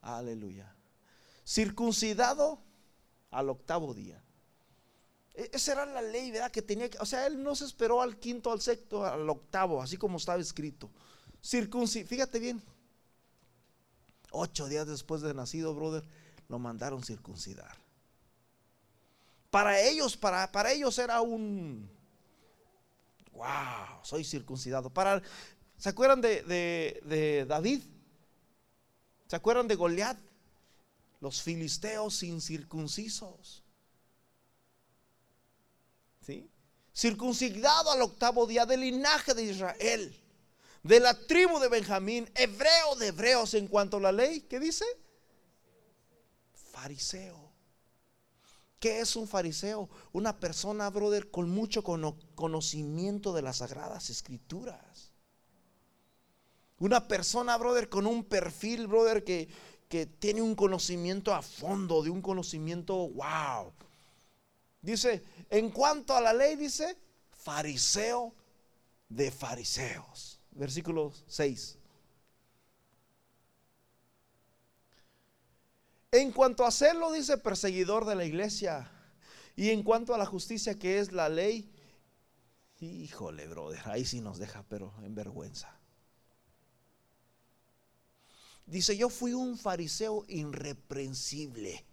Aleluya. 0.00 0.74
Circuncidado 1.44 2.60
al 3.30 3.50
octavo 3.50 3.94
día. 3.94 4.22
E, 5.34 5.50
esa 5.52 5.72
era 5.72 5.86
la 5.86 6.02
ley, 6.02 6.30
¿verdad? 6.30 6.50
Que 6.50 6.62
tenía 6.62 6.88
que, 6.90 6.98
o 6.98 7.06
sea, 7.06 7.26
él 7.26 7.42
no 7.42 7.54
se 7.54 7.64
esperó 7.64 8.02
al 8.02 8.18
quinto, 8.18 8.52
al 8.52 8.60
sexto, 8.60 9.04
al 9.04 9.28
octavo, 9.28 9.82
así 9.82 9.96
como 9.96 10.18
estaba 10.18 10.40
escrito. 10.40 10.90
Circuncidado, 11.42 12.08
fíjate 12.08 12.38
bien, 12.38 12.62
Ocho 14.32 14.66
días 14.66 14.86
después 14.86 15.20
de 15.20 15.34
nacido, 15.34 15.74
brother, 15.74 16.02
lo 16.48 16.58
mandaron 16.58 17.04
circuncidar. 17.04 17.76
Para 19.50 19.78
ellos, 19.78 20.16
para, 20.16 20.50
para 20.50 20.72
ellos 20.72 20.98
era 20.98 21.20
un, 21.20 21.90
wow, 23.32 24.00
soy 24.02 24.24
circuncidado. 24.24 24.88
Para, 24.88 25.22
¿Se 25.76 25.90
acuerdan 25.90 26.22
de, 26.22 26.42
de 26.42 27.44
David? 27.46 27.82
¿Se 29.26 29.36
acuerdan 29.36 29.68
de 29.68 29.74
Goliat? 29.74 30.16
Los 31.22 31.40
filisteos 31.40 32.22
incircuncisos. 32.22 33.62
¿Sí? 36.20 36.50
Circuncidado 36.94 37.90
al 37.90 38.02
octavo 38.02 38.46
día 38.46 38.66
del 38.66 38.82
linaje 38.82 39.32
de 39.32 39.44
Israel 39.44 40.22
de 40.82 40.98
la 41.00 41.14
tribu 41.14 41.58
de 41.60 41.68
Benjamín, 41.68 42.28
hebreo 42.34 42.96
de 42.98 43.08
hebreos 43.08 43.54
en 43.54 43.68
cuanto 43.68 43.98
a 43.98 44.00
la 44.00 44.12
ley. 44.12 44.40
¿Qué 44.42 44.58
dice? 44.58 44.84
Fariseo. 46.72 47.52
¿Qué 48.80 49.00
es 49.00 49.14
un 49.14 49.28
fariseo? 49.28 49.88
Una 50.12 50.40
persona, 50.40 50.90
brother, 50.90 51.30
con 51.30 51.48
mucho 51.48 51.84
conocimiento 51.84 53.32
de 53.32 53.42
las 53.42 53.58
sagradas 53.58 54.10
escrituras. 54.10 55.12
Una 56.78 57.06
persona, 57.06 57.56
brother, 57.58 57.88
con 57.88 58.08
un 58.08 58.24
perfil, 58.24 58.88
brother, 58.88 59.22
que, 59.22 59.48
que 59.92 60.06
tiene 60.06 60.40
un 60.40 60.54
conocimiento 60.54 61.34
a 61.34 61.42
fondo, 61.42 62.02
de 62.02 62.08
un 62.08 62.22
conocimiento, 62.22 63.10
wow. 63.10 63.70
Dice, 64.80 65.22
en 65.50 65.68
cuanto 65.68 66.16
a 66.16 66.22
la 66.22 66.32
ley, 66.32 66.56
dice, 66.56 66.96
fariseo 67.30 68.32
de 69.10 69.30
fariseos 69.30 70.40
versículo 70.52 71.12
6. 71.26 71.76
En 76.12 76.32
cuanto 76.32 76.64
a 76.64 76.68
hacerlo, 76.68 77.12
dice 77.12 77.36
perseguidor 77.36 78.06
de 78.06 78.14
la 78.14 78.24
iglesia. 78.24 78.90
Y 79.56 79.72
en 79.72 79.82
cuanto 79.82 80.14
a 80.14 80.18
la 80.18 80.24
justicia 80.24 80.78
que 80.78 81.00
es 81.00 81.12
la 81.12 81.28
ley, 81.28 81.70
híjole, 82.80 83.46
brother, 83.46 83.82
ahí 83.84 84.06
sí 84.06 84.22
nos 84.22 84.38
deja, 84.38 84.64
pero 84.70 84.94
en 85.02 85.14
vergüenza. 85.14 85.81
Dice, 88.66 88.96
yo 88.96 89.08
fui 89.08 89.34
un 89.34 89.58
fariseo 89.58 90.24
irreprensible. 90.28 91.84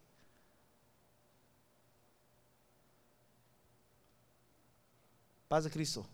Paz 5.47 5.63
de 5.63 5.71
Cristo. 5.71 6.05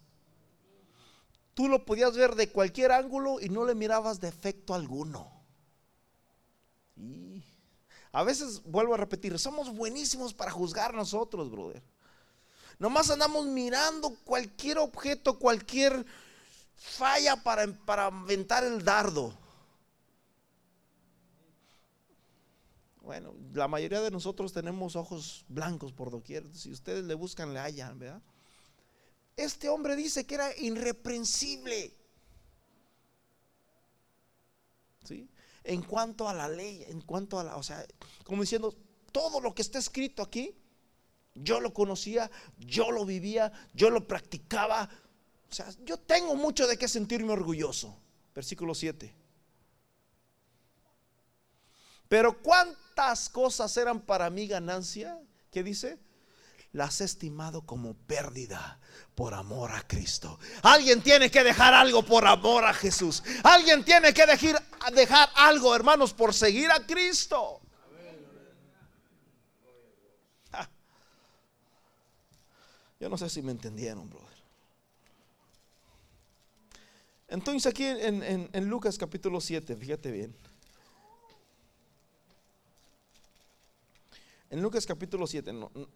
Tú 1.54 1.68
lo 1.68 1.86
podías 1.86 2.16
ver 2.16 2.36
de 2.36 2.50
cualquier 2.50 2.92
ángulo 2.92 3.40
y 3.40 3.50
no 3.50 3.66
le 3.66 3.76
mirabas 3.76 4.20
defecto 4.20 4.74
alguno. 4.74 5.32
Y 6.96 7.44
a 8.12 8.24
veces, 8.24 8.62
vuelvo 8.64 8.94
a 8.94 8.98
repetir, 8.98 9.38
somos 9.38 9.76
buenísimos 9.76 10.34
para 10.34 10.52
juzgar 10.52 10.94
nosotros, 10.94 11.52
brother. 11.52 11.84
Nomás 12.80 13.10
andamos 13.10 13.46
mirando 13.46 14.16
cualquier 14.24 14.78
objeto, 14.80 15.38
cualquier 15.38 16.06
falla 16.76 17.36
para, 17.42 17.68
para 17.86 18.06
aventar 18.06 18.64
el 18.64 18.84
dardo. 18.84 19.38
Bueno, 23.06 23.36
la 23.54 23.68
mayoría 23.68 24.02
de 24.02 24.10
nosotros 24.10 24.52
tenemos 24.52 24.96
ojos 24.96 25.46
blancos 25.48 25.94
por 25.94 26.10
doquier. 26.10 26.44
Si 26.56 26.72
ustedes 26.72 27.04
le 27.06 27.14
buscan, 27.14 27.54
le 27.54 27.60
hallan, 27.60 28.00
¿verdad? 28.00 28.20
Este 29.38 29.70
hombre 29.70 29.96
dice 29.96 30.26
que 30.26 30.34
era 30.34 30.58
irreprensible. 30.58 31.94
¿Sí? 35.04 35.30
En 35.64 35.84
cuanto 35.84 36.28
a 36.28 36.34
la 36.34 36.50
ley, 36.50 36.84
en 36.88 37.02
cuanto 37.02 37.40
a 37.40 37.44
la, 37.44 37.58
o 37.58 37.64
sea, 37.64 37.86
como 38.24 38.42
diciendo, 38.42 38.76
todo 39.12 39.40
lo 39.40 39.54
que 39.54 39.62
está 39.62 39.78
escrito 39.78 40.24
aquí, 40.24 40.56
yo 41.36 41.60
lo 41.60 41.76
conocía, 41.76 42.32
yo 42.58 42.90
lo 42.90 43.06
vivía, 43.06 43.52
yo 43.76 43.92
lo 43.92 44.08
practicaba. 44.08 44.90
O 45.48 45.54
sea, 45.54 45.70
yo 45.84 45.98
tengo 45.98 46.36
mucho 46.36 46.66
de 46.66 46.76
qué 46.76 46.88
sentirme 46.88 47.34
orgulloso. 47.34 47.96
Versículo 48.34 48.74
7. 48.74 49.14
Pero 52.08 52.42
cuántas 52.96 53.30
cosas 53.30 53.76
eran 53.78 54.00
para 54.00 54.30
mí 54.30 54.48
ganancia, 54.48 55.20
¿qué 55.52 55.64
dice? 55.64 56.00
las 56.72 57.00
he 57.00 57.06
estimado 57.06 57.62
como 57.62 57.94
pérdida 57.94 58.82
por 59.16 59.34
amor 59.34 59.72
a 59.72 59.88
Cristo. 59.88 60.38
Alguien 60.62 61.02
tiene 61.02 61.32
que 61.32 61.42
dejar 61.42 61.74
algo 61.74 62.04
por 62.04 62.28
amor 62.28 62.66
a 62.66 62.74
Jesús. 62.74 63.24
Alguien 63.44 63.82
tiene 63.86 64.14
que 64.14 64.26
dejar, 64.26 65.30
algo, 65.36 65.74
hermanos, 65.74 66.12
por 66.12 66.34
seguir 66.34 66.70
a 66.70 66.86
Cristo. 66.86 67.62
Yo 73.00 73.08
no 73.08 73.18
sé 73.18 73.30
si 73.30 73.42
me 73.42 73.54
entendieron, 73.54 74.10
brother. 74.10 74.36
Entonces 77.30 77.72
aquí 77.72 77.86
en, 77.86 78.50
en 78.52 78.66
Lucas 78.68 78.98
capítulo 78.98 79.40
7, 79.40 79.78
fíjate 79.78 80.12
bien. 80.12 80.36
En 84.56 84.62
Lucas 84.62 84.86
capítulo 84.86 85.28
7, 85.28 85.52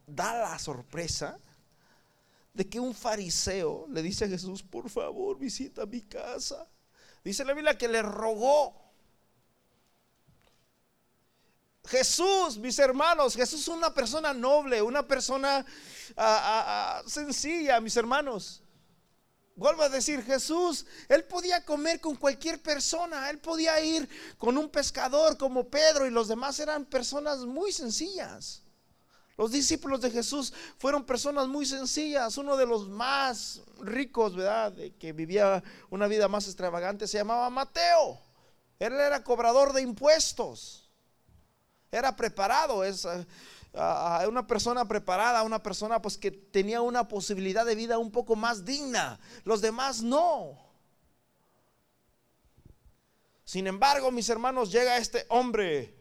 da 0.06 0.34
la 0.38 0.60
sorpresa 0.60 1.40
de 2.54 2.68
que 2.68 2.78
un 2.78 2.94
fariseo 2.94 3.88
le 3.88 4.02
dice 4.02 4.26
a 4.26 4.28
Jesús, 4.28 4.62
por 4.64 4.90
favor, 4.90 5.40
visita 5.40 5.86
mi 5.86 6.02
casa. 6.02 6.68
Dice 7.24 7.46
la 7.46 7.54
Biblia 7.54 7.78
que 7.78 7.88
le 7.88 8.02
rogó. 8.02 8.76
Jesús, 11.86 12.58
mis 12.58 12.78
hermanos, 12.80 13.34
Jesús 13.34 13.62
es 13.62 13.68
una 13.70 13.94
persona 13.94 14.34
noble, 14.34 14.82
una 14.82 15.08
persona 15.08 15.66
ah, 16.18 16.42
ah, 16.44 17.00
ah, 17.00 17.04
sencilla, 17.08 17.80
mis 17.80 17.96
hermanos. 17.96 18.62
Vuelvo 19.60 19.84
a 19.84 19.90
decir, 19.90 20.24
Jesús, 20.24 20.86
él 21.10 21.26
podía 21.26 21.66
comer 21.66 22.00
con 22.00 22.16
cualquier 22.16 22.62
persona, 22.62 23.30
él 23.30 23.40
podía 23.40 23.78
ir 23.82 24.08
con 24.38 24.58
un 24.58 24.70
pescador 24.70 25.38
como 25.38 25.68
Pedro 25.68 26.08
y 26.08 26.12
los 26.12 26.30
demás 26.30 26.62
eran 26.62 26.86
personas 26.86 27.40
muy 27.40 27.74
sencillas. 27.74 28.64
Los 29.38 29.52
discípulos 29.52 30.00
de 30.00 30.12
Jesús 30.12 30.54
fueron 30.78 31.06
personas 31.06 31.50
muy 31.50 31.66
sencillas. 31.66 32.38
Uno 32.38 32.56
de 32.56 32.66
los 32.66 32.88
más 32.88 33.60
ricos, 33.82 34.34
¿verdad? 34.34 34.74
que 34.98 35.12
vivía 35.12 35.62
una 35.90 36.08
vida 36.08 36.30
más 36.30 36.46
extravagante 36.46 37.06
se 37.06 37.18
llamaba 37.18 37.50
Mateo. 37.50 38.18
Él 38.80 38.94
era 38.94 39.26
cobrador 39.26 39.74
de 39.74 39.82
impuestos. 39.82 40.90
Era 41.92 42.16
preparado. 42.16 42.86
Es 42.86 43.06
eh, 43.74 44.28
una 44.28 44.48
persona 44.48 44.88
preparada, 44.88 45.44
una 45.44 45.62
persona 45.62 46.02
pues 46.02 46.18
que 46.18 46.32
tenía 46.32 46.82
una 46.82 47.08
posibilidad 47.08 47.66
de 47.66 47.76
vida 47.76 47.98
un 47.98 48.12
poco 48.12 48.36
más 48.36 48.66
digna. 48.66 49.20
Los 49.44 49.62
demás 49.62 50.02
no. 50.02 50.58
Sin 53.44 53.68
embargo, 53.68 54.12
mis 54.12 54.30
hermanos, 54.30 54.72
llega 54.72 54.98
este 54.98 55.26
hombre. 55.30 55.96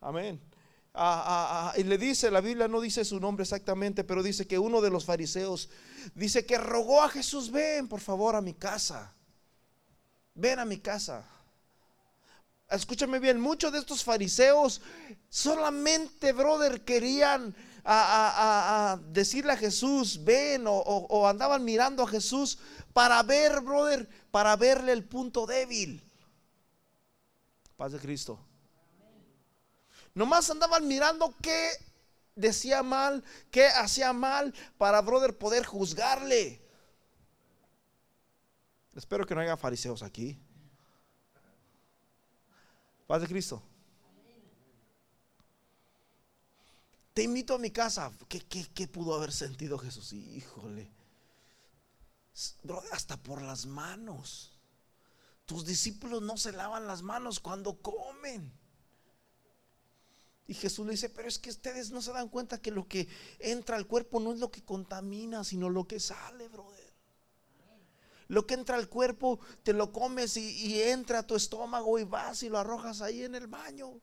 Amén 0.00 0.40
y 1.76 1.84
le 1.84 1.96
dice, 1.96 2.30
la 2.30 2.40
Biblia 2.40 2.66
no 2.66 2.80
dice 2.80 3.04
su 3.04 3.20
nombre 3.20 3.44
exactamente, 3.44 4.02
pero 4.02 4.22
dice 4.22 4.46
que 4.46 4.58
uno 4.58 4.80
de 4.80 4.90
los 4.90 5.04
fariseos 5.04 5.70
dice 6.14 6.44
que 6.44 6.58
rogó 6.58 7.02
a 7.02 7.08
Jesús, 7.08 7.52
ven 7.52 7.86
por 7.86 8.00
favor 8.00 8.34
a 8.34 8.40
mi 8.40 8.54
casa, 8.54 9.14
ven 10.34 10.58
a 10.58 10.64
mi 10.64 10.78
casa. 10.78 11.24
Escúchame 12.70 13.18
bien, 13.18 13.40
muchos 13.40 13.72
de 13.72 13.78
estos 13.78 14.04
fariseos 14.04 14.82
solamente, 15.30 16.32
brother, 16.32 16.84
querían 16.84 17.54
a, 17.84 18.98
decirle 19.08 19.52
a 19.52 19.56
Jesús, 19.56 20.22
ven, 20.22 20.64
o 20.66 21.26
andaban 21.26 21.64
mirando 21.64 22.02
a 22.02 22.08
Jesús 22.08 22.58
para 22.92 23.22
ver, 23.22 23.62
brother, 23.62 24.06
para 24.30 24.54
verle 24.56 24.92
el 24.92 25.04
punto 25.04 25.46
débil. 25.46 26.02
Paz 27.76 27.92
de 27.92 27.98
Cristo. 27.98 28.38
Nomás 30.12 30.50
andaban 30.50 30.86
mirando 30.86 31.34
qué 31.40 31.70
decía 32.34 32.82
mal, 32.82 33.24
qué 33.50 33.68
hacía 33.68 34.12
mal 34.12 34.52
para, 34.76 35.00
brother, 35.00 35.38
poder 35.38 35.64
juzgarle. 35.64 36.60
Espero 38.94 39.24
que 39.24 39.34
no 39.34 39.40
haya 39.40 39.56
fariseos 39.56 40.02
aquí. 40.02 40.38
Paz 43.08 43.22
de 43.22 43.26
Cristo. 43.26 43.62
Te 47.14 47.22
invito 47.22 47.54
a 47.54 47.58
mi 47.58 47.70
casa. 47.70 48.12
¿Qué, 48.28 48.42
qué 48.42 48.86
pudo 48.86 49.14
haber 49.14 49.32
sentido 49.32 49.78
Jesús? 49.78 50.12
Híjole. 50.12 50.92
Hasta 52.92 53.16
por 53.16 53.40
las 53.40 53.64
manos. 53.64 54.52
Tus 55.46 55.64
discípulos 55.64 56.20
no 56.20 56.36
se 56.36 56.52
lavan 56.52 56.86
las 56.86 57.00
manos 57.00 57.40
cuando 57.40 57.80
comen. 57.80 58.52
Y 60.46 60.52
Jesús 60.52 60.84
le 60.84 60.92
dice, 60.92 61.08
pero 61.08 61.28
es 61.28 61.38
que 61.38 61.48
ustedes 61.48 61.90
no 61.90 62.02
se 62.02 62.12
dan 62.12 62.28
cuenta 62.28 62.60
que 62.60 62.70
lo 62.70 62.86
que 62.86 63.08
entra 63.38 63.76
al 63.76 63.86
cuerpo 63.86 64.20
no 64.20 64.34
es 64.34 64.38
lo 64.38 64.50
que 64.50 64.62
contamina, 64.62 65.44
sino 65.44 65.70
lo 65.70 65.88
que 65.88 65.98
sale, 65.98 66.46
brother. 66.48 66.77
Lo 68.28 68.46
que 68.46 68.54
entra 68.54 68.76
al 68.76 68.90
cuerpo 68.90 69.40
te 69.62 69.72
lo 69.72 69.90
comes 69.90 70.36
y, 70.36 70.82
entra 70.82 71.20
a 71.20 71.26
tu 71.26 71.34
estómago 71.34 71.98
y 71.98 72.04
vas 72.04 72.42
y 72.42 72.50
lo 72.50 72.58
arrojas 72.58 73.00
ahí 73.00 73.24
en 73.24 73.34
el 73.34 73.46
baño. 73.46 74.00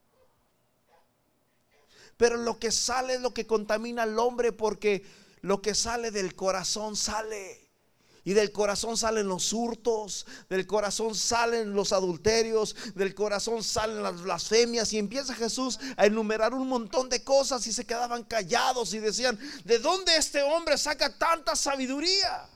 Pero 2.17 2.37
lo 2.37 2.57
que 2.57 2.71
sale 2.71 3.15
es 3.15 3.21
lo 3.21 3.33
que 3.33 3.45
contamina 3.45 4.03
al 4.03 4.17
hombre 4.17 4.51
porque 4.51 5.05
lo 5.41 5.61
que 5.61 5.75
sale 5.75 6.09
del 6.09 6.35
corazón 6.35 6.95
sale. 6.95 7.61
Y 8.23 8.33
del 8.33 8.51
corazón 8.51 8.97
salen 8.97 9.27
los 9.27 9.53
hurtos, 9.53 10.25
del 10.49 10.65
corazón 10.65 11.13
salen 11.13 11.75
los 11.75 11.93
adulterios, 11.93 12.75
del 12.95 13.13
corazón 13.13 13.63
salen 13.63 14.01
las 14.01 14.23
blasfemias. 14.23 14.91
Y 14.93 14.97
empieza 14.97 15.35
Jesús 15.35 15.79
a 15.97 16.07
enumerar 16.07 16.55
un 16.55 16.67
montón 16.67 17.09
de 17.09 17.23
cosas 17.23 17.67
y 17.67 17.73
se 17.73 17.85
quedaban 17.85 18.23
callados 18.23 18.95
y 18.95 18.99
decían, 18.99 19.37
¿de 19.63 19.77
dónde 19.77 20.17
este 20.17 20.41
hombre 20.41 20.79
saca 20.79 21.15
tanta 21.15 21.55
sabiduría? 21.55 22.49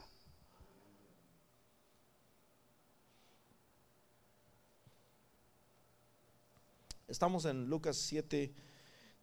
Estamos 7.10 7.46
en 7.46 7.66
Lucas 7.66 7.98
7, 7.98 8.54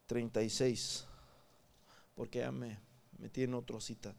36, 0.07 1.07
porque 2.17 2.41
ya 2.41 2.51
me 2.51 2.81
metí 3.19 3.45
en 3.45 3.55
otra 3.55 3.81
cita. 3.81 4.13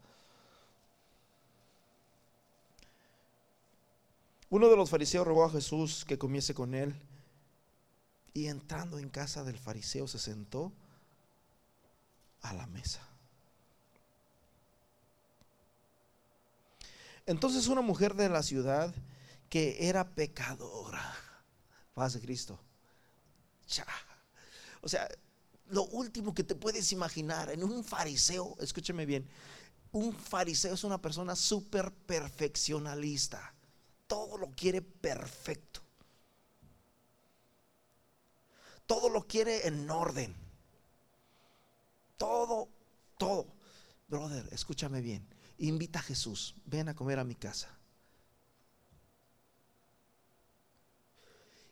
Uno 4.48 4.70
de 4.70 4.76
los 4.76 4.88
fariseos 4.88 5.26
rogó 5.26 5.44
a 5.44 5.50
Jesús 5.50 6.06
que 6.06 6.16
comiese 6.16 6.54
con 6.54 6.74
él 6.74 6.94
y 8.32 8.46
entrando 8.46 8.98
en 8.98 9.10
casa 9.10 9.44
del 9.44 9.58
fariseo 9.58 10.08
se 10.08 10.18
sentó 10.18 10.72
a 12.40 12.54
la 12.54 12.66
mesa. 12.66 13.06
Entonces 17.26 17.68
una 17.68 17.82
mujer 17.82 18.14
de 18.14 18.30
la 18.30 18.42
ciudad 18.42 18.94
que 19.50 19.88
era 19.90 20.14
pecadora, 20.14 21.14
paz 21.92 22.14
de 22.14 22.22
Cristo, 22.22 22.58
o 24.80 24.88
sea, 24.88 25.08
lo 25.70 25.84
último 25.84 26.34
que 26.34 26.44
te 26.44 26.54
puedes 26.54 26.92
imaginar 26.92 27.50
en 27.50 27.62
un 27.62 27.84
fariseo, 27.84 28.56
escúcheme 28.60 29.06
bien, 29.06 29.28
un 29.92 30.14
fariseo 30.14 30.74
es 30.74 30.84
una 30.84 31.00
persona 31.00 31.36
súper 31.36 31.92
perfeccionalista 31.92 33.54
todo 34.08 34.38
lo 34.38 34.50
quiere 34.50 34.82
perfecto. 34.82 35.82
Todo 38.86 39.10
lo 39.10 39.26
quiere 39.26 39.68
en 39.68 39.88
orden. 39.88 40.34
Todo, 42.16 42.68
todo. 43.18 43.46
Brother, 44.08 44.48
escúchame 44.50 45.02
bien. 45.02 45.28
Invita 45.58 45.98
a 45.98 46.02
Jesús. 46.02 46.56
Ven 46.64 46.88
a 46.88 46.96
comer 46.96 47.18
a 47.18 47.24
mi 47.24 47.34
casa. 47.34 47.77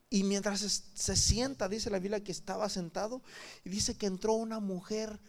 Y 0.09 0.23
mientras 0.23 0.61
se 0.61 1.17
sienta, 1.17 1.69
dice 1.69 1.91
la 1.91 1.99
Biblia 1.99 2.23
que 2.23 2.33
estaba 2.33 2.69
sentado 2.69 3.23
y 3.65 3.71
dice 3.71 3.97
que 3.97 4.07
entró 4.07 4.35
una 4.35 4.61
mujer 4.61 5.21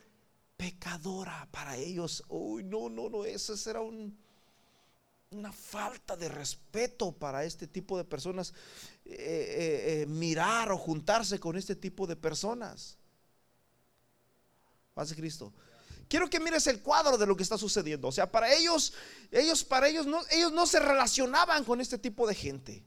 pecadora 0.56 1.48
para 1.52 1.78
ellos. 1.78 2.24
Uy, 2.28 2.64
no, 2.64 2.90
no, 2.90 3.10
no, 3.10 3.26
ese 3.26 3.70
era 3.70 3.82
un, 3.82 4.16
una 5.32 5.52
falta 5.52 6.16
de 6.16 6.30
respeto 6.30 7.12
para 7.12 7.44
este 7.44 7.68
tipo 7.68 7.98
de 7.98 8.04
personas 8.04 8.54
eh, 9.06 9.16
eh, 9.16 10.02
eh, 10.02 10.06
mirar 10.06 10.72
o 10.72 10.78
juntarse 10.78 11.40
con 11.40 11.58
este 11.58 11.76
tipo 11.76 12.06
de 12.06 12.16
personas. 12.16 12.98
Paz 14.94 15.10
de 15.10 15.16
Cristo. 15.16 15.54
Quiero 16.08 16.30
que 16.30 16.40
mires 16.40 16.66
el 16.68 16.82
cuadro 16.82 17.18
de 17.18 17.26
lo 17.26 17.36
que 17.36 17.44
está 17.44 17.58
sucediendo. 17.58 18.08
O 18.08 18.12
sea, 18.12 18.32
para 18.32 18.54
ellos, 18.54 18.94
ellos, 19.32 19.64
para 19.64 19.90
ellos 19.90 20.08
ellos 20.32 20.52
no 20.54 20.66
se 20.66 20.80
relacionaban 20.80 21.66
con 21.66 21.82
este 21.82 21.98
tipo 21.98 22.28
de 22.28 22.36
gente. 22.36 22.84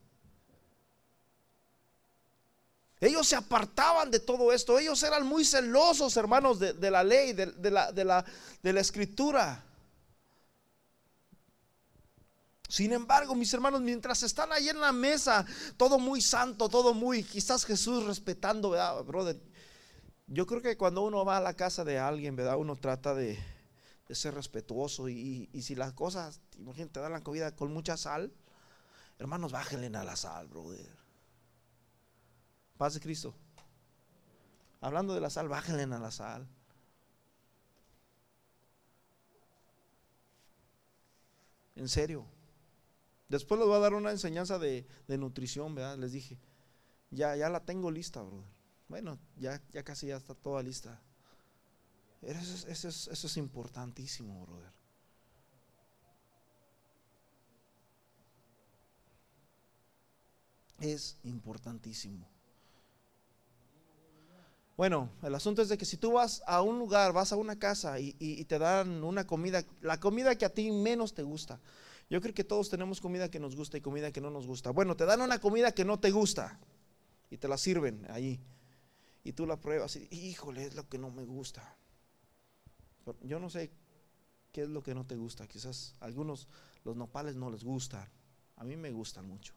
Ellos 3.01 3.27
se 3.27 3.37
apartaban 3.37 4.11
de 4.11 4.21
todo 4.21 4.53
esto. 4.53 4.79
Ellos 4.79 5.03
eran 5.03 5.27
muy 5.27 5.45
celosos, 5.45 6.17
hermanos, 6.17 6.59
de, 6.59 6.91
la 6.91 7.03
ley, 7.03 7.33
de, 7.33 7.71
la, 7.71 7.93
de 7.93 8.73
la 8.73 8.81
escritura. 8.81 9.65
Sin 12.71 12.93
embargo, 12.93 13.35
mis 13.35 13.53
hermanos, 13.53 13.81
mientras 13.81 14.23
están 14.23 14.53
ahí 14.53 14.69
en 14.69 14.81
la 14.81 14.93
mesa, 14.93 15.45
todo 15.77 15.99
muy 15.99 16.21
santo, 16.21 16.69
todo 16.69 16.95
muy, 16.95 17.25
quizás 17.25 17.65
Jesús 17.65 18.05
respetando, 18.05 18.71
¿verdad, 18.71 19.03
brother? 19.03 19.41
Yo 20.29 20.47
creo 20.47 20.63
que 20.63 20.77
cuando 20.77 21.03
uno 21.03 21.25
va 21.25 21.39
a 21.39 21.41
la 21.41 21.55
casa 21.55 21.85
de 21.85 21.99
alguien, 21.99 22.37
¿verdad? 22.37 22.57
Uno 22.57 22.77
trata 22.77 23.13
de, 23.13 23.37
ser 24.11 24.35
respetuoso 24.35 25.09
y, 25.09 25.49
si 25.61 25.75
las 25.75 25.95
cosas, 25.95 26.41
imagínate, 26.59 26.93
te 26.93 27.01
dan 27.01 27.11
la 27.11 27.23
comida 27.23 27.57
con 27.57 27.73
mucha 27.73 27.97
sal, 27.97 28.33
hermanos, 29.19 29.51
bájenle 29.51 29.89
a 29.99 30.05
la 30.05 30.15
sal, 30.15 30.47
brother. 30.47 31.00
Paz 32.81 32.95
de 32.95 33.01
Cristo. 33.01 33.35
Hablando 34.81 35.13
de 35.13 35.21
la 35.21 35.29
sal, 35.29 35.49
bájenle 35.51 35.83
a 35.83 35.99
la 35.99 36.11
sal. 36.11 36.49
En 41.77 41.91
serio. 41.91 42.25
Después 43.29 43.59
les 43.59 43.69
voy 43.69 43.77
a 43.77 43.81
dar 43.81 43.93
una 43.93 44.13
enseñanza 44.13 44.59
de, 44.59 44.87
nutrición, 45.09 45.75
¿verdad? 45.75 45.99
Les 45.99 46.13
dije, 46.13 46.39
ya, 47.11 47.37
ya 47.37 47.51
la 47.51 47.61
tengo 47.61 47.91
lista, 47.91 48.23
brother. 48.23 48.49
Bueno, 48.89 49.19
ya, 49.37 49.61
ya 49.75 49.83
casi 49.83 50.07
ya 50.07 50.17
está 50.17 50.35
toda 50.35 50.63
lista. 50.63 50.99
Eso 52.23 52.67
es, 52.67 52.85
eso 52.87 53.27
es 53.27 53.37
importantísimo, 53.37 54.41
brother. 54.47 54.73
Es 60.79 61.19
importantísimo. 61.25 62.40
Bueno, 64.81 65.11
el 65.23 65.35
asunto 65.35 65.61
es 65.61 65.69
de 65.69 65.77
que 65.77 65.85
si 65.85 65.99
tú 65.99 66.13
vas 66.13 66.43
a 66.47 66.63
un 66.63 66.79
lugar, 66.79 67.13
vas 67.13 67.35
a 67.35 67.37
una 67.37 67.59
casa 67.59 68.01
y, 68.01 68.15
te 68.47 68.59
dan 68.59 69.05
una 69.05 69.27
comida, 69.27 69.63
la 69.83 70.01
comida 70.01 70.39
que 70.39 70.47
a 70.47 70.55
ti 70.55 70.71
menos 70.71 71.13
te 71.13 71.23
gusta. 71.23 71.61
Yo 72.09 72.19
creo 72.23 72.33
que 72.33 72.45
todos 72.45 72.71
tenemos 72.71 72.99
comida 72.99 73.31
que 73.31 73.39
nos 73.39 73.57
gusta 73.57 73.77
y 73.77 73.83
comida 73.83 74.11
que 74.11 74.23
no 74.23 74.31
nos 74.31 74.47
gusta. 74.47 74.71
Bueno, 74.71 74.97
te 74.97 75.05
dan 75.05 75.21
una 75.21 75.39
comida 75.39 75.73
que 75.73 75.85
no 75.85 76.01
te 76.01 76.11
gusta 76.11 76.59
y 77.29 77.37
te 77.37 77.47
la 77.47 77.59
sirven 77.59 78.07
ahí. 78.09 78.41
Y 79.23 79.35
tú 79.35 79.45
la 79.45 79.61
pruebas 79.61 79.97
y, 79.97 80.09
híjole, 80.11 80.65
es 80.65 80.75
lo 80.75 80.89
que 80.89 80.97
no 80.97 81.11
me 81.11 81.27
gusta. 81.27 81.77
Yo 83.21 83.39
no 83.39 83.51
sé 83.51 83.71
qué 84.51 84.63
es 84.63 84.71
lo 84.71 84.83
que 84.83 84.95
no 84.95 85.05
te 85.05 85.15
gusta. 85.15 85.47
Quizás 85.47 85.95
algunos 86.01 86.49
los 86.87 86.97
nopales 86.97 87.37
no 87.37 87.51
les 87.51 87.65
gustan. 87.65 88.09
A 88.57 88.65
mí 88.65 88.77
me 88.77 88.93
gustan 88.93 89.29
mucho. 89.29 89.53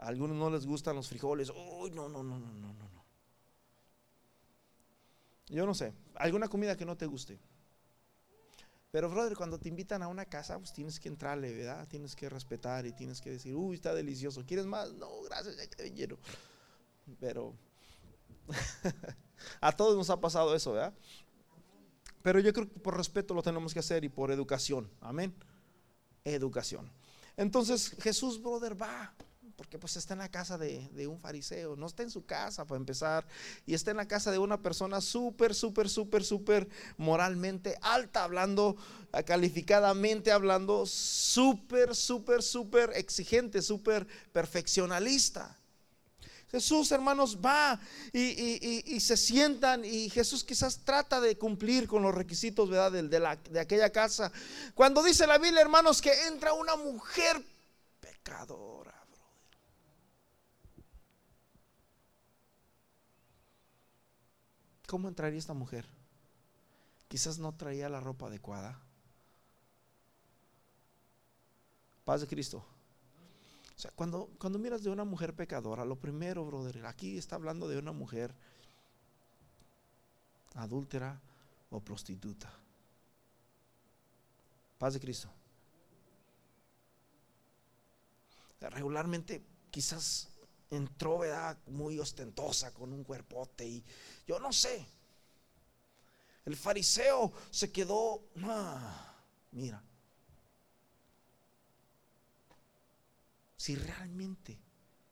A 0.00 0.08
algunos 0.08 0.36
no 0.36 0.50
les 0.50 0.66
gustan 0.66 0.96
los 0.96 1.08
frijoles. 1.08 1.50
Uy, 1.50 1.92
no, 1.92 2.08
no, 2.08 2.24
no, 2.24 2.40
no, 2.40 2.72
no. 2.72 2.85
Yo 5.48 5.64
no 5.66 5.74
sé, 5.74 5.92
alguna 6.14 6.48
comida 6.48 6.76
que 6.76 6.84
no 6.84 6.96
te 6.96 7.06
guste. 7.06 7.38
Pero, 8.90 9.10
brother, 9.10 9.36
cuando 9.36 9.58
te 9.58 9.68
invitan 9.68 10.02
a 10.02 10.08
una 10.08 10.24
casa, 10.24 10.58
pues 10.58 10.72
tienes 10.72 10.98
que 10.98 11.08
entrarle, 11.08 11.54
¿verdad? 11.54 11.86
Tienes 11.86 12.16
que 12.16 12.28
respetar 12.28 12.86
y 12.86 12.92
tienes 12.92 13.20
que 13.20 13.30
decir, 13.30 13.54
uy, 13.54 13.76
está 13.76 13.94
delicioso. 13.94 14.44
¿Quieres 14.46 14.64
más? 14.64 14.92
No, 14.94 15.22
gracias, 15.22 15.56
ya 15.56 15.66
quedé 15.66 15.92
lleno. 15.92 16.16
Pero 17.20 17.54
a 19.60 19.72
todos 19.72 19.96
nos 19.96 20.08
ha 20.10 20.20
pasado 20.20 20.54
eso, 20.54 20.72
¿verdad? 20.72 20.94
Pero 22.22 22.40
yo 22.40 22.52
creo 22.52 22.68
que 22.68 22.80
por 22.80 22.96
respeto 22.96 23.34
lo 23.34 23.42
tenemos 23.42 23.72
que 23.72 23.80
hacer 23.80 24.04
y 24.04 24.08
por 24.08 24.30
educación. 24.30 24.90
Amén. 25.00 25.34
Educación. 26.24 26.90
Entonces 27.36 27.94
Jesús, 28.00 28.42
brother, 28.42 28.80
va 28.80 29.14
porque 29.56 29.78
pues 29.78 29.96
está 29.96 30.12
en 30.12 30.20
la 30.20 30.30
casa 30.30 30.58
de, 30.58 31.06
un 31.06 31.18
fariseo, 31.18 31.76
no 31.76 31.86
está 31.86 32.02
en 32.02 32.10
su 32.10 32.26
casa 32.26 32.66
para 32.66 32.78
empezar, 32.78 33.26
y 33.64 33.74
está 33.74 33.90
en 33.90 33.96
la 33.96 34.06
casa 34.06 34.30
de 34.30 34.38
una 34.38 34.60
persona 34.60 35.00
súper, 35.00 35.54
súper, 35.54 35.88
súper, 35.88 36.24
súper 36.24 36.68
moralmente 36.98 37.76
alta, 37.80 38.22
hablando, 38.24 38.76
ah, 39.12 39.22
calificadamente 39.22 40.30
hablando, 40.30 40.84
súper, 40.84 41.94
súper, 41.94 42.42
súper 42.42 42.92
exigente, 42.94 43.62
súper 43.62 44.06
perfeccionalista. 44.32 45.56
Jesús, 46.50 46.92
hermanos, 46.92 47.38
va 47.44 47.78
y, 48.12 49.00
se 49.00 49.16
sientan 49.16 49.84
y 49.84 50.08
Jesús 50.10 50.44
quizás 50.44 50.78
trata 50.84 51.20
de 51.20 51.36
cumplir 51.36 51.88
con 51.88 52.02
los 52.02 52.14
requisitos 52.14 52.70
¿verdad? 52.70 52.92
De, 52.92 53.18
la, 53.18 53.36
de 53.36 53.58
aquella 53.58 53.90
casa. 53.90 54.30
Cuando 54.74 55.02
dice 55.02 55.26
la 55.26 55.38
Biblia, 55.38 55.60
hermanos, 55.60 56.00
que 56.00 56.12
entra 56.28 56.52
una 56.52 56.76
mujer 56.76 57.42
pecadora. 58.00 58.85
¿Cómo 64.86 65.08
entraría 65.08 65.38
esta 65.38 65.54
mujer? 65.54 65.86
Quizás 67.08 67.38
no 67.38 67.54
traía 67.54 67.88
la 67.88 68.00
ropa 68.00 68.26
adecuada. 68.26 68.80
Paz 72.04 72.20
de 72.20 72.26
Cristo. 72.28 72.64
O 73.76 73.78
sea, 73.78 73.90
cuando, 73.94 74.30
cuando 74.38 74.58
miras 74.58 74.82
de 74.82 74.90
una 74.90 75.04
mujer 75.04 75.34
pecadora, 75.34 75.84
lo 75.84 75.96
primero, 75.96 76.46
brother, 76.46 76.86
aquí 76.86 77.18
está 77.18 77.36
hablando 77.36 77.68
de 77.68 77.78
una 77.78 77.92
mujer 77.92 78.32
adúltera 80.54 81.20
o 81.70 81.80
prostituta. 81.80 82.52
Paz 84.78 84.94
de 84.94 85.00
Cristo. 85.00 85.28
Regularmente, 88.60 89.44
quizás 89.70 90.28
entró, 90.70 91.18
¿verdad? 91.18 91.58
Muy 91.66 91.98
ostentosa, 91.98 92.72
con 92.72 92.92
un 92.92 93.04
cuerpote 93.04 93.66
y 93.66 93.84
yo 94.26 94.38
no 94.38 94.52
sé. 94.52 94.86
El 96.44 96.56
fariseo 96.56 97.32
se 97.50 97.72
quedó, 97.72 98.22
mira, 99.50 99.82
si 103.56 103.74
realmente, 103.74 104.58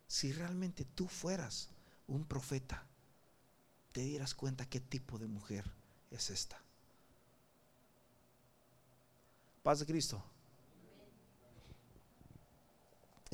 si 0.07 0.33
realmente 0.33 0.85
tú 0.85 1.09
fueras 1.09 1.71
un 2.07 2.25
profeta, 2.25 2.87
te 3.93 4.03
dieras 4.03 4.35
cuenta 4.35 4.69
qué 4.69 4.81
tipo 4.81 5.19
de 5.19 5.27
mujer 5.27 5.65
es 6.11 6.31
esta. 6.31 6.61
Paz 9.63 9.81
de 9.81 9.87
Cristo. 9.87 10.23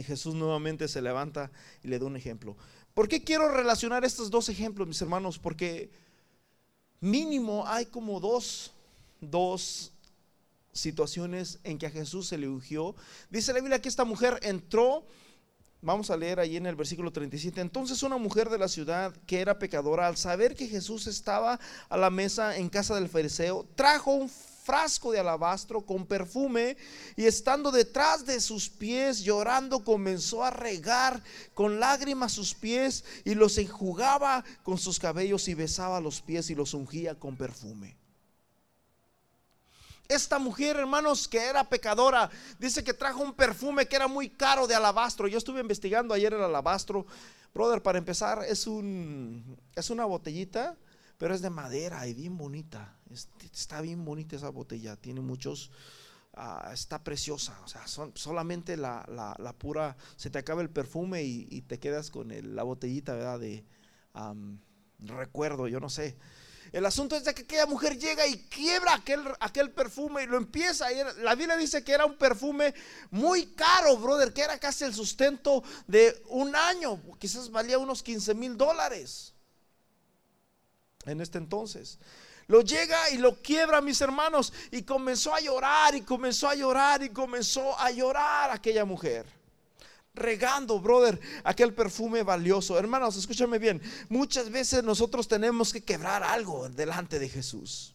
Y 0.01 0.03
Jesús 0.03 0.35
nuevamente 0.35 0.89
se 0.89 1.03
levanta 1.03 1.51
y 1.83 1.89
le 1.89 1.99
da 1.99 2.07
un 2.07 2.17
ejemplo. 2.17 2.57
¿Por 2.95 3.07
qué 3.07 3.23
quiero 3.23 3.51
relacionar 3.51 4.03
estos 4.03 4.31
dos 4.31 4.49
ejemplos, 4.49 4.89
mis 4.89 5.03
hermanos? 5.03 5.39
Porque 5.39 5.91
mínimo 7.01 7.67
hay 7.67 7.85
como 7.85 8.19
dos, 8.19 8.73
dos 9.21 9.93
situaciones 10.73 11.59
en 11.65 11.77
que 11.77 11.85
a 11.85 11.91
Jesús 11.91 12.29
se 12.29 12.39
le 12.39 12.49
ungió. 12.49 12.97
Dice 13.29 13.53
la 13.53 13.61
Biblia 13.61 13.83
que 13.83 13.91
esta 13.91 14.07
mujer 14.07 14.41
entró, 14.43 15.05
vamos 15.83 16.11
a 16.11 16.17
leer 16.17 16.41
ahí 16.41 16.57
en 16.57 16.65
el 16.65 16.77
versículo 16.77 17.13
37, 17.13 17.61
entonces 17.61 18.03
una 18.03 18.17
mujer 18.17 18.49
de 18.49 18.57
la 18.57 18.69
ciudad 18.69 19.15
que 19.27 19.43
era 19.43 19.59
pecadora, 19.59 20.07
al 20.07 20.17
saber 20.17 20.55
que 20.55 20.67
Jesús 20.67 21.09
estaba 21.09 21.61
a 21.91 21.97
la 21.99 22.09
mesa 22.09 22.57
en 22.57 22.71
casa 22.71 22.95
del 22.95 23.11
fariseo, 23.11 23.67
trajo 23.75 24.13
un 24.13 24.31
frasco 24.65 25.13
de 25.13 25.21
alabastro 25.21 25.81
con 25.81 26.07
perfume 26.07 26.77
y 27.17 27.27
estando 27.27 27.71
detrás 27.71 28.25
de 28.25 28.41
sus 28.41 28.69
pies 28.69 29.21
llorando 29.21 29.85
comenzó 29.85 30.45
a 30.45 30.51
regar 30.51 31.23
con 31.55 31.81
lágrimas 31.81 32.33
sus 32.33 32.55
pies 32.55 33.05
y 33.25 33.35
los 33.35 33.59
enjugaba 33.59 34.45
con 34.63 34.79
sus 34.79 34.99
cabellos 34.99 35.49
y 35.49 35.55
besaba 35.55 36.01
los 36.01 36.21
pies 36.21 36.51
y 36.51 36.55
los 36.55 36.75
ungía 36.75 37.15
con 37.15 37.37
perfume. 37.37 37.97
Esta 40.09 40.41
mujer, 40.41 40.77
hermanos, 40.77 41.29
que 41.29 41.39
era 41.39 41.63
pecadora, 41.63 42.31
dice 42.59 42.83
que 42.83 42.93
trajo 42.93 43.23
un 43.23 43.33
perfume 43.33 43.87
que 43.87 43.95
era 43.95 44.09
muy 44.09 44.29
caro 44.29 44.67
de 44.67 44.75
alabastro. 44.75 45.29
Yo 45.29 45.39
estuve 45.39 45.61
investigando 45.61 46.13
ayer 46.13 46.35
el 46.35 46.43
alabastro. 46.43 47.07
Brother, 47.55 47.81
para 47.81 47.99
empezar, 47.99 48.45
es, 48.49 48.67
un, 48.67 49.57
es 49.77 49.89
una 49.89 50.05
botellita, 50.05 50.77
pero 51.17 51.33
es 51.33 51.43
de 51.43 51.51
madera 51.51 52.09
y 52.09 52.15
bien 52.15 52.37
bonita 52.37 53.00
está 53.11 53.81
bien 53.81 54.05
bonita 54.05 54.37
esa 54.37 54.51
botella, 54.51 54.97
tiene 54.97 55.21
muchos, 55.21 55.71
ah, 56.35 56.71
está 56.73 57.03
preciosa, 57.03 57.59
o 57.65 57.69
sea, 57.69 57.87
solamente 58.15 58.77
la, 58.77 59.55
pura, 59.59 59.97
se 60.17 60.31
te 60.31 60.39
acaba 60.39 60.63
el 60.63 60.71
perfume 60.71 61.25
y, 61.25 61.63
te 61.63 61.79
quedas 61.79 62.11
con 62.11 62.33
la 62.55 62.63
botellita, 62.63 63.15
¿verdad? 63.15 63.41
De 63.41 63.65
recuerdo, 65.01 65.69
yo 65.69 65.81
no 65.81 65.89
sé. 65.89 66.17
El 66.73 66.87
asunto 66.87 67.17
es 67.17 67.25
que 67.25 67.43
aquella 67.43 67.67
mujer 67.67 67.99
llega 67.99 68.27
y 68.29 68.39
quiebra 68.45 68.95
aquel, 68.95 69.23
aquel 69.41 69.73
perfume 69.73 70.23
y 70.23 70.27
lo 70.27 70.37
empieza. 70.37 70.87
la 71.19 71.35
Biblia 71.35 71.57
dice 71.57 71.83
que 71.83 71.93
era 71.93 72.07
un 72.07 72.17
perfume 72.17 72.75
muy 73.11 73.47
caro, 73.55 73.97
brother, 73.97 74.33
que 74.33 74.43
era 74.43 74.59
casi 74.59 74.85
el 74.85 74.95
sustento 74.95 75.65
de 75.89 76.23
un 76.29 76.55
año. 76.55 77.01
Quizás 77.19 77.51
valía 77.51 77.79
unos 77.79 78.05
15 78.05 78.35
mil 78.35 78.57
dólares 78.57 79.35
en 81.07 81.21
este 81.21 81.39
entonces. 81.39 81.99
Lo 82.51 82.63
llega 82.63 83.09
y 83.11 83.19
lo 83.19 83.41
quiebra, 83.41 83.81
mis 83.81 84.01
hermanos. 84.01 84.53
Y 84.73 84.83
comenzó 84.83 85.33
a 85.33 85.39
llorar 85.39 85.95
y 85.95 86.01
comenzó 86.01 86.49
a 86.49 86.57
llorar 86.57 87.01
y 87.01 87.11
comenzó 87.11 87.79
a 87.79 87.93
llorar 87.93 88.51
aquella 88.51 88.85
mujer. 88.85 89.25
Regando, 90.15 90.81
brother, 90.81 91.21
aquel 91.45 91.73
perfume 91.73 92.25
valioso. 92.25 92.77
Hermanos, 92.77 93.17
escúchame 93.17 93.61
bien. 93.61 93.81
Muchas 94.09 94.51
veces 94.51 94.83
nosotros 94.83 95.29
tenemos 95.29 95.73
que 95.73 95.85
quebrar 95.85 96.25
algo 96.25 96.69
delante 96.69 97.21
de 97.21 97.29
Jesús. 97.29 97.95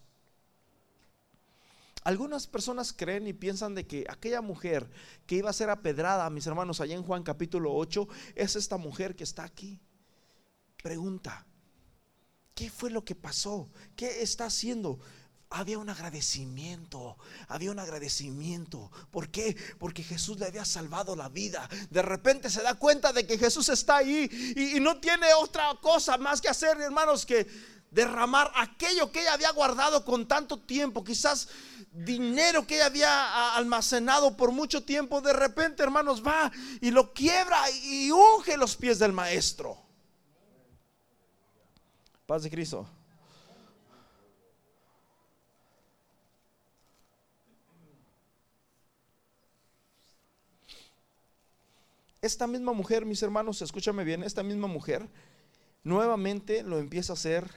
Algunas 2.05 2.47
personas 2.47 2.93
creen 2.93 3.27
y 3.27 3.33
piensan 3.33 3.75
de 3.75 3.85
que 3.85 4.05
aquella 4.07 4.39
mujer 4.39 4.89
que 5.25 5.35
iba 5.35 5.49
a 5.49 5.53
ser 5.53 5.69
apedrada, 5.69 6.29
mis 6.29 6.47
hermanos, 6.47 6.79
allá 6.79 6.95
en 6.95 7.03
Juan 7.03 7.23
capítulo 7.23 7.75
8, 7.75 8.07
es 8.35 8.55
esta 8.55 8.77
mujer 8.77 9.17
que 9.17 9.25
está 9.25 9.43
aquí. 9.43 9.81
Pregunta, 10.81 11.45
¿Qué 12.55 12.69
fue 12.69 12.89
lo 12.89 13.03
que 13.03 13.15
pasó? 13.15 13.69
¿Qué 13.97 14.21
está 14.21 14.45
haciendo? 14.45 14.97
Había 15.49 15.77
un 15.77 15.89
agradecimiento, 15.89 17.17
había 17.49 17.69
un 17.69 17.79
agradecimiento. 17.79 18.89
¿Por 19.11 19.29
qué? 19.29 19.57
Porque 19.77 20.03
Jesús 20.03 20.39
le 20.39 20.45
había 20.45 20.63
salvado 20.63 21.17
la 21.17 21.27
vida. 21.27 21.69
De 21.89 22.01
repente 22.01 22.49
se 22.49 22.63
da 22.63 22.75
cuenta 22.75 23.11
de 23.11 23.27
que 23.27 23.37
Jesús 23.37 23.67
está 23.67 23.97
ahí 23.97 24.29
y, 24.55 24.79
no 24.79 25.01
tiene 25.01 25.33
otra 25.33 25.65
cosa 25.81 26.17
más 26.17 26.39
que 26.39 26.47
hacer, 26.47 26.79
hermanos, 26.79 27.25
que 27.25 27.45
derramar 27.91 28.49
aquello 28.55 29.11
que 29.11 29.21
ella 29.21 29.33
había 29.33 29.51
guardado 29.51 30.05
con 30.05 30.25
tanto 30.25 30.57
tiempo, 30.57 31.03
quizás 31.03 31.49
dinero 31.91 32.65
que 32.65 32.75
ella 32.75 32.85
había 32.85 33.55
almacenado 33.55 34.37
por 34.37 34.53
mucho 34.53 34.83
tiempo. 34.83 35.19
De 35.19 35.33
repente, 35.33 35.83
hermanos, 35.83 36.25
va 36.25 36.49
y 36.79 36.89
lo 36.91 37.13
quiebra 37.13 37.69
y 37.83 38.11
unge 38.11 38.55
los 38.55 38.77
pies 38.77 38.97
del 38.97 39.11
maestro. 39.11 39.84
Paz 42.25 42.41
de 42.41 42.49
Cristo. 42.49 42.87
Esta 52.19 52.47
misma 52.47 52.73
mujer, 52.73 53.05
mis 53.05 53.21
hermanos, 53.21 53.61
escúchame 53.61 54.03
bien, 54.03 54.23
esta 54.23 54.41
misma 54.41 54.65
mujer 54.65 55.07
nuevamente 55.83 56.63
lo 56.63 56.79
empieza 56.79 57.13
a 57.13 57.15
hacer 57.15 57.47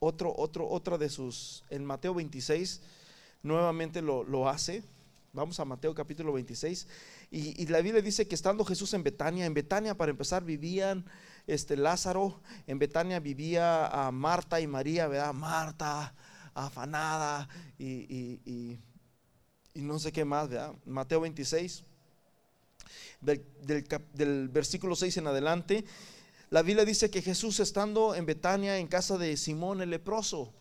otro, 0.00 0.34
otro, 0.36 0.68
otra 0.68 0.98
de 0.98 1.08
sus, 1.08 1.62
en 1.70 1.84
Mateo 1.84 2.12
26, 2.12 2.80
nuevamente 3.44 4.02
lo, 4.02 4.24
lo 4.24 4.48
hace. 4.48 4.82
Vamos 5.32 5.60
a 5.60 5.64
Mateo 5.64 5.94
capítulo 5.94 6.32
26. 6.32 6.88
Y, 7.30 7.62
y, 7.62 7.66
la 7.68 7.80
Biblia 7.80 8.02
dice 8.02 8.26
que 8.26 8.34
estando 8.34 8.64
Jesús 8.64 8.92
en 8.94 9.04
Betania, 9.04 9.46
en 9.46 9.54
Betania 9.54 9.96
para 9.96 10.10
empezar 10.10 10.44
vivían 10.44 11.06
este 11.46 11.76
Lázaro, 11.76 12.40
en 12.66 12.78
Betania 12.78 13.20
vivía 13.20 13.86
a 13.86 14.10
Marta 14.10 14.60
y 14.60 14.66
María, 14.66 15.08
¿verdad? 15.08 15.32
Marta, 15.32 16.14
afanada 16.54 17.48
y, 17.78 18.40
y, 18.44 18.78
no 19.74 19.98
sé 19.98 20.12
qué 20.12 20.24
más, 20.24 20.48
¿verdad? 20.48 20.74
Mateo 20.84 21.20
26, 21.20 21.84
del, 23.20 23.44
del, 23.62 23.86
del 24.12 24.48
versículo 24.48 24.94
6 24.94 25.16
en 25.16 25.26
adelante. 25.26 25.84
La 26.50 26.62
Biblia 26.62 26.84
dice 26.84 27.10
que 27.10 27.22
Jesús 27.22 27.60
estando 27.60 28.14
en 28.14 28.26
Betania, 28.26 28.76
en 28.78 28.86
casa 28.86 29.16
de 29.16 29.36
Simón 29.36 29.80
el 29.80 29.90
leproso, 29.90 30.52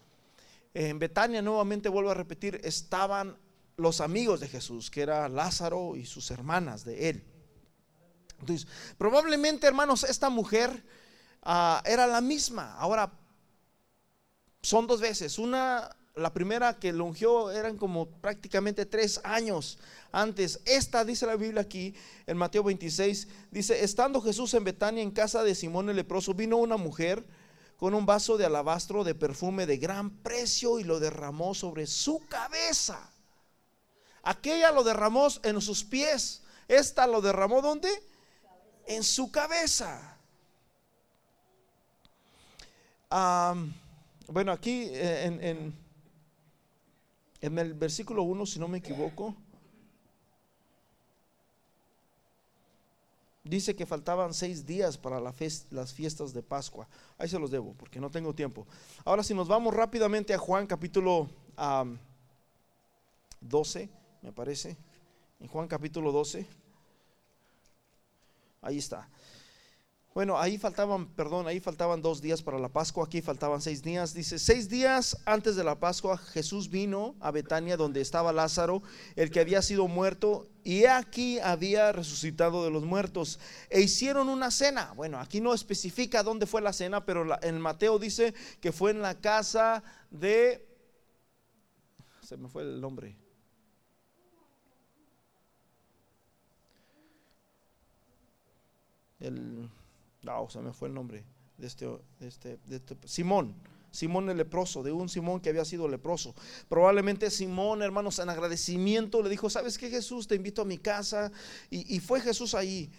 en 0.74 1.00
Betania 1.00 1.42
nuevamente 1.42 1.90
vuelvo 1.90 2.12
a 2.12 2.14
repetir, 2.14 2.62
estaban 2.64 3.38
los 3.76 4.00
amigos 4.00 4.40
de 4.40 4.48
Jesús, 4.48 4.90
que 4.90 5.02
era 5.02 5.28
Lázaro 5.28 5.98
y 5.98 6.06
sus 6.06 6.32
hermanas 6.32 6.86
de 6.86 7.10
él. 7.10 7.24
Entonces, 8.42 8.68
probablemente, 8.98 9.68
hermanos, 9.68 10.04
esta 10.04 10.30
mujer 10.30 10.84
uh, 11.46 11.82
era 11.86 12.06
la 12.08 12.22
misma. 12.22 12.76
Ahora, 12.78 13.12
son 14.62 14.86
dos 14.86 15.00
veces. 15.00 15.40
Una 15.40 15.90
la 16.16 16.34
primera 16.34 16.78
que 16.78 16.92
lo 16.92 17.06
ungió 17.06 17.52
eran 17.52 17.78
como 17.78 18.08
prácticamente 18.08 18.86
tres 18.86 19.22
años 19.24 19.78
antes. 20.12 20.60
Esta, 20.66 21.06
dice 21.06 21.26
la 21.26 21.36
Biblia 21.36 21.62
aquí, 21.62 21.96
en 22.28 22.38
Mateo 22.38 22.64
26, 22.64 23.28
dice, 23.50 23.84
estando 23.84 24.22
Jesús 24.22 24.54
en 24.54 24.64
Betania, 24.64 25.04
en 25.04 25.12
casa 25.12 25.44
de 25.44 25.56
Simón 25.56 25.90
el 25.90 25.96
leproso, 25.96 26.34
vino 26.34 26.58
una 26.58 26.78
mujer 26.78 27.26
con 27.78 27.94
un 27.94 28.06
vaso 28.06 28.38
de 28.38 28.46
alabastro 28.46 29.04
de 29.04 29.16
perfume 29.16 29.66
de 29.66 29.78
gran 29.78 30.10
precio 30.10 30.80
y 30.80 30.84
lo 30.84 31.00
derramó 31.00 31.56
sobre 31.56 31.88
su 31.88 32.22
cabeza. 32.28 33.10
Aquella 34.24 34.72
lo 34.72 34.84
derramó 34.84 35.30
en 35.44 35.62
sus 35.62 35.84
pies. 35.84 36.44
Esta 36.68 37.08
lo 37.08 37.22
derramó 37.22 37.62
¿dónde? 37.62 37.90
En 38.88 39.04
su 39.04 39.32
cabeza. 39.32 40.18
bueno, 44.28 44.52
aquí 44.52 44.88
eh, 44.92 45.26
en 45.26 45.82
en 47.42 47.58
el 47.58 47.74
versículo 47.74 48.22
1, 48.24 48.46
si 48.46 48.60
no 48.60 48.68
me 48.68 48.78
equivoco, 48.78 49.36
dice 53.44 53.76
que 53.76 53.88
faltaban 53.88 54.34
seis 54.36 54.66
días 54.66 54.96
para 54.98 55.20
las 55.20 55.94
fiestas 55.94 56.34
de 56.34 56.44
Pascua. 56.44 56.88
Ahí 57.18 57.28
se 57.28 57.40
los 57.40 57.50
debo, 57.50 57.74
porque 57.74 58.00
no 58.00 58.12
tengo 58.12 58.36
tiempo. 58.36 58.68
Ahora, 59.04 59.24
si 59.24 59.34
nos 59.34 59.48
vamos 59.48 59.74
rápidamente 59.74 60.36
a 60.36 60.38
Juan 60.38 60.68
capítulo 60.68 61.32
12, 63.42 63.90
me 64.22 64.32
parece. 64.32 64.78
En 65.40 65.48
Juan 65.48 65.68
capítulo 65.68 66.12
12. 66.12 66.61
Ahí 68.62 68.78
está. 68.78 69.10
Bueno, 70.14 70.38
ahí 70.38 70.58
faltaban, 70.58 71.08
perdón, 71.14 71.48
ahí 71.48 71.62
faltaban 71.62 72.02
dos 72.02 72.22
días 72.22 72.44
para 72.44 72.60
la 72.60 72.68
Pascua, 72.68 73.06
aquí 73.06 73.22
faltaban 73.22 73.62
seis 73.62 73.82
días. 73.82 74.14
Dice, 74.14 74.40
seis 74.40 74.68
días 74.68 75.18
antes 75.26 75.56
de 75.56 75.64
la 75.64 75.80
Pascua 75.80 76.18
Jesús 76.18 76.70
vino 76.70 77.16
a 77.22 77.32
Betania 77.32 77.78
donde 77.78 78.02
estaba 78.02 78.34
Lázaro, 78.34 78.84
el 79.16 79.32
que 79.32 79.40
había 79.40 79.62
sido 79.62 79.88
muerto, 79.88 80.50
y 80.66 80.84
aquí 80.84 81.40
había 81.40 81.94
resucitado 81.94 82.66
de 82.66 82.72
los 82.72 82.84
muertos. 82.84 83.40
E 83.70 83.80
hicieron 83.80 84.28
una 84.28 84.52
cena. 84.52 84.92
Bueno, 84.98 85.18
aquí 85.18 85.40
no 85.40 85.54
especifica 85.54 86.24
dónde 86.24 86.46
fue 86.46 86.62
la 86.62 86.74
cena, 86.74 87.06
pero 87.06 87.26
en 87.42 87.62
Mateo 87.62 87.98
dice 87.98 88.34
que 88.60 88.74
fue 88.74 88.92
en 88.92 89.02
la 89.02 89.18
casa 89.22 89.82
de... 90.10 90.68
Se 92.22 92.36
me 92.36 92.50
fue 92.50 92.64
el 92.64 92.82
nombre. 92.82 93.21
El 99.22 99.70
no, 100.24 100.50
se 100.50 100.60
me 100.60 100.74
fue 100.74 100.88
el 100.88 100.94
nombre 100.94 101.24
de 101.58 101.68
este, 101.68 101.88
este, 102.20 102.60
este, 102.70 102.98
Simón. 103.06 103.56
Simón 103.92 104.30
el 104.30 104.38
leproso, 104.38 104.84
de 104.84 104.92
un 104.92 105.10
Simón 105.10 105.42
que 105.42 105.50
había 105.50 105.66
sido 105.66 105.88
leproso. 105.88 106.34
Probablemente 106.70 107.30
Simón, 107.30 107.82
hermanos, 107.82 108.20
en 108.20 108.30
agradecimiento 108.30 109.22
le 109.22 109.30
dijo, 109.30 109.50
¿sabes 109.50 109.78
qué 109.78 109.90
Jesús? 109.90 110.28
Te 110.28 110.36
invito 110.36 110.62
a 110.62 110.66
mi 110.66 110.78
casa. 110.78 111.32
Y, 111.70 111.96
y 111.96 112.00
fue 112.00 112.22
Jesús 112.22 112.56
ahí. 112.56 112.90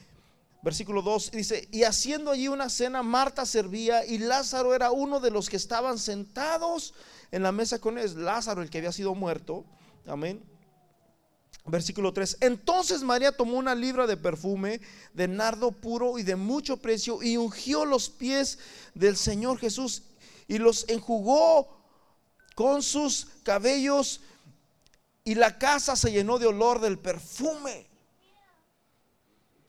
Versículo 0.62 1.02
2 1.02 1.30
dice, 1.32 1.66
y 1.72 1.84
haciendo 1.84 2.30
allí 2.30 2.46
una 2.46 2.68
cena, 2.68 3.02
Marta 3.02 3.46
servía 3.46 4.04
y 4.04 4.18
Lázaro 4.18 4.74
era 4.74 4.92
uno 4.92 5.18
de 5.18 5.30
los 5.30 5.48
que 5.48 5.56
estaban 5.56 5.98
sentados 5.98 6.94
en 7.32 7.42
la 7.42 7.52
mesa 7.52 7.80
con 7.80 7.98
él. 7.98 8.24
Lázaro, 8.24 8.62
el 8.62 8.70
que 8.70 8.78
había 8.78 8.92
sido 8.92 9.14
muerto. 9.14 9.64
Amén. 10.06 10.51
Versículo 11.64 12.12
3. 12.12 12.38
Entonces 12.40 13.02
María 13.02 13.32
tomó 13.32 13.56
una 13.56 13.74
libra 13.74 14.06
de 14.06 14.16
perfume 14.16 14.80
de 15.14 15.28
nardo 15.28 15.70
puro 15.70 16.18
y 16.18 16.24
de 16.24 16.34
mucho 16.34 16.76
precio 16.76 17.22
y 17.22 17.36
ungió 17.36 17.84
los 17.84 18.10
pies 18.10 18.58
del 18.94 19.16
Señor 19.16 19.58
Jesús 19.58 20.02
y 20.48 20.58
los 20.58 20.88
enjugó 20.88 21.80
con 22.56 22.82
sus 22.82 23.28
cabellos 23.44 24.20
y 25.24 25.36
la 25.36 25.58
casa 25.58 25.94
se 25.94 26.10
llenó 26.10 26.38
de 26.38 26.46
olor 26.46 26.80
del 26.80 26.98
perfume. 26.98 27.86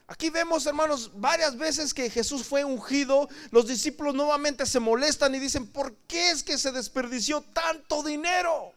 Aquí 0.08 0.30
vemos, 0.30 0.66
hermanos, 0.66 1.12
varias 1.16 1.58
veces 1.58 1.94
que 1.94 2.10
Jesús 2.10 2.44
fue 2.44 2.66
ungido. 2.66 3.30
Los 3.52 3.68
discípulos 3.68 4.14
nuevamente 4.14 4.66
se 4.66 4.80
molestan 4.80 5.34
y 5.34 5.40
dicen, 5.40 5.68
¿por 5.68 5.96
qué 6.08 6.32
es 6.32 6.44
que 6.44 6.58
se 6.58 6.72
desperdició 6.72 7.42
tanto 7.54 8.04
dinero? 8.04 8.74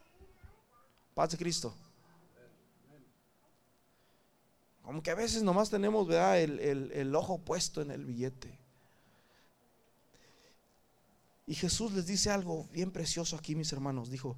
Paz 1.13 1.31
de 1.31 1.37
Cristo. 1.37 1.75
Como 4.87 5.03
que 5.03 5.11
a 5.11 5.15
veces 5.15 5.43
nomás 5.43 5.69
tenemos 5.69 6.07
El, 6.09 6.61
el 6.93 7.13
ojo 7.13 7.39
puesto 7.39 7.81
en 7.81 7.91
el 7.91 8.05
billete. 8.05 8.57
Y 11.45 11.55
Jesús 11.55 11.91
les 11.91 12.07
dice 12.07 12.29
algo 12.29 12.69
bien 12.71 12.91
precioso 12.91 13.35
aquí, 13.35 13.53
mis 13.53 13.73
hermanos. 13.73 14.09
Dijo, 14.09 14.37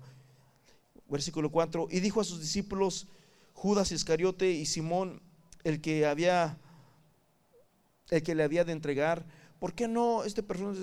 versículo 1.08 1.52
4, 1.52 1.90
y 1.92 2.00
dijo 2.00 2.20
a 2.20 2.24
sus 2.24 2.42
discípulos, 2.42 3.06
Judas 3.54 3.92
Iscariote 3.92 4.50
y 4.50 4.66
Simón, 4.66 5.22
el 5.64 5.82
que 5.82 6.08
había, 6.08 6.58
el 8.10 8.24
que 8.24 8.34
le 8.34 8.42
había 8.42 8.66
de 8.66 8.72
entregar, 8.72 9.28
¿por 9.60 9.76
qué 9.76 9.88
no 9.88 10.24
este 10.24 10.42
persona? 10.42 10.76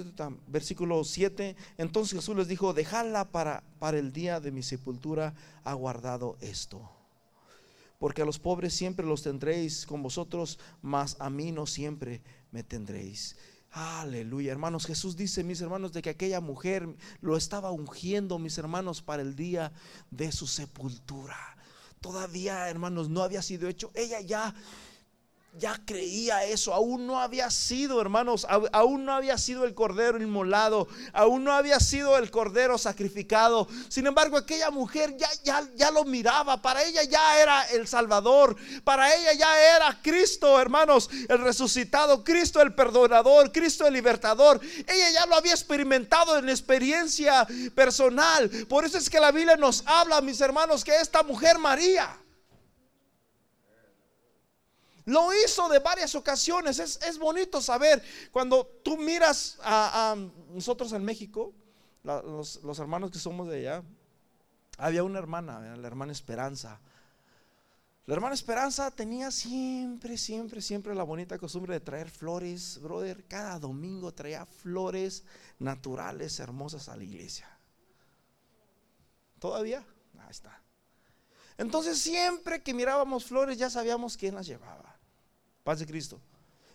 Versículo 0.47 1.03
7, 1.03 1.57
entonces 1.77 2.17
Jesús 2.17 2.37
les 2.37 2.47
dijo, 2.47 2.73
dejadla 2.73 3.33
para, 3.33 3.65
para 3.81 3.99
el 3.99 4.13
día 4.13 4.39
de 4.39 4.53
mi 4.53 4.63
sepultura, 4.63 5.35
ha 5.65 5.75
guardado 5.75 6.37
esto 6.41 6.96
porque 7.99 8.23
a 8.23 8.25
los 8.25 8.39
pobres 8.39 8.75
siempre 8.75 9.07
los 9.07 9.23
tendréis 9.23 9.87
con 9.87 10.03
vosotros, 10.03 10.59
mas 10.83 11.17
a 11.21 11.31
mí 11.31 11.53
no 11.53 11.67
siempre 11.67 12.23
me 12.51 12.63
tendréis. 12.63 13.37
Aleluya, 13.71 14.53
hermanos. 14.53 14.87
Jesús 14.87 15.17
dice, 15.17 15.45
mis 15.45 15.61
hermanos, 15.61 15.93
de 15.93 16.01
que 16.01 16.11
aquella 16.11 16.41
mujer 16.41 16.89
lo 17.21 17.37
estaba 17.37 17.71
ungiendo, 17.71 18.39
mis 18.39 18.57
hermanos, 18.57 19.03
para 19.03 19.23
el 19.23 19.37
día 19.37 19.73
de 20.11 20.33
su 20.33 20.47
sepultura. 20.47 21.37
Todavía, 22.01 22.71
hermanos, 22.71 23.11
no 23.11 23.23
había 23.23 23.43
sido 23.43 23.69
hecho. 23.69 23.91
Ella 23.95 24.21
ya 24.21 24.55
ya 25.59 25.81
creía 25.85 26.45
eso, 26.45 26.75
aún 26.75 27.07
no 27.07 27.21
había 27.21 27.51
sido, 27.51 28.01
hermanos, 28.01 28.47
aún 28.73 29.05
no 29.05 29.13
había 29.13 29.39
sido 29.39 29.65
el 29.65 29.75
cordero 29.75 30.21
inmolado, 30.21 30.89
aún 31.13 31.45
no 31.45 31.53
había 31.53 31.81
sido 31.81 32.19
el 32.19 32.31
cordero 32.31 32.79
sacrificado. 32.79 33.67
Sin 33.89 34.07
embargo, 34.07 34.37
aquella 34.37 34.71
mujer 34.71 35.17
ya, 35.17 35.29
ya, 35.45 35.67
ya 35.75 35.91
lo 35.91 36.05
miraba, 36.05 36.61
para 36.61 36.83
ella 36.85 37.03
ya 37.05 37.41
era 37.41 37.63
el 37.65 37.87
Salvador, 37.87 38.57
para 38.85 39.15
ella 39.15 39.33
ya 39.33 39.77
era 39.77 39.99
Cristo, 40.03 40.61
hermanos, 40.61 41.09
el 41.29 41.39
resucitado, 41.39 42.23
Cristo 42.23 42.61
el 42.61 42.75
perdonador, 42.75 43.53
Cristo 43.53 43.87
el 43.87 43.95
libertador. 43.95 44.61
Ella 44.87 45.11
ya 45.11 45.27
lo 45.27 45.37
había 45.37 45.53
experimentado 45.53 46.39
en 46.39 46.49
experiencia 46.49 47.47
personal. 47.75 48.51
Por 48.69 48.85
eso 48.85 48.99
es 48.99 49.09
que 49.09 49.21
la 49.21 49.33
Biblia 49.33 49.57
nos 49.57 49.83
habla, 49.87 50.21
mis 50.21 50.41
hermanos, 50.41 50.85
que 50.85 50.97
esta 50.97 51.23
mujer 51.23 51.59
María, 51.59 52.17
lo 55.07 55.33
hizo 55.33 55.69
de 55.69 55.79
varias 55.79 56.15
ocasiones. 56.15 56.79
Es, 56.79 57.19
bonito 57.19 57.61
saber 57.63 58.03
cuando 58.31 58.67
tú 58.85 58.99
miras 58.99 59.57
a, 59.63 60.17
nosotros 60.51 60.93
en 60.93 61.05
México, 61.05 61.55
los, 62.03 62.79
hermanos 62.79 63.11
que 63.11 63.19
somos 63.19 63.49
de 63.49 63.59
allá, 63.61 63.83
había 64.79 65.03
una 65.05 65.19
hermana, 65.19 65.77
la 65.77 65.87
hermana 65.87 66.13
Esperanza. 66.13 66.81
La 68.07 68.15
hermana 68.15 68.35
Esperanza 68.35 68.91
tenía 68.91 69.31
siempre, 69.31 70.19
siempre, 70.19 70.61
siempre 70.61 70.95
la 70.95 71.03
bonita 71.03 71.39
costumbre 71.39 71.75
de 71.75 71.81
traer 71.81 72.11
flores, 72.11 72.81
brother. 72.81 73.25
Cada 73.27 73.59
domingo 73.59 74.13
traía 74.13 74.45
flores 74.45 75.25
naturales, 75.59 76.39
hermosas 76.41 76.89
a 76.89 76.97
la 76.97 77.05
iglesia. 77.05 77.49
¿Todavía? 79.39 79.85
Ahí 80.19 80.31
está. 80.31 80.61
Entonces 81.59 81.99
siempre 81.99 82.63
que 82.63 82.75
mirábamos 82.75 83.25
flores 83.25 83.57
ya 83.57 83.71
sabíamos 83.71 84.17
quién 84.17 84.35
las 84.35 84.47
llevaba. 84.47 84.96
Paz 85.67 85.81
de 85.81 85.87
Cristo. 85.87 86.21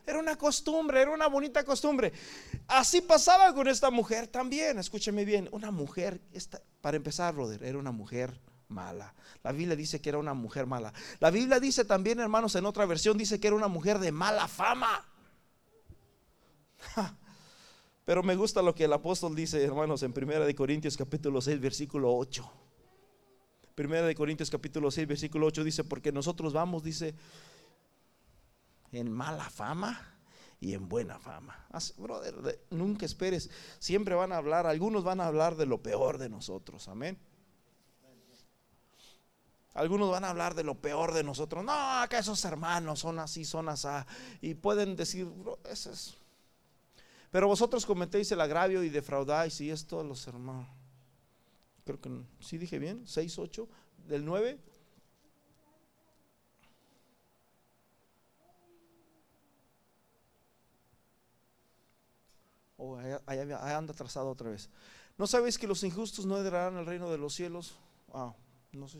Era 0.05 0.19
una 0.19 0.35
costumbre, 0.35 1.01
era 1.01 1.11
una 1.11 1.27
bonita 1.27 1.63
costumbre. 1.63 2.11
Así 2.67 2.99
pasaba 2.99 3.53
con 3.53 3.69
esta 3.69 3.89
mujer 3.89 4.27
también. 4.27 4.77
Escúcheme 4.79 5.23
bien, 5.23 5.47
una 5.53 5.71
mujer, 5.71 6.19
para 6.81 6.97
empezar, 6.97 7.33
brother, 7.33 7.63
era 7.63 7.77
una 7.77 7.93
mujer 7.93 8.37
mala. 8.67 9.15
La 9.43 9.53
Biblia 9.53 9.77
dice 9.77 10.01
que 10.01 10.09
era 10.09 10.17
una 10.17 10.33
mujer 10.33 10.65
mala. 10.65 10.91
La 11.21 11.31
Biblia 11.31 11.61
dice 11.61 11.85
también, 11.85 12.19
hermanos, 12.19 12.53
en 12.55 12.65
otra 12.65 12.85
versión 12.85 13.17
dice 13.17 13.39
que 13.39 13.47
era 13.47 13.55
una 13.55 13.69
mujer 13.69 13.97
de 13.97 14.11
mala 14.11 14.49
fama. 14.49 15.07
Pero 18.03 18.23
me 18.23 18.35
gusta 18.35 18.61
lo 18.61 18.75
que 18.75 18.83
el 18.83 18.91
apóstol 18.91 19.37
dice, 19.37 19.63
hermanos, 19.63 20.03
en 20.03 20.11
1 20.11 20.45
de 20.45 20.53
Corintios 20.53 20.97
capítulo 20.97 21.39
6, 21.39 21.61
versículo 21.61 22.13
8. 22.13 22.51
Primera 23.73 24.05
de 24.05 24.15
Corintios 24.15 24.49
capítulo 24.49 24.91
6, 24.91 25.07
versículo 25.07 25.45
8 25.45 25.63
dice, 25.63 25.85
porque 25.85 26.11
nosotros 26.11 26.51
vamos, 26.51 26.83
dice, 26.83 27.15
en 28.91 29.11
mala 29.11 29.49
fama 29.49 30.17
y 30.59 30.73
en 30.73 30.87
buena 30.87 31.19
fama. 31.19 31.67
Brother, 31.97 32.65
nunca 32.69 33.05
esperes, 33.05 33.49
siempre 33.79 34.15
van 34.15 34.31
a 34.31 34.37
hablar, 34.37 34.67
algunos 34.67 35.03
van 35.03 35.21
a 35.21 35.27
hablar 35.27 35.55
de 35.55 35.65
lo 35.65 35.81
peor 35.81 36.17
de 36.17 36.29
nosotros, 36.29 36.87
amén. 36.87 37.17
Algunos 39.73 40.11
van 40.11 40.25
a 40.25 40.29
hablar 40.29 40.53
de 40.53 40.63
lo 40.63 40.75
peor 40.75 41.13
de 41.13 41.23
nosotros. 41.23 41.63
No, 41.63 41.73
que 42.09 42.17
esos 42.17 42.43
hermanos 42.43 42.99
son 42.99 43.19
así, 43.19 43.45
son 43.45 43.69
así. 43.69 43.87
Y 44.41 44.53
pueden 44.53 44.97
decir, 44.97 45.25
bro, 45.25 45.59
eso 45.63 45.91
es. 45.91 46.17
Pero 47.31 47.47
vosotros 47.47 47.85
cometéis 47.85 48.29
el 48.33 48.41
agravio 48.41 48.83
y 48.83 48.89
defraudáis 48.89 49.61
y 49.61 49.71
esto 49.71 50.01
a 50.01 50.03
los 50.03 50.27
hermanos 50.27 50.67
creo 51.83 51.99
que 51.99 52.09
sí 52.39 52.57
dije 52.57 52.79
bien, 52.79 53.03
6, 53.05 53.39
8, 53.39 53.67
del 54.07 54.25
9. 54.25 54.59
Oh, 62.83 62.97
ahí, 63.27 63.39
anda 63.39 63.93
trazado 63.93 64.31
otra 64.31 64.49
vez. 64.49 64.67
¿No 65.15 65.27
sabéis 65.27 65.59
que 65.59 65.67
los 65.67 65.83
injustos 65.83 66.25
no 66.25 66.35
heredarán 66.39 66.77
el 66.77 66.85
reino 66.87 67.11
de 67.11 67.19
los 67.19 67.35
cielos? 67.35 67.75
Ah, 68.11 68.33
no 68.71 68.87
sé. 68.87 68.97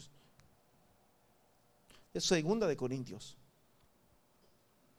Es 2.14 2.24
segunda 2.24 2.68
de 2.68 2.78
Corintios. 2.78 3.36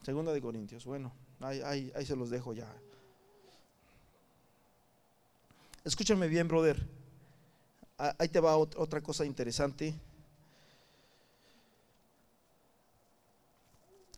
Segunda 0.02 0.32
de 0.32 0.42
Corintios. 0.42 0.84
Bueno, 0.84 1.12
ahí, 1.40 1.92
ahí 1.94 2.04
se 2.04 2.16
los 2.16 2.28
dejo 2.28 2.54
ya. 2.54 2.66
Escúchame 5.84 6.26
bien, 6.26 6.48
brother. 6.48 6.84
Ah, 7.98 8.16
ahí 8.18 8.28
te 8.28 8.40
va 8.40 8.56
otra 8.56 9.00
cosa 9.00 9.24
interesante. 9.24 9.94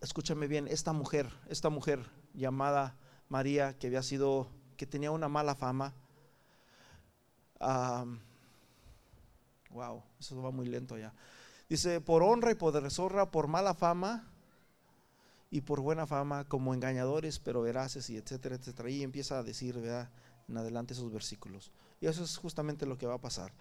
Escúchame 0.01 0.47
bien, 0.47 0.69
esta 0.69 0.95
mujer, 0.95 1.31
esta 1.51 1.69
mujer 1.69 2.01
llamada 2.33 2.97
María, 3.29 3.77
que 3.79 3.89
había 3.89 4.03
sido, 4.03 4.49
que 4.77 4.87
tenía 4.87 5.11
una 5.11 5.29
mala 5.29 5.55
fama. 5.55 5.95
wow, 9.71 10.03
eso 10.21 10.43
va 10.43 10.51
muy 10.51 10.67
lento 10.67 10.99
ya. 10.99 11.13
Dice, 11.69 12.01
por 12.01 12.23
honra 12.23 12.53
y 12.53 12.55
por 12.55 12.73
deshonra, 12.73 13.31
por 13.31 13.49
mala 13.49 13.75
fama 13.75 14.31
y 15.51 15.63
por 15.63 15.81
buena 15.81 16.07
fama, 16.07 16.45
como 16.45 16.75
engañadores, 16.75 17.39
pero 17.39 17.63
veraces 17.63 18.11
y 18.11 18.17
etcétera, 18.17 18.57
etcétera. 18.57 18.91
Y 18.91 19.03
empieza 19.03 19.39
a 19.39 19.43
decir, 19.43 19.79
¿verdad? 19.79 20.11
En 20.49 20.57
adelante 20.59 20.93
esos 20.95 21.13
versículos. 21.13 21.73
Y 22.01 22.07
eso 22.07 22.23
es 22.23 22.37
justamente 22.37 22.87
lo 22.87 22.99
que 22.99 23.07
va 23.07 23.15
a 23.15 23.21
pasar. 23.21 23.53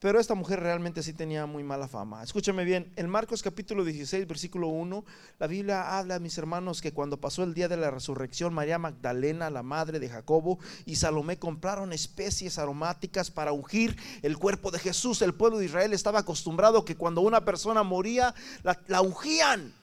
Pero 0.00 0.18
esta 0.18 0.34
mujer 0.34 0.60
realmente 0.60 1.02
sí 1.02 1.12
tenía 1.12 1.44
muy 1.44 1.62
mala 1.62 1.86
fama. 1.86 2.22
Escúchame 2.22 2.64
bien, 2.64 2.90
en 2.96 3.10
Marcos 3.10 3.42
capítulo 3.42 3.84
16, 3.84 4.26
versículo 4.26 4.68
1, 4.68 5.04
la 5.38 5.46
Biblia 5.46 5.98
habla, 5.98 6.18
mis 6.18 6.38
hermanos, 6.38 6.80
que 6.80 6.94
cuando 6.94 7.20
pasó 7.20 7.42
el 7.42 7.52
día 7.52 7.68
de 7.68 7.76
la 7.76 7.90
resurrección, 7.90 8.54
María 8.54 8.78
Magdalena, 8.78 9.50
la 9.50 9.62
madre 9.62 10.00
de 10.00 10.08
Jacobo, 10.08 10.58
y 10.86 10.96
Salomé 10.96 11.38
compraron 11.38 11.92
especies 11.92 12.58
aromáticas 12.58 13.30
para 13.30 13.52
ungir 13.52 13.94
el 14.22 14.38
cuerpo 14.38 14.70
de 14.70 14.78
Jesús. 14.78 15.20
El 15.20 15.34
pueblo 15.34 15.58
de 15.58 15.66
Israel 15.66 15.92
estaba 15.92 16.20
acostumbrado 16.20 16.86
que 16.86 16.96
cuando 16.96 17.20
una 17.20 17.44
persona 17.44 17.82
moría, 17.82 18.34
la, 18.62 18.80
la 18.86 19.02
ungían. 19.02 19.74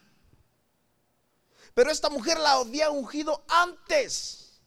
Pero 1.75 1.91
esta 1.91 2.09
mujer 2.09 2.39
la 2.39 2.53
había 2.53 2.89
ungido 2.89 3.45
antes, 3.49 4.59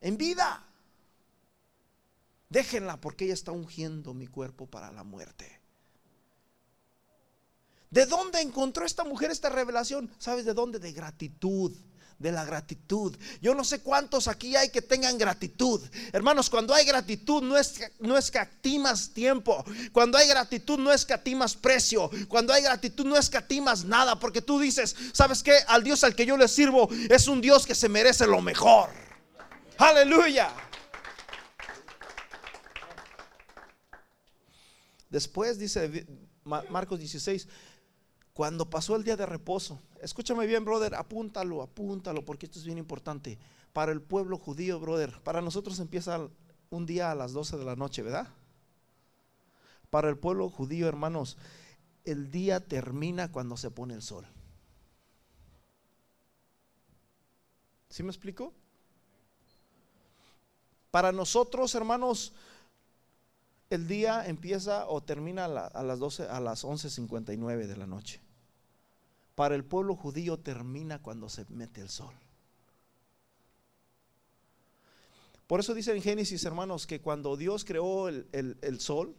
en 0.00 0.16
vida. 0.16 0.66
Déjenla 2.52 3.00
porque 3.00 3.24
ella 3.24 3.34
está 3.34 3.50
ungiendo 3.50 4.12
mi 4.12 4.26
cuerpo 4.26 4.66
para 4.66 4.92
la 4.92 5.04
muerte. 5.04 5.58
¿De 7.90 8.04
dónde 8.04 8.42
encontró 8.42 8.84
esta 8.84 9.04
mujer 9.04 9.30
esta 9.30 9.48
revelación? 9.48 10.10
¿Sabes 10.18 10.44
de 10.44 10.52
dónde? 10.52 10.78
De 10.78 10.92
gratitud 10.92 11.72
de 12.18 12.30
la 12.30 12.44
gratitud. 12.44 13.16
Yo 13.40 13.54
no 13.54 13.64
sé 13.64 13.80
cuántos 13.80 14.28
aquí 14.28 14.54
hay 14.54 14.68
que 14.68 14.82
tengan 14.82 15.16
gratitud. 15.16 15.80
Hermanos, 16.12 16.50
cuando 16.50 16.74
hay 16.74 16.84
gratitud 16.84 17.42
no 17.42 17.56
es, 17.56 17.80
no 18.00 18.18
escatimas 18.18 19.10
tiempo. 19.14 19.64
Cuando 19.90 20.18
hay 20.18 20.28
gratitud 20.28 20.78
no 20.78 20.92
escatimas 20.92 21.56
precio. 21.56 22.10
Cuando 22.28 22.52
hay 22.52 22.62
gratitud 22.62 23.06
no 23.06 23.16
escatimas 23.16 23.84
nada. 23.84 24.20
Porque 24.20 24.42
tú 24.42 24.60
dices, 24.60 24.94
¿sabes 25.14 25.42
qué? 25.42 25.54
Al 25.66 25.82
Dios 25.82 26.04
al 26.04 26.14
que 26.14 26.26
yo 26.26 26.36
le 26.36 26.48
sirvo 26.48 26.88
es 27.08 27.28
un 27.28 27.40
Dios 27.40 27.66
que 27.66 27.74
se 27.74 27.88
merece 27.88 28.26
lo 28.26 28.42
mejor. 28.42 28.90
Aleluya. 29.78 30.52
Después 35.12 35.58
dice 35.58 36.06
Marcos 36.42 36.98
16, 36.98 37.46
cuando 38.32 38.70
pasó 38.70 38.96
el 38.96 39.04
día 39.04 39.14
de 39.14 39.26
reposo, 39.26 39.78
escúchame 40.00 40.46
bien, 40.46 40.64
brother, 40.64 40.94
apúntalo, 40.94 41.60
apúntalo, 41.60 42.24
porque 42.24 42.46
esto 42.46 42.58
es 42.58 42.64
bien 42.64 42.78
importante. 42.78 43.38
Para 43.74 43.92
el 43.92 44.00
pueblo 44.00 44.38
judío, 44.38 44.80
brother, 44.80 45.20
para 45.22 45.42
nosotros 45.42 45.78
empieza 45.80 46.30
un 46.70 46.86
día 46.86 47.10
a 47.10 47.14
las 47.14 47.34
12 47.34 47.58
de 47.58 47.64
la 47.66 47.76
noche, 47.76 48.00
¿verdad? 48.00 48.26
Para 49.90 50.08
el 50.08 50.16
pueblo 50.16 50.48
judío, 50.48 50.88
hermanos, 50.88 51.36
el 52.06 52.30
día 52.30 52.66
termina 52.66 53.30
cuando 53.30 53.58
se 53.58 53.70
pone 53.70 53.92
el 53.92 54.00
sol. 54.00 54.26
¿Sí 57.90 58.02
me 58.02 58.08
explico? 58.08 58.54
Para 60.90 61.12
nosotros, 61.12 61.74
hermanos, 61.74 62.32
el 63.74 63.86
día 63.86 64.26
empieza 64.26 64.86
o 64.86 65.02
termina 65.02 65.46
a, 65.46 65.82
las 65.82 65.98
12, 65.98 66.28
a 66.28 66.40
las 66.40 66.62
11.59 66.62 67.66
de 67.66 67.76
la 67.76 67.86
noche. 67.86 68.20
Para 69.34 69.54
el 69.54 69.64
pueblo 69.64 69.96
judío 69.96 70.38
termina 70.38 71.00
cuando 71.00 71.30
se 71.30 71.46
mete 71.48 71.80
el 71.80 71.88
sol. 71.88 72.14
Por 75.46 75.60
eso 75.60 75.72
dice 75.72 75.96
en 75.96 76.02
Génesis, 76.02 76.44
hermanos, 76.44 76.86
que 76.86 77.00
cuando 77.00 77.36
Dios 77.38 77.64
creó 77.64 78.08
el, 78.08 78.76
sol, 78.78 79.16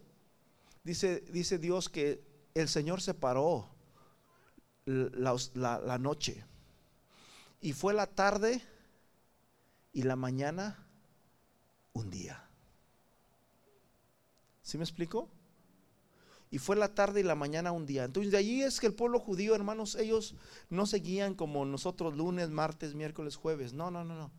dice, 0.84 1.24
dice, 1.32 1.58
Dios 1.58 1.88
que 1.88 2.22
el 2.54 2.68
Señor 2.68 3.02
separó 3.02 3.68
la, 4.84 5.36
la 5.54 5.98
noche. 5.98 6.44
Y 7.60 7.72
fue 7.72 7.92
la 7.92 8.06
tarde 8.06 8.62
y 9.92 10.02
la 10.02 10.14
mañana 10.14 10.86
un 11.92 12.10
día. 12.10 12.43
¿Sí 14.64 14.78
me 14.78 14.84
explico? 14.84 15.28
Y 16.50 16.58
fue 16.58 16.74
la 16.74 16.94
tarde 16.94 17.20
y 17.20 17.22
la 17.22 17.34
mañana 17.34 17.70
un 17.70 17.84
día. 17.86 18.04
Entonces 18.04 18.32
de 18.32 18.38
allí 18.38 18.62
es 18.62 18.80
que 18.80 18.86
el 18.86 18.94
pueblo 18.94 19.20
judío, 19.20 19.54
hermanos, 19.54 19.94
ellos 19.94 20.34
no 20.70 20.86
seguían 20.86 21.34
como 21.34 21.64
nosotros 21.64 22.16
lunes, 22.16 22.48
martes, 22.48 22.94
miércoles, 22.94 23.36
jueves. 23.36 23.74
No, 23.74 23.90
no, 23.90 24.04
no, 24.04 24.16
no. 24.16 24.32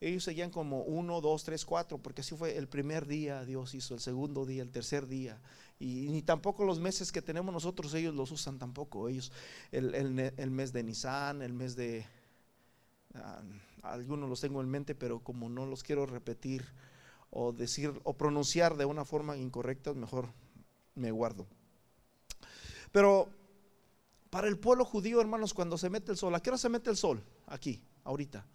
Ellos 0.00 0.24
seguían 0.24 0.50
como 0.50 0.82
uno, 0.82 1.20
dos, 1.20 1.44
tres, 1.44 1.64
cuatro, 1.64 1.98
porque 1.98 2.22
así 2.22 2.34
fue 2.34 2.56
el 2.56 2.68
primer 2.68 3.06
día 3.06 3.44
Dios 3.44 3.74
hizo, 3.74 3.94
el 3.94 4.00
segundo 4.00 4.46
día, 4.46 4.62
el 4.62 4.70
tercer 4.70 5.06
día. 5.06 5.40
Y, 5.78 6.08
ni 6.08 6.22
tampoco 6.22 6.64
los 6.64 6.80
meses 6.80 7.12
que 7.12 7.22
tenemos 7.22 7.52
nosotros, 7.52 7.92
ellos 7.94 8.14
los 8.14 8.30
usan 8.30 8.58
tampoco. 8.58 9.08
Ellos, 9.08 9.32
el, 9.70 10.50
mes 10.50 10.72
de 10.72 10.82
Nisan, 10.82 11.42
el 11.42 11.52
mes 11.52 11.76
de... 11.76 12.06
Ah, 13.14 13.42
algunos 13.82 14.30
los 14.30 14.40
tengo 14.40 14.62
en 14.62 14.68
mente, 14.68 14.94
pero 14.94 15.20
como 15.20 15.50
no 15.50 15.66
los 15.66 15.82
quiero 15.82 16.06
repetir, 16.06 16.64
o 17.36 17.52
decir 17.52 17.92
o 18.04 18.14
pronunciar 18.14 18.76
de 18.76 18.84
una 18.84 19.04
forma 19.04 19.36
incorrecta, 19.36 19.92
mejor 19.92 20.32
me 20.94 21.10
guardo. 21.10 21.48
Pero 22.92 23.28
para 24.30 24.46
el 24.46 24.56
pueblo 24.56 24.84
judío, 24.84 25.20
hermanos, 25.20 25.52
cuando 25.52 25.76
se 25.76 25.90
mete 25.90 26.12
el 26.12 26.16
sol, 26.16 26.32
¿a 26.34 26.40
qué 26.40 26.50
hora 26.50 26.58
se 26.58 26.68
mete 26.68 26.90
el 26.90 26.96
sol? 26.96 27.24
Aquí, 27.46 27.82
ahorita. 28.04 28.46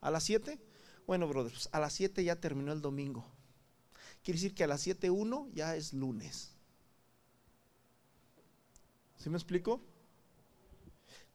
¿A 0.00 0.10
las 0.12 0.22
7? 0.22 0.58
Bueno, 1.04 1.26
brothers, 1.26 1.54
pues, 1.54 1.68
a 1.72 1.80
las 1.80 1.92
7 1.94 2.22
ya 2.22 2.36
terminó 2.36 2.72
el 2.72 2.80
domingo. 2.80 3.26
Quiere 4.22 4.38
decir 4.38 4.54
que 4.54 4.62
a 4.62 4.68
las 4.68 4.86
7.1 4.86 5.50
ya 5.52 5.74
es 5.74 5.92
lunes. 5.92 6.54
¿Sí 9.16 9.30
me 9.30 9.36
explico? 9.36 9.80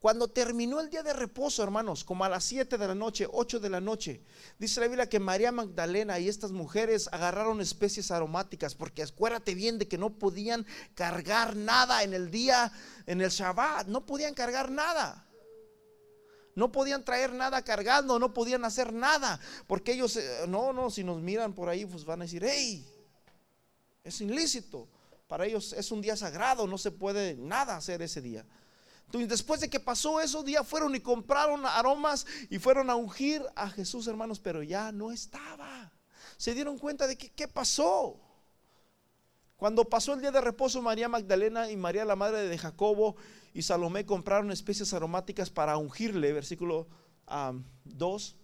Cuando 0.00 0.28
terminó 0.28 0.80
el 0.80 0.90
día 0.90 1.02
de 1.02 1.14
reposo, 1.14 1.62
hermanos, 1.62 2.04
como 2.04 2.24
a 2.24 2.28
las 2.28 2.44
7 2.44 2.76
de 2.76 2.86
la 2.86 2.94
noche, 2.94 3.26
8 3.30 3.60
de 3.60 3.70
la 3.70 3.80
noche, 3.80 4.20
dice 4.58 4.80
la 4.80 4.88
Biblia 4.88 5.08
que 5.08 5.18
María 5.18 5.52
Magdalena 5.52 6.18
y 6.18 6.28
estas 6.28 6.52
mujeres 6.52 7.08
agarraron 7.12 7.60
especies 7.60 8.10
aromáticas, 8.10 8.74
porque 8.74 9.02
acuérdate 9.02 9.54
bien 9.54 9.78
de 9.78 9.88
que 9.88 9.96
no 9.96 10.10
podían 10.10 10.66
cargar 10.94 11.56
nada 11.56 12.02
en 12.02 12.12
el 12.12 12.30
día, 12.30 12.70
en 13.06 13.22
el 13.22 13.30
Shabbat, 13.30 13.86
no 13.86 14.04
podían 14.04 14.34
cargar 14.34 14.70
nada. 14.70 15.26
No 16.54 16.72
podían 16.72 17.04
traer 17.04 17.32
nada 17.32 17.62
cargando, 17.62 18.18
no 18.18 18.32
podían 18.32 18.64
hacer 18.64 18.92
nada, 18.92 19.38
porque 19.66 19.92
ellos, 19.92 20.16
eh, 20.16 20.44
no, 20.48 20.72
no, 20.72 20.90
si 20.90 21.04
nos 21.04 21.20
miran 21.20 21.54
por 21.54 21.68
ahí, 21.68 21.84
pues 21.84 22.04
van 22.04 22.22
a 22.22 22.24
decir, 22.24 22.42
hey, 22.44 22.86
es 24.04 24.20
ilícito. 24.20 24.88
Para 25.26 25.44
ellos 25.44 25.72
es 25.72 25.90
un 25.90 26.00
día 26.00 26.16
sagrado, 26.16 26.66
no 26.66 26.78
se 26.78 26.92
puede 26.92 27.34
nada 27.34 27.76
hacer 27.76 28.00
ese 28.00 28.22
día. 28.22 28.46
Entonces, 29.06 29.28
después 29.28 29.60
de 29.60 29.70
que 29.70 29.80
pasó 29.80 30.20
esos 30.20 30.44
días, 30.44 30.66
fueron 30.66 30.94
y 30.94 31.00
compraron 31.00 31.64
aromas 31.64 32.26
y 32.50 32.58
fueron 32.58 32.90
a 32.90 32.96
ungir 32.96 33.42
a 33.54 33.70
Jesús, 33.70 34.06
hermanos, 34.08 34.40
pero 34.40 34.62
ya 34.62 34.92
no 34.92 35.12
estaba. 35.12 35.92
Se 36.36 36.54
dieron 36.54 36.78
cuenta 36.78 37.06
de 37.06 37.16
que 37.16 37.30
qué 37.30 37.48
pasó. 37.48 38.20
Cuando 39.56 39.84
pasó 39.84 40.12
el 40.12 40.20
día 40.20 40.32
de 40.32 40.40
reposo, 40.40 40.82
María 40.82 41.08
Magdalena 41.08 41.70
y 41.70 41.76
María 41.76 42.04
la 42.04 42.16
madre 42.16 42.48
de 42.48 42.58
Jacobo 42.58 43.16
y 43.54 43.62
Salomé 43.62 44.04
compraron 44.04 44.50
especies 44.50 44.92
aromáticas 44.92 45.50
para 45.50 45.78
ungirle, 45.78 46.32
versículo 46.32 46.88
2. 47.84 48.36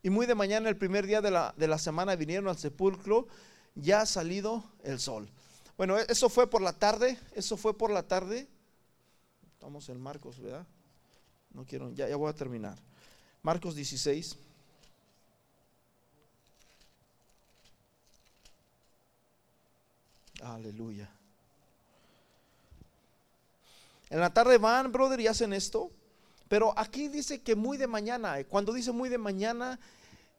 y 0.00 0.10
muy 0.10 0.26
de 0.26 0.34
mañana, 0.34 0.68
el 0.68 0.76
primer 0.76 1.06
día 1.06 1.20
de 1.20 1.30
la, 1.30 1.52
de 1.56 1.66
la 1.66 1.76
semana, 1.76 2.16
vinieron 2.16 2.48
al 2.48 2.56
sepulcro, 2.56 3.26
ya 3.74 4.02
ha 4.02 4.06
salido 4.06 4.64
el 4.84 5.00
sol. 5.00 5.30
Bueno, 5.78 5.96
e, 5.96 6.04
eso 6.08 6.28
fue 6.28 6.50
por 6.50 6.60
la 6.60 6.72
tarde, 6.72 7.16
eso 7.32 7.56
fue 7.56 7.72
por 7.72 7.90
la 7.92 8.02
tarde. 8.02 8.48
Estamos 9.52 9.88
en 9.88 10.00
Marcos, 10.00 10.40
¿verdad? 10.40 10.66
No 11.54 11.64
quiero, 11.64 11.92
ya, 11.92 12.08
ya 12.08 12.16
voy 12.16 12.28
a 12.28 12.34
terminar. 12.34 12.76
Marcos 13.42 13.76
16. 13.76 14.36
Aleluya. 20.42 21.08
En 24.10 24.20
la 24.20 24.32
tarde 24.32 24.58
van, 24.58 24.90
brother, 24.90 25.20
y 25.20 25.28
hacen 25.28 25.52
esto. 25.52 25.92
Pero 26.48 26.76
aquí 26.76 27.06
dice 27.08 27.40
que 27.42 27.54
muy 27.54 27.76
de 27.76 27.86
mañana. 27.86 28.42
Cuando 28.44 28.72
dice 28.72 28.90
muy 28.90 29.08
de 29.08 29.18
mañana, 29.18 29.78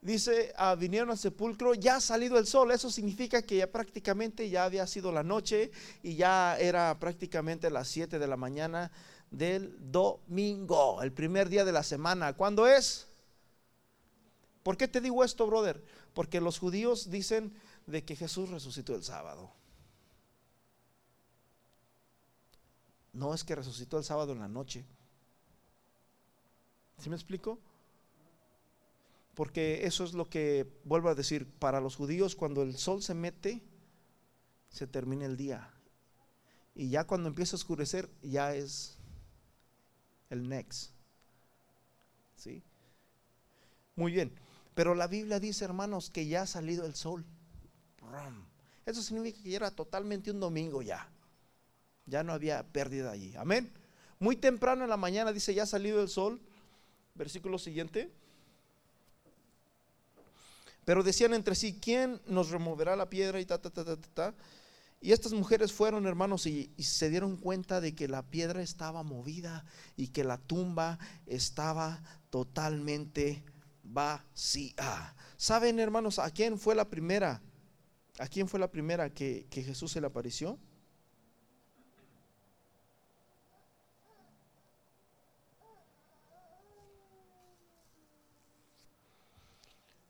dice, 0.02 0.54
ah, 0.58 0.76
vinieron 0.76 1.12
al 1.12 1.18
sepulcro, 1.18 1.74
ya 1.74 1.98
ha 1.98 2.02
salido 2.02 2.38
el 2.38 2.48
sol. 2.48 2.72
Eso 2.72 2.90
significa 2.90 3.42
que 3.42 3.58
ya 3.58 3.72
prácticamente 3.72 4.50
ya 4.50 4.66
había 4.66 4.88
sido 4.88 5.12
la 5.12 5.24
noche 5.24 5.72
y 6.04 6.16
ya 6.16 6.58
era 6.60 6.98
prácticamente 7.00 7.70
las 7.70 7.88
7 7.88 8.20
de 8.20 8.28
la 8.28 8.38
mañana 8.38 8.92
del 9.32 9.92
domingo, 9.92 11.02
el 11.02 11.12
primer 11.12 11.50
día 11.50 11.66
de 11.66 11.72
la 11.72 11.84
semana. 11.84 12.34
¿Cuándo 12.34 12.68
es? 12.68 13.08
¿Por 14.64 14.78
qué 14.78 14.88
te 14.88 15.02
digo 15.02 15.24
esto, 15.24 15.46
brother? 15.48 15.84
Porque 16.14 16.42
los 16.42 16.60
judíos 16.60 17.10
dicen 17.10 17.54
de 17.86 18.04
que 18.04 18.16
Jesús 18.16 18.50
resucitó 18.50 18.96
el 18.96 19.04
sábado. 19.04 19.52
No 23.14 23.34
es 23.34 23.44
que 23.44 23.56
resucitó 23.56 23.98
el 23.98 24.04
sábado 24.04 24.34
en 24.34 24.40
la 24.40 24.48
noche. 24.48 24.86
¿Sí 27.00 27.10
me 27.10 27.16
explico? 27.16 27.60
Porque 29.40 29.86
eso 29.86 30.04
es 30.04 30.14
lo 30.14 30.30
que, 30.30 30.70
vuelvo 30.84 31.08
a 31.08 31.16
decir, 31.16 31.50
para 31.50 31.80
los 31.80 31.96
judíos 31.96 32.36
cuando 32.36 32.62
el 32.62 32.76
sol 32.76 33.02
se 33.02 33.14
mete, 33.14 33.64
se 34.68 34.86
termina 34.86 35.26
el 35.26 35.38
día. 35.38 35.72
Y 36.76 36.90
ya 36.90 37.08
cuando 37.08 37.30
empieza 37.30 37.56
a 37.56 37.60
oscurecer, 37.60 38.10
ya 38.22 38.54
es 38.54 38.98
el 40.30 40.50
next. 40.50 40.92
¿Sí? 42.36 42.62
Muy 43.96 44.12
bien. 44.12 44.34
Pero 44.76 44.94
la 44.94 45.08
Biblia 45.08 45.40
dice, 45.40 45.64
hermanos, 45.64 46.10
que 46.10 46.28
ya 46.28 46.42
ha 46.42 46.46
salido 46.46 46.86
el 46.86 46.96
sol. 46.96 47.24
Eso 48.86 49.02
significa 49.02 49.42
que 49.42 49.52
ya 49.52 49.56
era 49.56 49.72
totalmente 49.72 50.32
un 50.32 50.42
domingo 50.42 50.82
ya. 50.82 51.10
Ya 52.08 52.26
no 52.26 52.34
había 52.34 52.62
pérdida 52.74 53.12
allí. 53.12 53.34
Amén. 53.38 53.72
Muy 54.20 54.36
temprano 54.36 54.84
en 54.84 54.90
la 54.90 54.98
mañana 54.98 55.32
dice, 55.32 55.54
ya 55.54 55.64
ha 55.64 55.66
salido 55.66 56.02
el 56.02 56.10
sol. 56.10 56.42
Versículo 57.16 57.58
siguiente. 57.58 58.12
Pero 60.90 61.04
decían 61.04 61.36
entre 61.36 61.54
sí, 61.54 61.78
¿quién 61.80 62.20
nos 62.26 62.50
removerá 62.50 62.96
la 62.96 63.12
piedra? 63.12 63.40
Y 63.40 63.46
ta, 63.46 63.62
ta, 63.62 63.70
ta, 63.70 63.86
ta, 63.86 63.96
ta. 63.96 64.34
Y 65.00 65.12
estas 65.12 65.34
mujeres 65.34 65.72
fueron, 65.72 66.08
hermanos, 66.08 66.48
y, 66.48 66.74
y, 66.78 66.82
se 66.82 67.12
dieron 67.12 67.38
cuenta 67.38 67.80
de 67.80 67.94
que 67.94 68.08
la 68.08 68.24
piedra 68.24 68.64
estaba 68.64 69.04
movida 69.04 69.66
y 69.96 70.08
que 70.08 70.24
la 70.24 70.40
tumba 70.40 70.98
estaba 71.28 72.02
totalmente 72.32 73.44
vacía. 73.84 75.16
¿Saben, 75.38 75.80
hermanos, 75.80 76.18
a 76.18 76.32
quién 76.32 76.58
fue 76.58 76.74
la 76.74 76.90
primera? 76.90 77.40
¿A 78.18 78.28
quién 78.28 78.48
fue 78.48 78.60
la 78.60 78.72
primera 78.72 79.14
que, 79.14 79.46
que 79.52 79.62
Jesús 79.62 79.92
se 79.92 80.02
le 80.02 80.08
apareció? 80.08 80.58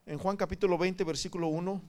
En 0.10 0.18
Juan 0.18 0.38
capítulo 0.38 0.76
20, 0.76 1.04
versículo 1.04 1.50
1. 1.50 1.82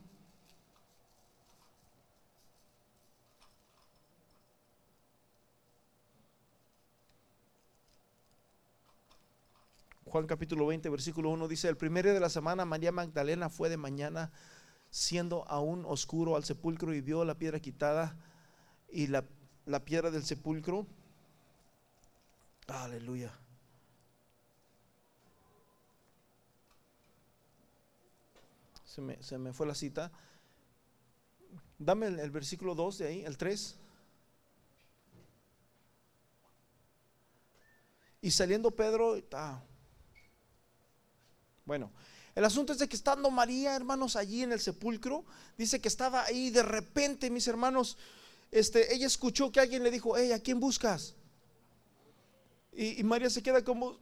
Juan 10.05 10.27
capítulo 10.27 10.67
20, 10.67 10.87
versículo 10.89 11.31
1 11.31 11.47
dice, 11.47 11.67
el 11.67 11.77
primer 11.77 12.05
día 12.05 12.13
de 12.13 12.19
la 12.19 12.29
semana 12.29 12.63
María 12.63 12.91
Magdalena 12.91 13.49
fue 13.49 13.69
de 13.69 13.77
mañana, 13.77 14.31
siendo 14.91 15.47
aún 15.47 15.83
oscuro 15.87 16.35
al 16.35 16.43
sepulcro 16.43 16.93
y 16.93 17.01
vio 17.01 17.25
la 17.25 17.39
piedra 17.39 17.59
quitada 17.59 18.15
y 18.91 19.07
la, 19.07 19.25
la 19.65 19.83
piedra 19.83 20.11
del 20.11 20.23
sepulcro. 20.23 20.85
Aleluya. 22.67 23.33
Se 28.91 29.37
me, 29.37 29.53
fue 29.53 29.65
la 29.65 29.75
cita. 29.75 30.11
Dame 31.79 32.07
el, 32.07 32.29
versículo 32.29 32.75
2 32.75 32.97
de 32.97 33.07
ahí, 33.07 33.21
el 33.25 33.37
3. 33.37 33.77
Y 38.21 38.31
saliendo 38.31 38.69
Pedro, 38.71 39.17
ah. 39.31 39.63
bueno, 41.65 41.91
el 42.35 42.43
asunto 42.45 42.73
es 42.73 42.79
de 42.79 42.87
que 42.87 42.97
estando 42.97 43.31
María, 43.31 43.75
hermanos, 43.75 44.15
allí 44.15 44.43
en 44.43 44.51
el 44.51 44.59
sepulcro, 44.59 45.25
dice 45.57 45.79
que 45.79 45.87
estaba 45.87 46.23
ahí 46.25 46.49
de 46.49 46.61
repente, 46.61 47.29
mis 47.31 47.47
hermanos, 47.47 47.97
este, 48.51 48.93
ella 48.93 49.07
escuchó 49.07 49.51
que 49.51 49.61
alguien 49.61 49.83
le 49.83 49.89
dijo, 49.89 50.17
hey, 50.17 50.33
¿a 50.33 50.39
quién 50.39 50.59
buscas? 50.59 51.15
Y, 52.73 52.99
y 52.99 53.03
María 53.03 53.29
se 53.29 53.41
queda 53.41 53.63
como, 53.63 53.97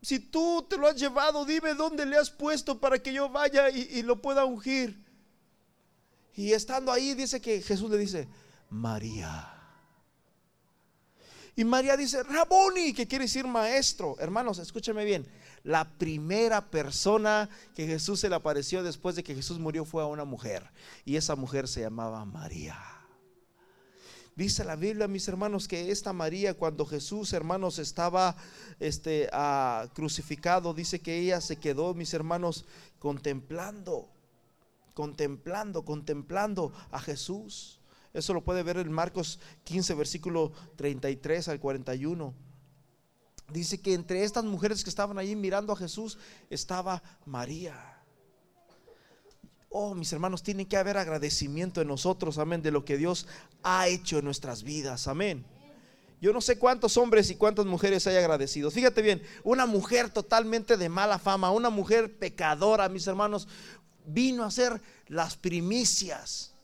si 0.00 0.20
tú 0.20 0.66
te 0.68 0.76
lo 0.76 0.86
has 0.86 0.96
llevado, 0.96 1.44
dime 1.44 1.74
dónde 1.74 2.06
le 2.06 2.16
has 2.16 2.30
puesto 2.30 2.78
para 2.78 2.98
que 2.98 3.12
yo 3.12 3.28
vaya 3.28 3.68
y, 3.70 4.02
lo 4.02 4.20
pueda 4.22 4.44
ungir. 4.44 5.04
Y 6.34 6.52
estando 6.52 6.92
ahí 6.92 7.14
dice 7.14 7.40
que 7.40 7.60
Jesús 7.60 7.90
le 7.90 7.98
dice, 7.98 8.28
María. 8.70 9.54
Y 11.56 11.64
María 11.64 11.96
dice, 11.96 12.22
Raboni, 12.22 12.92
que 12.94 13.08
quiere 13.08 13.24
decir 13.24 13.44
maestro. 13.44 14.16
Hermanos, 14.20 14.60
escúcheme 14.60 15.04
bien. 15.04 15.26
La 15.64 15.84
primera 15.84 16.70
persona 16.70 17.48
que 17.74 17.84
Jesús 17.84 18.20
se 18.20 18.28
le 18.28 18.36
apareció 18.36 18.84
después 18.84 19.16
de 19.16 19.24
que 19.24 19.34
Jesús 19.34 19.58
murió 19.58 19.84
fue 19.84 20.04
a 20.04 20.06
una 20.06 20.24
mujer. 20.24 20.70
Y 21.04 21.16
esa 21.16 21.34
mujer 21.34 21.66
se 21.66 21.80
llamaba 21.80 22.24
María. 22.24 22.97
Dice 24.38 24.62
la 24.62 24.76
Biblia, 24.76 25.08
mis 25.08 25.26
hermanos, 25.26 25.66
que 25.66 25.90
esta 25.90 26.12
María, 26.12 26.54
cuando 26.54 26.86
Jesús, 26.86 27.32
hermanos, 27.32 27.80
estaba 27.80 28.36
este, 28.78 29.28
ah, 29.32 29.88
crucificado, 29.94 30.72
dice 30.74 31.00
que 31.00 31.18
ella 31.18 31.40
se 31.40 31.56
quedó, 31.56 31.92
mis 31.92 32.14
hermanos, 32.14 32.64
contemplando, 33.00 34.08
contemplando, 34.94 35.84
contemplando 35.84 36.72
a 36.92 37.00
Jesús. 37.00 37.80
Eso 38.14 38.32
lo 38.32 38.44
puede 38.44 38.62
ver 38.62 38.76
en 38.76 38.92
Marcos 38.92 39.40
15, 39.64 39.94
versículo 39.94 40.52
33 40.76 41.48
al 41.48 41.58
41. 41.58 42.32
Dice 43.52 43.80
que 43.80 43.92
entre 43.92 44.22
estas 44.22 44.44
mujeres 44.44 44.84
que 44.84 44.90
estaban 44.90 45.18
allí 45.18 45.34
mirando 45.34 45.72
a 45.72 45.76
Jesús 45.76 46.16
estaba 46.48 47.02
María. 47.26 47.97
Oh, 49.70 49.94
mis 49.94 50.12
hermanos, 50.12 50.42
tiene 50.42 50.66
que 50.66 50.76
haber 50.76 50.96
agradecimiento 50.96 51.82
en 51.82 51.88
nosotros, 51.88 52.38
amén, 52.38 52.62
de 52.62 52.70
lo 52.70 52.84
que 52.84 52.96
Dios 52.96 53.26
ha 53.62 53.86
hecho 53.86 54.18
en 54.18 54.24
nuestras 54.24 54.62
vidas, 54.62 55.08
amén. 55.08 55.44
Yo 56.20 56.32
no 56.32 56.40
sé 56.40 56.58
cuántos 56.58 56.96
hombres 56.96 57.30
y 57.30 57.36
cuántas 57.36 57.66
mujeres 57.66 58.06
hay 58.06 58.16
agradecidos. 58.16 58.74
Fíjate 58.74 59.02
bien, 59.02 59.22
una 59.44 59.66
mujer 59.66 60.10
totalmente 60.10 60.76
de 60.76 60.88
mala 60.88 61.18
fama, 61.18 61.52
una 61.52 61.70
mujer 61.70 62.18
pecadora, 62.18 62.88
mis 62.88 63.06
hermanos, 63.06 63.46
vino 64.04 64.42
a 64.42 64.50
ser 64.50 64.80
las 65.06 65.36
primicias. 65.36 66.54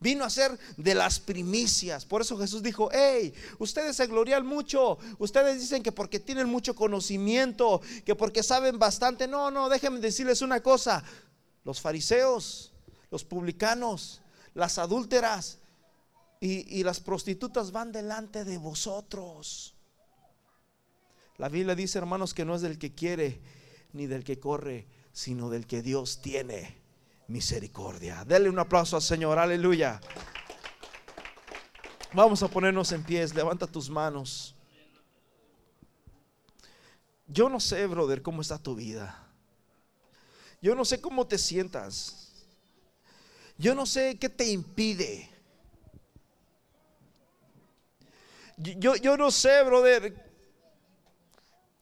Vino 0.00 0.24
a 0.24 0.30
ser 0.30 0.56
de 0.76 0.94
las 0.94 1.18
primicias. 1.18 2.04
Por 2.04 2.22
eso 2.22 2.38
Jesús 2.38 2.62
dijo, 2.62 2.88
hey, 2.92 3.34
ustedes 3.58 3.96
se 3.96 4.06
glorian 4.06 4.46
mucho. 4.46 4.98
Ustedes 5.18 5.60
dicen 5.60 5.82
que 5.82 5.90
porque 5.90 6.20
tienen 6.20 6.48
mucho 6.48 6.74
conocimiento, 6.74 7.80
que 8.04 8.14
porque 8.14 8.44
saben 8.44 8.78
bastante. 8.78 9.26
No, 9.26 9.50
no, 9.50 9.68
déjenme 9.68 9.98
decirles 9.98 10.40
una 10.40 10.60
cosa. 10.60 11.02
Los 11.64 11.80
fariseos, 11.80 12.72
los 13.10 13.24
publicanos, 13.24 14.22
las 14.54 14.78
adúlteras, 14.78 15.58
y, 16.40 16.78
y 16.78 16.84
las 16.84 17.00
prostitutas 17.00 17.72
van 17.72 17.90
delante 17.90 18.44
de 18.44 18.58
vosotros. 18.58 19.74
La 21.36 21.48
Biblia 21.48 21.74
dice, 21.74 21.98
hermanos, 21.98 22.34
que 22.34 22.44
no 22.44 22.54
es 22.54 22.62
del 22.62 22.78
que 22.78 22.94
quiere 22.94 23.40
ni 23.92 24.06
del 24.06 24.22
que 24.22 24.38
corre, 24.38 24.86
sino 25.12 25.50
del 25.50 25.66
que 25.66 25.82
Dios 25.82 26.20
tiene 26.22 26.87
misericordia. 27.28 28.24
Dele 28.24 28.48
un 28.48 28.58
aplauso 28.58 28.96
al 28.96 29.02
Señor, 29.02 29.38
aleluya. 29.38 30.00
Vamos 32.12 32.42
a 32.42 32.48
ponernos 32.48 32.90
en 32.92 33.04
pies, 33.04 33.34
levanta 33.34 33.66
tus 33.66 33.88
manos. 33.88 34.54
Yo 37.26 37.50
no 37.50 37.60
sé, 37.60 37.86
brother, 37.86 38.22
cómo 38.22 38.40
está 38.40 38.58
tu 38.58 38.74
vida. 38.74 39.26
Yo 40.62 40.74
no 40.74 40.84
sé 40.84 41.00
cómo 41.00 41.26
te 41.26 41.36
sientas. 41.36 42.32
Yo 43.58 43.74
no 43.74 43.84
sé 43.84 44.18
qué 44.18 44.28
te 44.30 44.50
impide. 44.50 45.30
Yo, 48.56 48.96
yo 48.96 49.16
no 49.16 49.30
sé, 49.30 49.62
brother, 49.62 50.28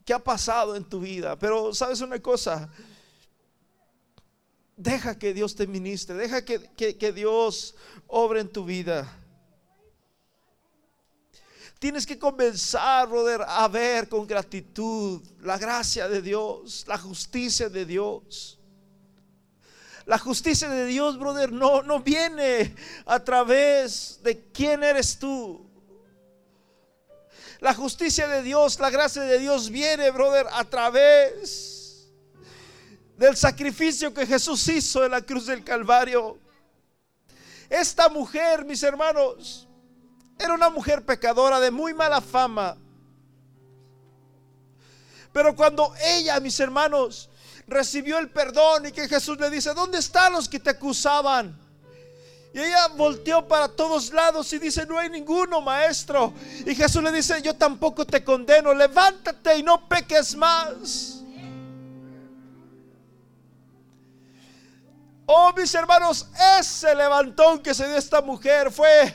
qué 0.05 0.13
ha 0.13 0.19
pasado 0.19 0.75
en 0.75 0.85
tu 0.85 1.01
vida. 1.01 1.39
Pero 1.39 1.73
sabes 1.73 2.01
una 2.01 2.21
cosa, 2.21 2.69
deja 4.77 5.19
que 5.19 5.33
Dios 5.33 5.57
te 5.57 5.67
ministre, 5.67 6.15
deja 6.15 6.45
que, 6.45 6.61
que 6.77 7.13
Dios 7.13 7.75
obre 8.07 8.41
en 8.41 8.49
tu 8.49 8.65
vida. 8.65 9.11
Tienes 11.79 12.07
que 12.07 12.19
comenzar, 12.19 13.09
brother, 13.09 13.43
a 13.47 13.69
ver 13.69 14.09
con 14.09 14.27
gratitud 14.27 15.23
la 15.41 15.59
gracia 15.59 16.09
de 16.09 16.23
Dios, 16.23 16.85
la 16.87 16.97
justicia 16.97 17.69
de 17.69 17.85
Dios. 17.85 18.59
La 20.07 20.19
justicia 20.19 20.69
de 20.69 20.87
Dios, 20.87 21.19
brother, 21.19 21.53
no, 21.53 21.83
no 21.83 22.01
viene 22.01 22.75
a 23.05 23.23
través 23.23 24.21
de 24.23 24.41
quién 24.53 24.85
eres 24.85 25.19
tú. 25.19 25.69
La 27.61 27.75
justicia 27.75 28.29
de 28.29 28.43
Dios, 28.43 28.79
la 28.79 28.91
gracia 28.91 29.23
de 29.23 29.39
Dios 29.39 29.69
viene, 29.69 30.11
brother, 30.13 30.47
a 30.53 30.65
través 30.65 31.76
del 33.17 33.37
sacrificio 33.37 34.13
que 34.13 34.27
Jesús 34.27 34.69
hizo 34.69 35.05
en 35.05 35.13
la 35.13 35.23
cruz 35.23 35.47
del 35.47 35.65
Calvario. 35.65 36.39
Esta 37.69 38.09
mujer, 38.09 38.65
mis 38.65 38.83
hermanos, 38.83 39.67
era 40.39 40.55
una 40.55 40.71
mujer 40.71 41.05
pecadora 41.05 41.59
de 41.59 41.71
muy 41.71 41.95
mala 41.95 42.21
fama. 42.21 42.77
Pero 45.33 45.55
cuando 45.57 45.95
ella, 46.03 46.39
mis 46.41 46.59
hermanos, 46.61 47.29
recibió 47.67 48.19
el 48.19 48.31
perdón 48.31 48.87
y 48.87 48.93
que 48.93 49.09
Jesús 49.09 49.39
le 49.39 49.51
dice, 49.51 49.75
¿dónde 49.75 49.99
están 49.99 50.33
los 50.33 50.49
que 50.49 50.61
te 50.61 50.71
acusaban? 50.71 51.59
Y 52.55 52.59
ella 52.59 52.89
volteó 52.89 53.47
para 53.47 53.69
todos 53.69 54.13
lados 54.13 54.51
y 54.55 54.59
dice, 54.59 54.87
no 54.87 54.99
hay 54.99 55.11
ninguno, 55.11 55.61
maestro. 55.61 56.33
Y 56.65 56.75
Jesús 56.75 57.03
le 57.03 57.13
dice, 57.13 57.43
yo 57.43 57.55
tampoco 57.55 58.07
te 58.07 58.25
condeno, 58.25 58.73
levántate 58.73 59.59
y 59.59 59.63
no 59.63 59.87
peques 59.87 60.35
más. 60.37 61.16
Oh, 65.27 65.53
mis 65.57 65.75
hermanos, 65.75 66.29
ese 66.59 66.95
levantón 66.95 67.61
que 67.61 67.75
se 67.75 67.87
dio 67.89 67.97
esta 67.97 68.23
mujer 68.23 68.71
fue 68.71 69.13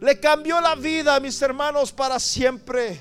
le 0.00 0.20
cambió 0.20 0.60
la 0.60 0.74
vida, 0.74 1.18
mis 1.20 1.40
hermanos, 1.40 1.92
para 1.92 2.18
siempre. 2.18 3.00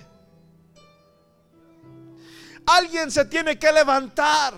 Alguien 2.66 3.12
se 3.12 3.26
tiene 3.26 3.60
que 3.60 3.72
levantar. 3.72 4.54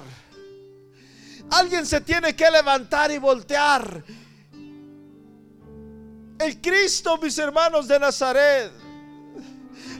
Alguien 1.49 1.85
se 1.85 2.01
tiene 2.01 2.35
que 2.35 2.49
levantar 2.51 3.11
y 3.11 3.17
voltear. 3.17 4.03
El 6.39 6.61
Cristo, 6.61 7.17
mis 7.17 7.37
hermanos 7.37 7.87
de 7.87 7.99
Nazaret. 7.99 8.71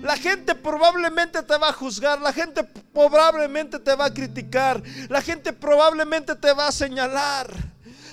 La 0.02 0.16
gente 0.16 0.54
probablemente 0.54 1.42
te 1.42 1.58
va 1.58 1.70
a 1.70 1.74
juzgar, 1.74 2.22
la 2.22 2.32
gente 2.32 2.64
probablemente 2.64 3.80
te 3.80 3.96
va 3.96 4.06
a 4.06 4.14
criticar, 4.14 4.84
la 5.10 5.22
gente 5.24 5.54
probablemente 5.54 6.36
te 6.36 6.54
va 6.54 6.68
a 6.68 6.72
señalar. 6.72 7.48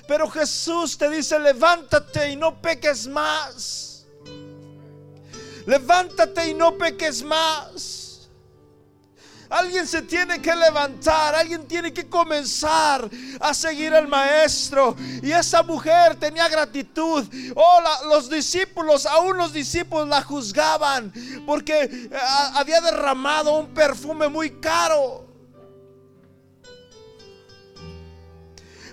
Pero 0.07 0.28
Jesús 0.28 0.98
te 0.98 1.09
dice, 1.09 1.38
levántate 1.38 2.30
y 2.30 2.36
no 2.36 2.61
peques 2.61 3.07
más. 3.07 4.07
Levántate 5.66 6.50
y 6.50 6.55
no 6.55 6.76
peques 6.76 7.22
más. 7.22 8.05
Alguien 9.48 9.86
se 9.86 10.02
tiene 10.02 10.42
que 10.42 10.55
levantar, 10.55 11.34
alguien 11.34 11.68
tiene 11.68 11.92
que 11.92 12.09
comenzar 12.09 13.09
a 13.40 13.55
seguir 13.55 13.94
al 13.94 14.09
maestro. 14.09 14.96
Y 15.22 15.30
esa 15.30 15.62
mujer 15.62 16.16
tenía 16.16 16.48
gratitud. 16.48 17.24
Oh, 17.55 17.80
los 18.09 18.28
discípulos, 18.28 19.07
aún 19.07 19.36
los 19.36 19.52
discípulos 19.52 20.09
la 20.09 20.22
juzgaban 20.22 21.12
porque 21.46 21.84
eh, 21.84 22.11
había 22.55 22.80
derramado 22.80 23.57
un 23.59 23.72
perfume 23.72 24.28
muy 24.28 24.59
caro. 24.61 25.24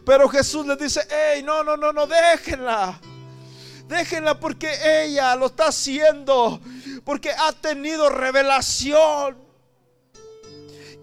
Pero 0.06 0.28
Jesús 0.30 0.66
le 0.66 0.76
dice, 0.76 1.02
hey, 1.10 1.44
no, 1.44 1.64
no, 1.64 1.78
no, 1.78 1.94
no, 1.94 2.08
déjenla. 2.08 3.00
Déjenla 3.88 4.40
porque 4.40 4.70
ella 5.04 5.36
lo 5.36 5.48
está 5.48 5.68
haciendo. 5.68 6.60
Porque 7.04 7.32
ha 7.32 7.52
tenido 7.52 8.10
revelación. 8.10 9.52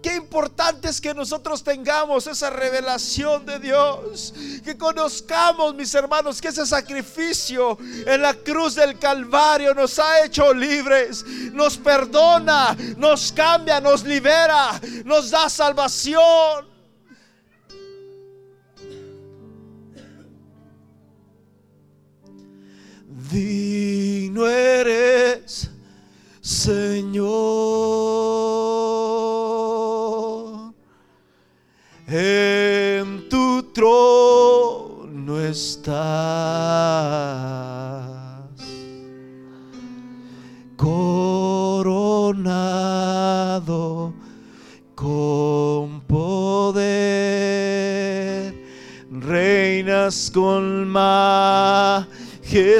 Qué 0.01 0.15
importante 0.15 0.87
es 0.87 1.01
que 1.01 1.13
nosotros 1.13 1.61
tengamos 1.61 2.25
esa 2.25 2.49
revelación 2.49 3.45
de 3.45 3.59
Dios. 3.59 4.33
Que 4.63 4.77
conozcamos, 4.77 5.75
mis 5.75 5.93
hermanos, 5.93 6.41
que 6.41 6.47
ese 6.47 6.65
sacrificio 6.65 7.77
en 8.05 8.21
la 8.21 8.33
cruz 8.33 8.75
del 8.75 8.97
Calvario 8.97 9.73
nos 9.73 9.99
ha 9.99 10.23
hecho 10.23 10.53
libres. 10.53 11.25
Nos 11.51 11.77
perdona, 11.77 12.77
nos 12.95 13.31
cambia, 13.33 13.81
nos 13.81 14.03
libera, 14.03 14.79
nos 15.03 15.31
da 15.31 15.49
salvación. 15.49 16.68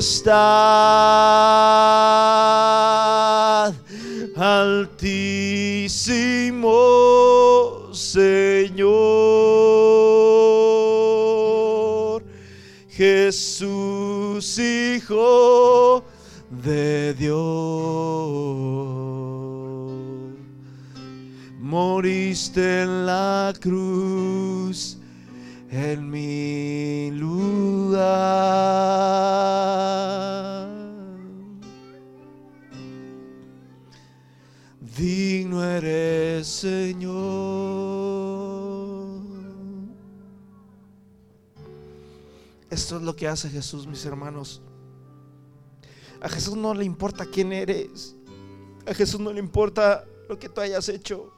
stop. 0.10 1.29
Esto 42.90 42.98
es 42.98 43.04
lo 43.04 43.16
que 43.16 43.28
hace 43.28 43.52
Jesús, 43.52 43.86
mis 43.86 44.04
hermanos. 44.04 44.64
A 46.22 46.28
Jesús 46.28 46.56
no 46.56 46.74
le 46.74 46.84
importa 46.86 47.24
quién 47.24 47.54
eres. 47.54 48.16
A 48.88 48.96
Jesús 48.96 49.20
no 49.20 49.32
le 49.32 49.38
importa 49.38 50.08
lo 50.28 50.40
que 50.40 50.50
tú 50.50 50.60
hayas 50.60 50.90
hecho. 50.90 51.32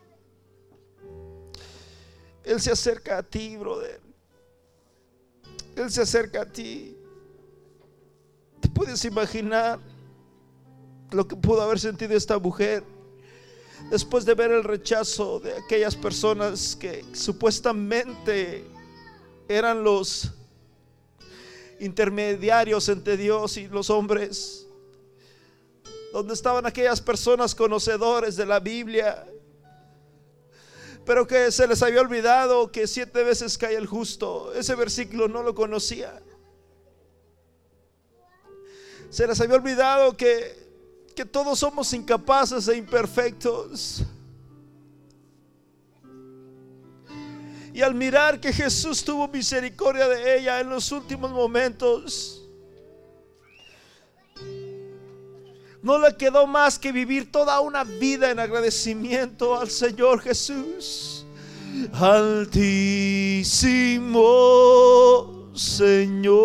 Él 2.46 2.62
se 2.62 2.72
acerca 2.72 3.18
a 3.18 3.24
ti, 3.24 3.58
brother. 3.58 4.00
Él 5.76 5.92
se 5.92 6.04
acerca 6.04 6.44
a 6.44 6.46
ti. 6.46 6.96
¿Te 8.62 8.70
puedes 8.70 9.04
imaginar 9.04 9.78
lo 11.12 11.28
que 11.28 11.36
pudo 11.36 11.64
haber 11.64 11.82
sentido 11.82 12.16
esta 12.16 12.40
mujer 12.40 12.82
después 13.90 14.24
de 14.24 14.36
ver 14.36 14.52
el 14.52 14.64
rechazo 14.64 15.42
de 15.42 15.58
aquellas 15.58 15.98
personas 15.98 16.78
que 16.78 17.04
supuestamente 17.12 18.64
eran 19.50 19.84
los 19.84 20.32
intermediarios 21.82 22.88
entre 22.90 23.18
Dios 23.18 23.58
y 23.58 23.68
los 23.68 23.90
hombres? 23.90 24.68
donde 26.12 26.34
estaban 26.34 26.66
aquellas 26.66 27.02
personas 27.02 27.56
conocedores 27.56 28.36
de 28.36 28.46
la 28.46 28.60
Biblia, 28.60 29.26
pero 31.06 31.26
que 31.26 31.52
se 31.52 31.68
les 31.68 31.82
había 31.82 32.02
olvidado 32.02 32.72
que 32.72 32.86
siete 32.86 33.24
veces 33.24 33.58
cae 33.58 33.76
el 33.76 33.88
justo. 33.88 34.54
Ese 34.54 34.76
versículo 34.76 35.28
no 35.28 35.42
lo 35.42 35.56
conocía. 35.56 36.22
Se 39.10 39.26
les 39.26 39.40
había 39.42 39.56
olvidado 39.56 40.16
que, 40.16 40.70
que 41.16 41.26
todos 41.26 41.60
somos 41.60 41.92
incapaces 41.94 42.68
e 42.68 42.78
imperfectos. 42.78 44.04
Y 47.74 47.82
al 47.82 47.96
mirar 47.96 48.40
que 48.40 48.52
Jesús 48.52 49.04
tuvo 49.04 49.28
misericordia 49.28 50.08
de 50.08 50.40
ella 50.40 50.60
en 50.60 50.70
los 50.70 50.92
últimos 50.92 51.32
momentos, 51.32 52.42
no 55.82 55.98
le 55.98 56.16
quedó 56.16 56.46
más 56.46 56.78
que 56.78 56.92
vivir 56.92 57.32
toda 57.32 57.60
una 57.60 57.84
vida 57.84 58.30
en 58.30 58.40
agradecimiento 58.40 59.60
al 59.60 59.70
Señor 59.70 60.22
Jesús. 60.22 61.26
Altísimo 61.94 62.62
Señor, 65.54 66.42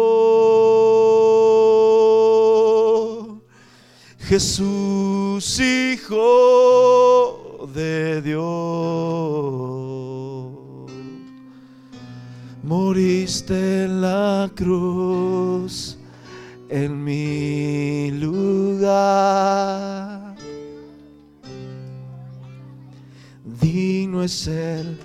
Jesús 4.19 5.61
Hijo 5.61 6.17
de 7.73 8.21
Dios, 8.23 8.43
moriste 12.67 13.85
en 13.85 14.01
la 14.01 14.51
cruz 14.55 15.97
en 16.69 17.05
mi 17.05 18.11
lugar. 18.11 19.07
Digno 23.45 24.23
es 24.25 24.49
el 24.49 24.99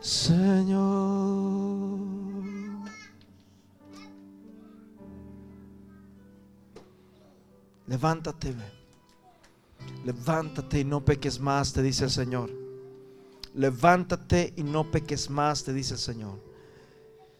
Señor. 0.00 1.98
Levántate, 7.88 8.54
levántate 10.04 10.80
y 10.80 10.84
no 10.84 11.04
peques 11.04 11.40
más, 11.40 11.72
te 11.72 11.82
dice 11.82 12.04
el 12.04 12.10
Señor. 12.10 12.50
Levántate 13.54 14.52
y 14.56 14.62
no 14.62 14.88
peques 14.90 15.30
más, 15.30 15.64
te 15.64 15.72
dice 15.72 15.94
el 15.94 16.00
Señor. 16.00 16.45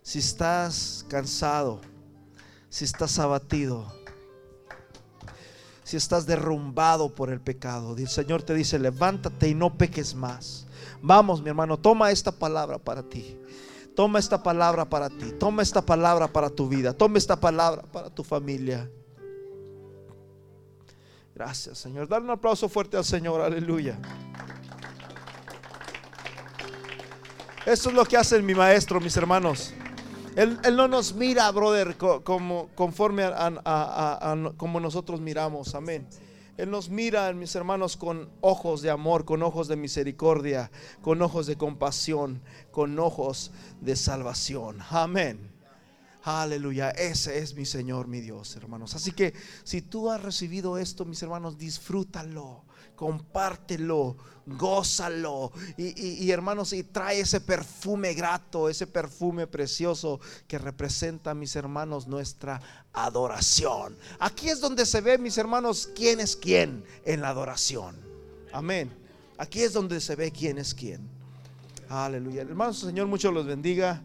Si 0.07 0.21
estás 0.21 1.05
cansado, 1.09 1.81
si 2.69 2.85
estás 2.85 3.19
abatido, 3.19 3.93
si 5.83 5.97
estás 5.97 6.27
derrumbado 6.27 7.13
por 7.13 7.29
el 7.29 7.41
pecado. 7.41 7.97
El 7.97 8.07
Señor 8.07 8.45
te 8.45 8.55
dice, 8.55 8.79
levántate 8.79 9.49
y 9.49 9.55
no 9.57 9.77
peques 9.77 10.15
más. 10.15 10.69
Vamos, 11.03 11.43
mi 11.43 11.49
hermano, 11.49 11.77
toma 11.77 12.13
esta 12.13 12.31
palabra 12.31 12.79
para 12.79 13.03
ti. 13.03 13.37
Toma 13.97 14.21
esta 14.21 14.41
palabra 14.41 14.85
para 14.85 15.09
ti. 15.09 15.33
Toma 15.41 15.63
esta 15.63 15.83
palabra 15.83 16.29
para 16.29 16.51
tu 16.51 16.69
vida. 16.69 16.93
Toma 16.93 17.19
esta 17.19 17.35
palabra 17.41 17.83
para 17.83 18.09
tu 18.09 18.23
familia. 18.23 18.89
Gracias, 21.35 21.79
Señor. 21.79 22.07
Dale 22.07 22.27
un 22.27 22.31
aplauso 22.31 22.69
fuerte 22.69 22.97
al 22.97 23.05
Señor. 23.05 23.41
Aleluya. 23.41 23.99
Eso 27.67 27.89
es 27.89 27.95
lo 27.97 28.05
que 28.05 28.17
hace 28.17 28.41
mi 28.41 28.55
maestro, 28.55 29.01
mis 29.01 29.17
hermanos. 29.17 29.75
Él, 30.37 30.77
no 30.77 30.87
nos 30.87 31.15
mira, 31.15 31.51
brother, 31.51 31.97
como, 31.97 32.69
conforme 32.75 33.25
a, 33.25 34.53
como 34.59 34.81
nosotros 34.81 35.19
miramos. 35.19 35.75
Amén. 35.75 36.07
Él 36.59 36.71
nos 36.71 36.91
mira, 36.91 37.33
mis 37.33 37.55
hermanos, 37.55 37.97
con 37.97 38.29
ojos 38.43 38.83
de 38.83 38.91
amor, 38.91 39.25
con 39.25 39.43
ojos 39.43 39.67
de 39.67 39.77
misericordia, 39.77 40.71
con 41.01 41.23
ojos 41.23 41.47
de 41.47 41.57
compasión, 41.57 42.43
con 42.71 42.99
ojos 42.99 43.51
de 43.81 43.97
salvación. 43.97 44.79
Amén. 44.91 45.53
Aleluya, 46.23 46.91
ese 46.91 47.39
es 47.39 47.55
mi 47.55 47.65
Señor, 47.65 48.07
mi 48.07 48.21
Dios, 48.21 48.57
hermanos. 48.57 48.95
Así 48.95 49.13
que 49.13 49.33
si 49.65 49.81
tú 49.81 50.11
has 50.11 50.23
recibido 50.23 50.77
esto, 50.77 51.07
mis 51.07 51.23
hermanos, 51.23 51.57
disfrútalo 51.57 52.67
compártelo, 52.97 54.17
gózalo. 54.47 55.53
Y, 55.77 56.31
hermanos, 56.31 56.73
y 56.73 56.85
trae 56.85 57.21
ese 57.21 57.41
perfume 57.41 58.15
grato, 58.15 58.69
ese 58.69 58.87
perfume 58.87 59.47
precioso 59.47 60.21
que 60.47 60.59
representa, 60.59 61.35
mis 61.35 61.57
hermanos, 61.57 62.07
nuestra 62.07 62.61
adoración. 62.93 63.97
Aquí 64.19 64.49
es 64.49 64.61
donde 64.61 64.87
se 64.87 65.01
ve, 65.01 65.19
mis 65.19 65.37
hermanos, 65.37 65.91
quién 65.95 66.21
es 66.21 66.37
quién 66.37 66.85
en 67.05 67.21
la 67.21 67.29
adoración. 67.29 67.97
Amén. 68.53 68.91
Aquí 69.39 69.63
es 69.63 69.73
donde 69.73 70.01
se 70.01 70.17
ve 70.17 70.31
quién 70.31 70.59
es 70.59 70.73
quién. 70.73 71.01
Aleluya. 71.89 72.43
Hermanos, 72.43 72.79
Señor, 72.79 73.07
mucho 73.07 73.31
los 73.31 73.47
bendiga. 73.47 74.03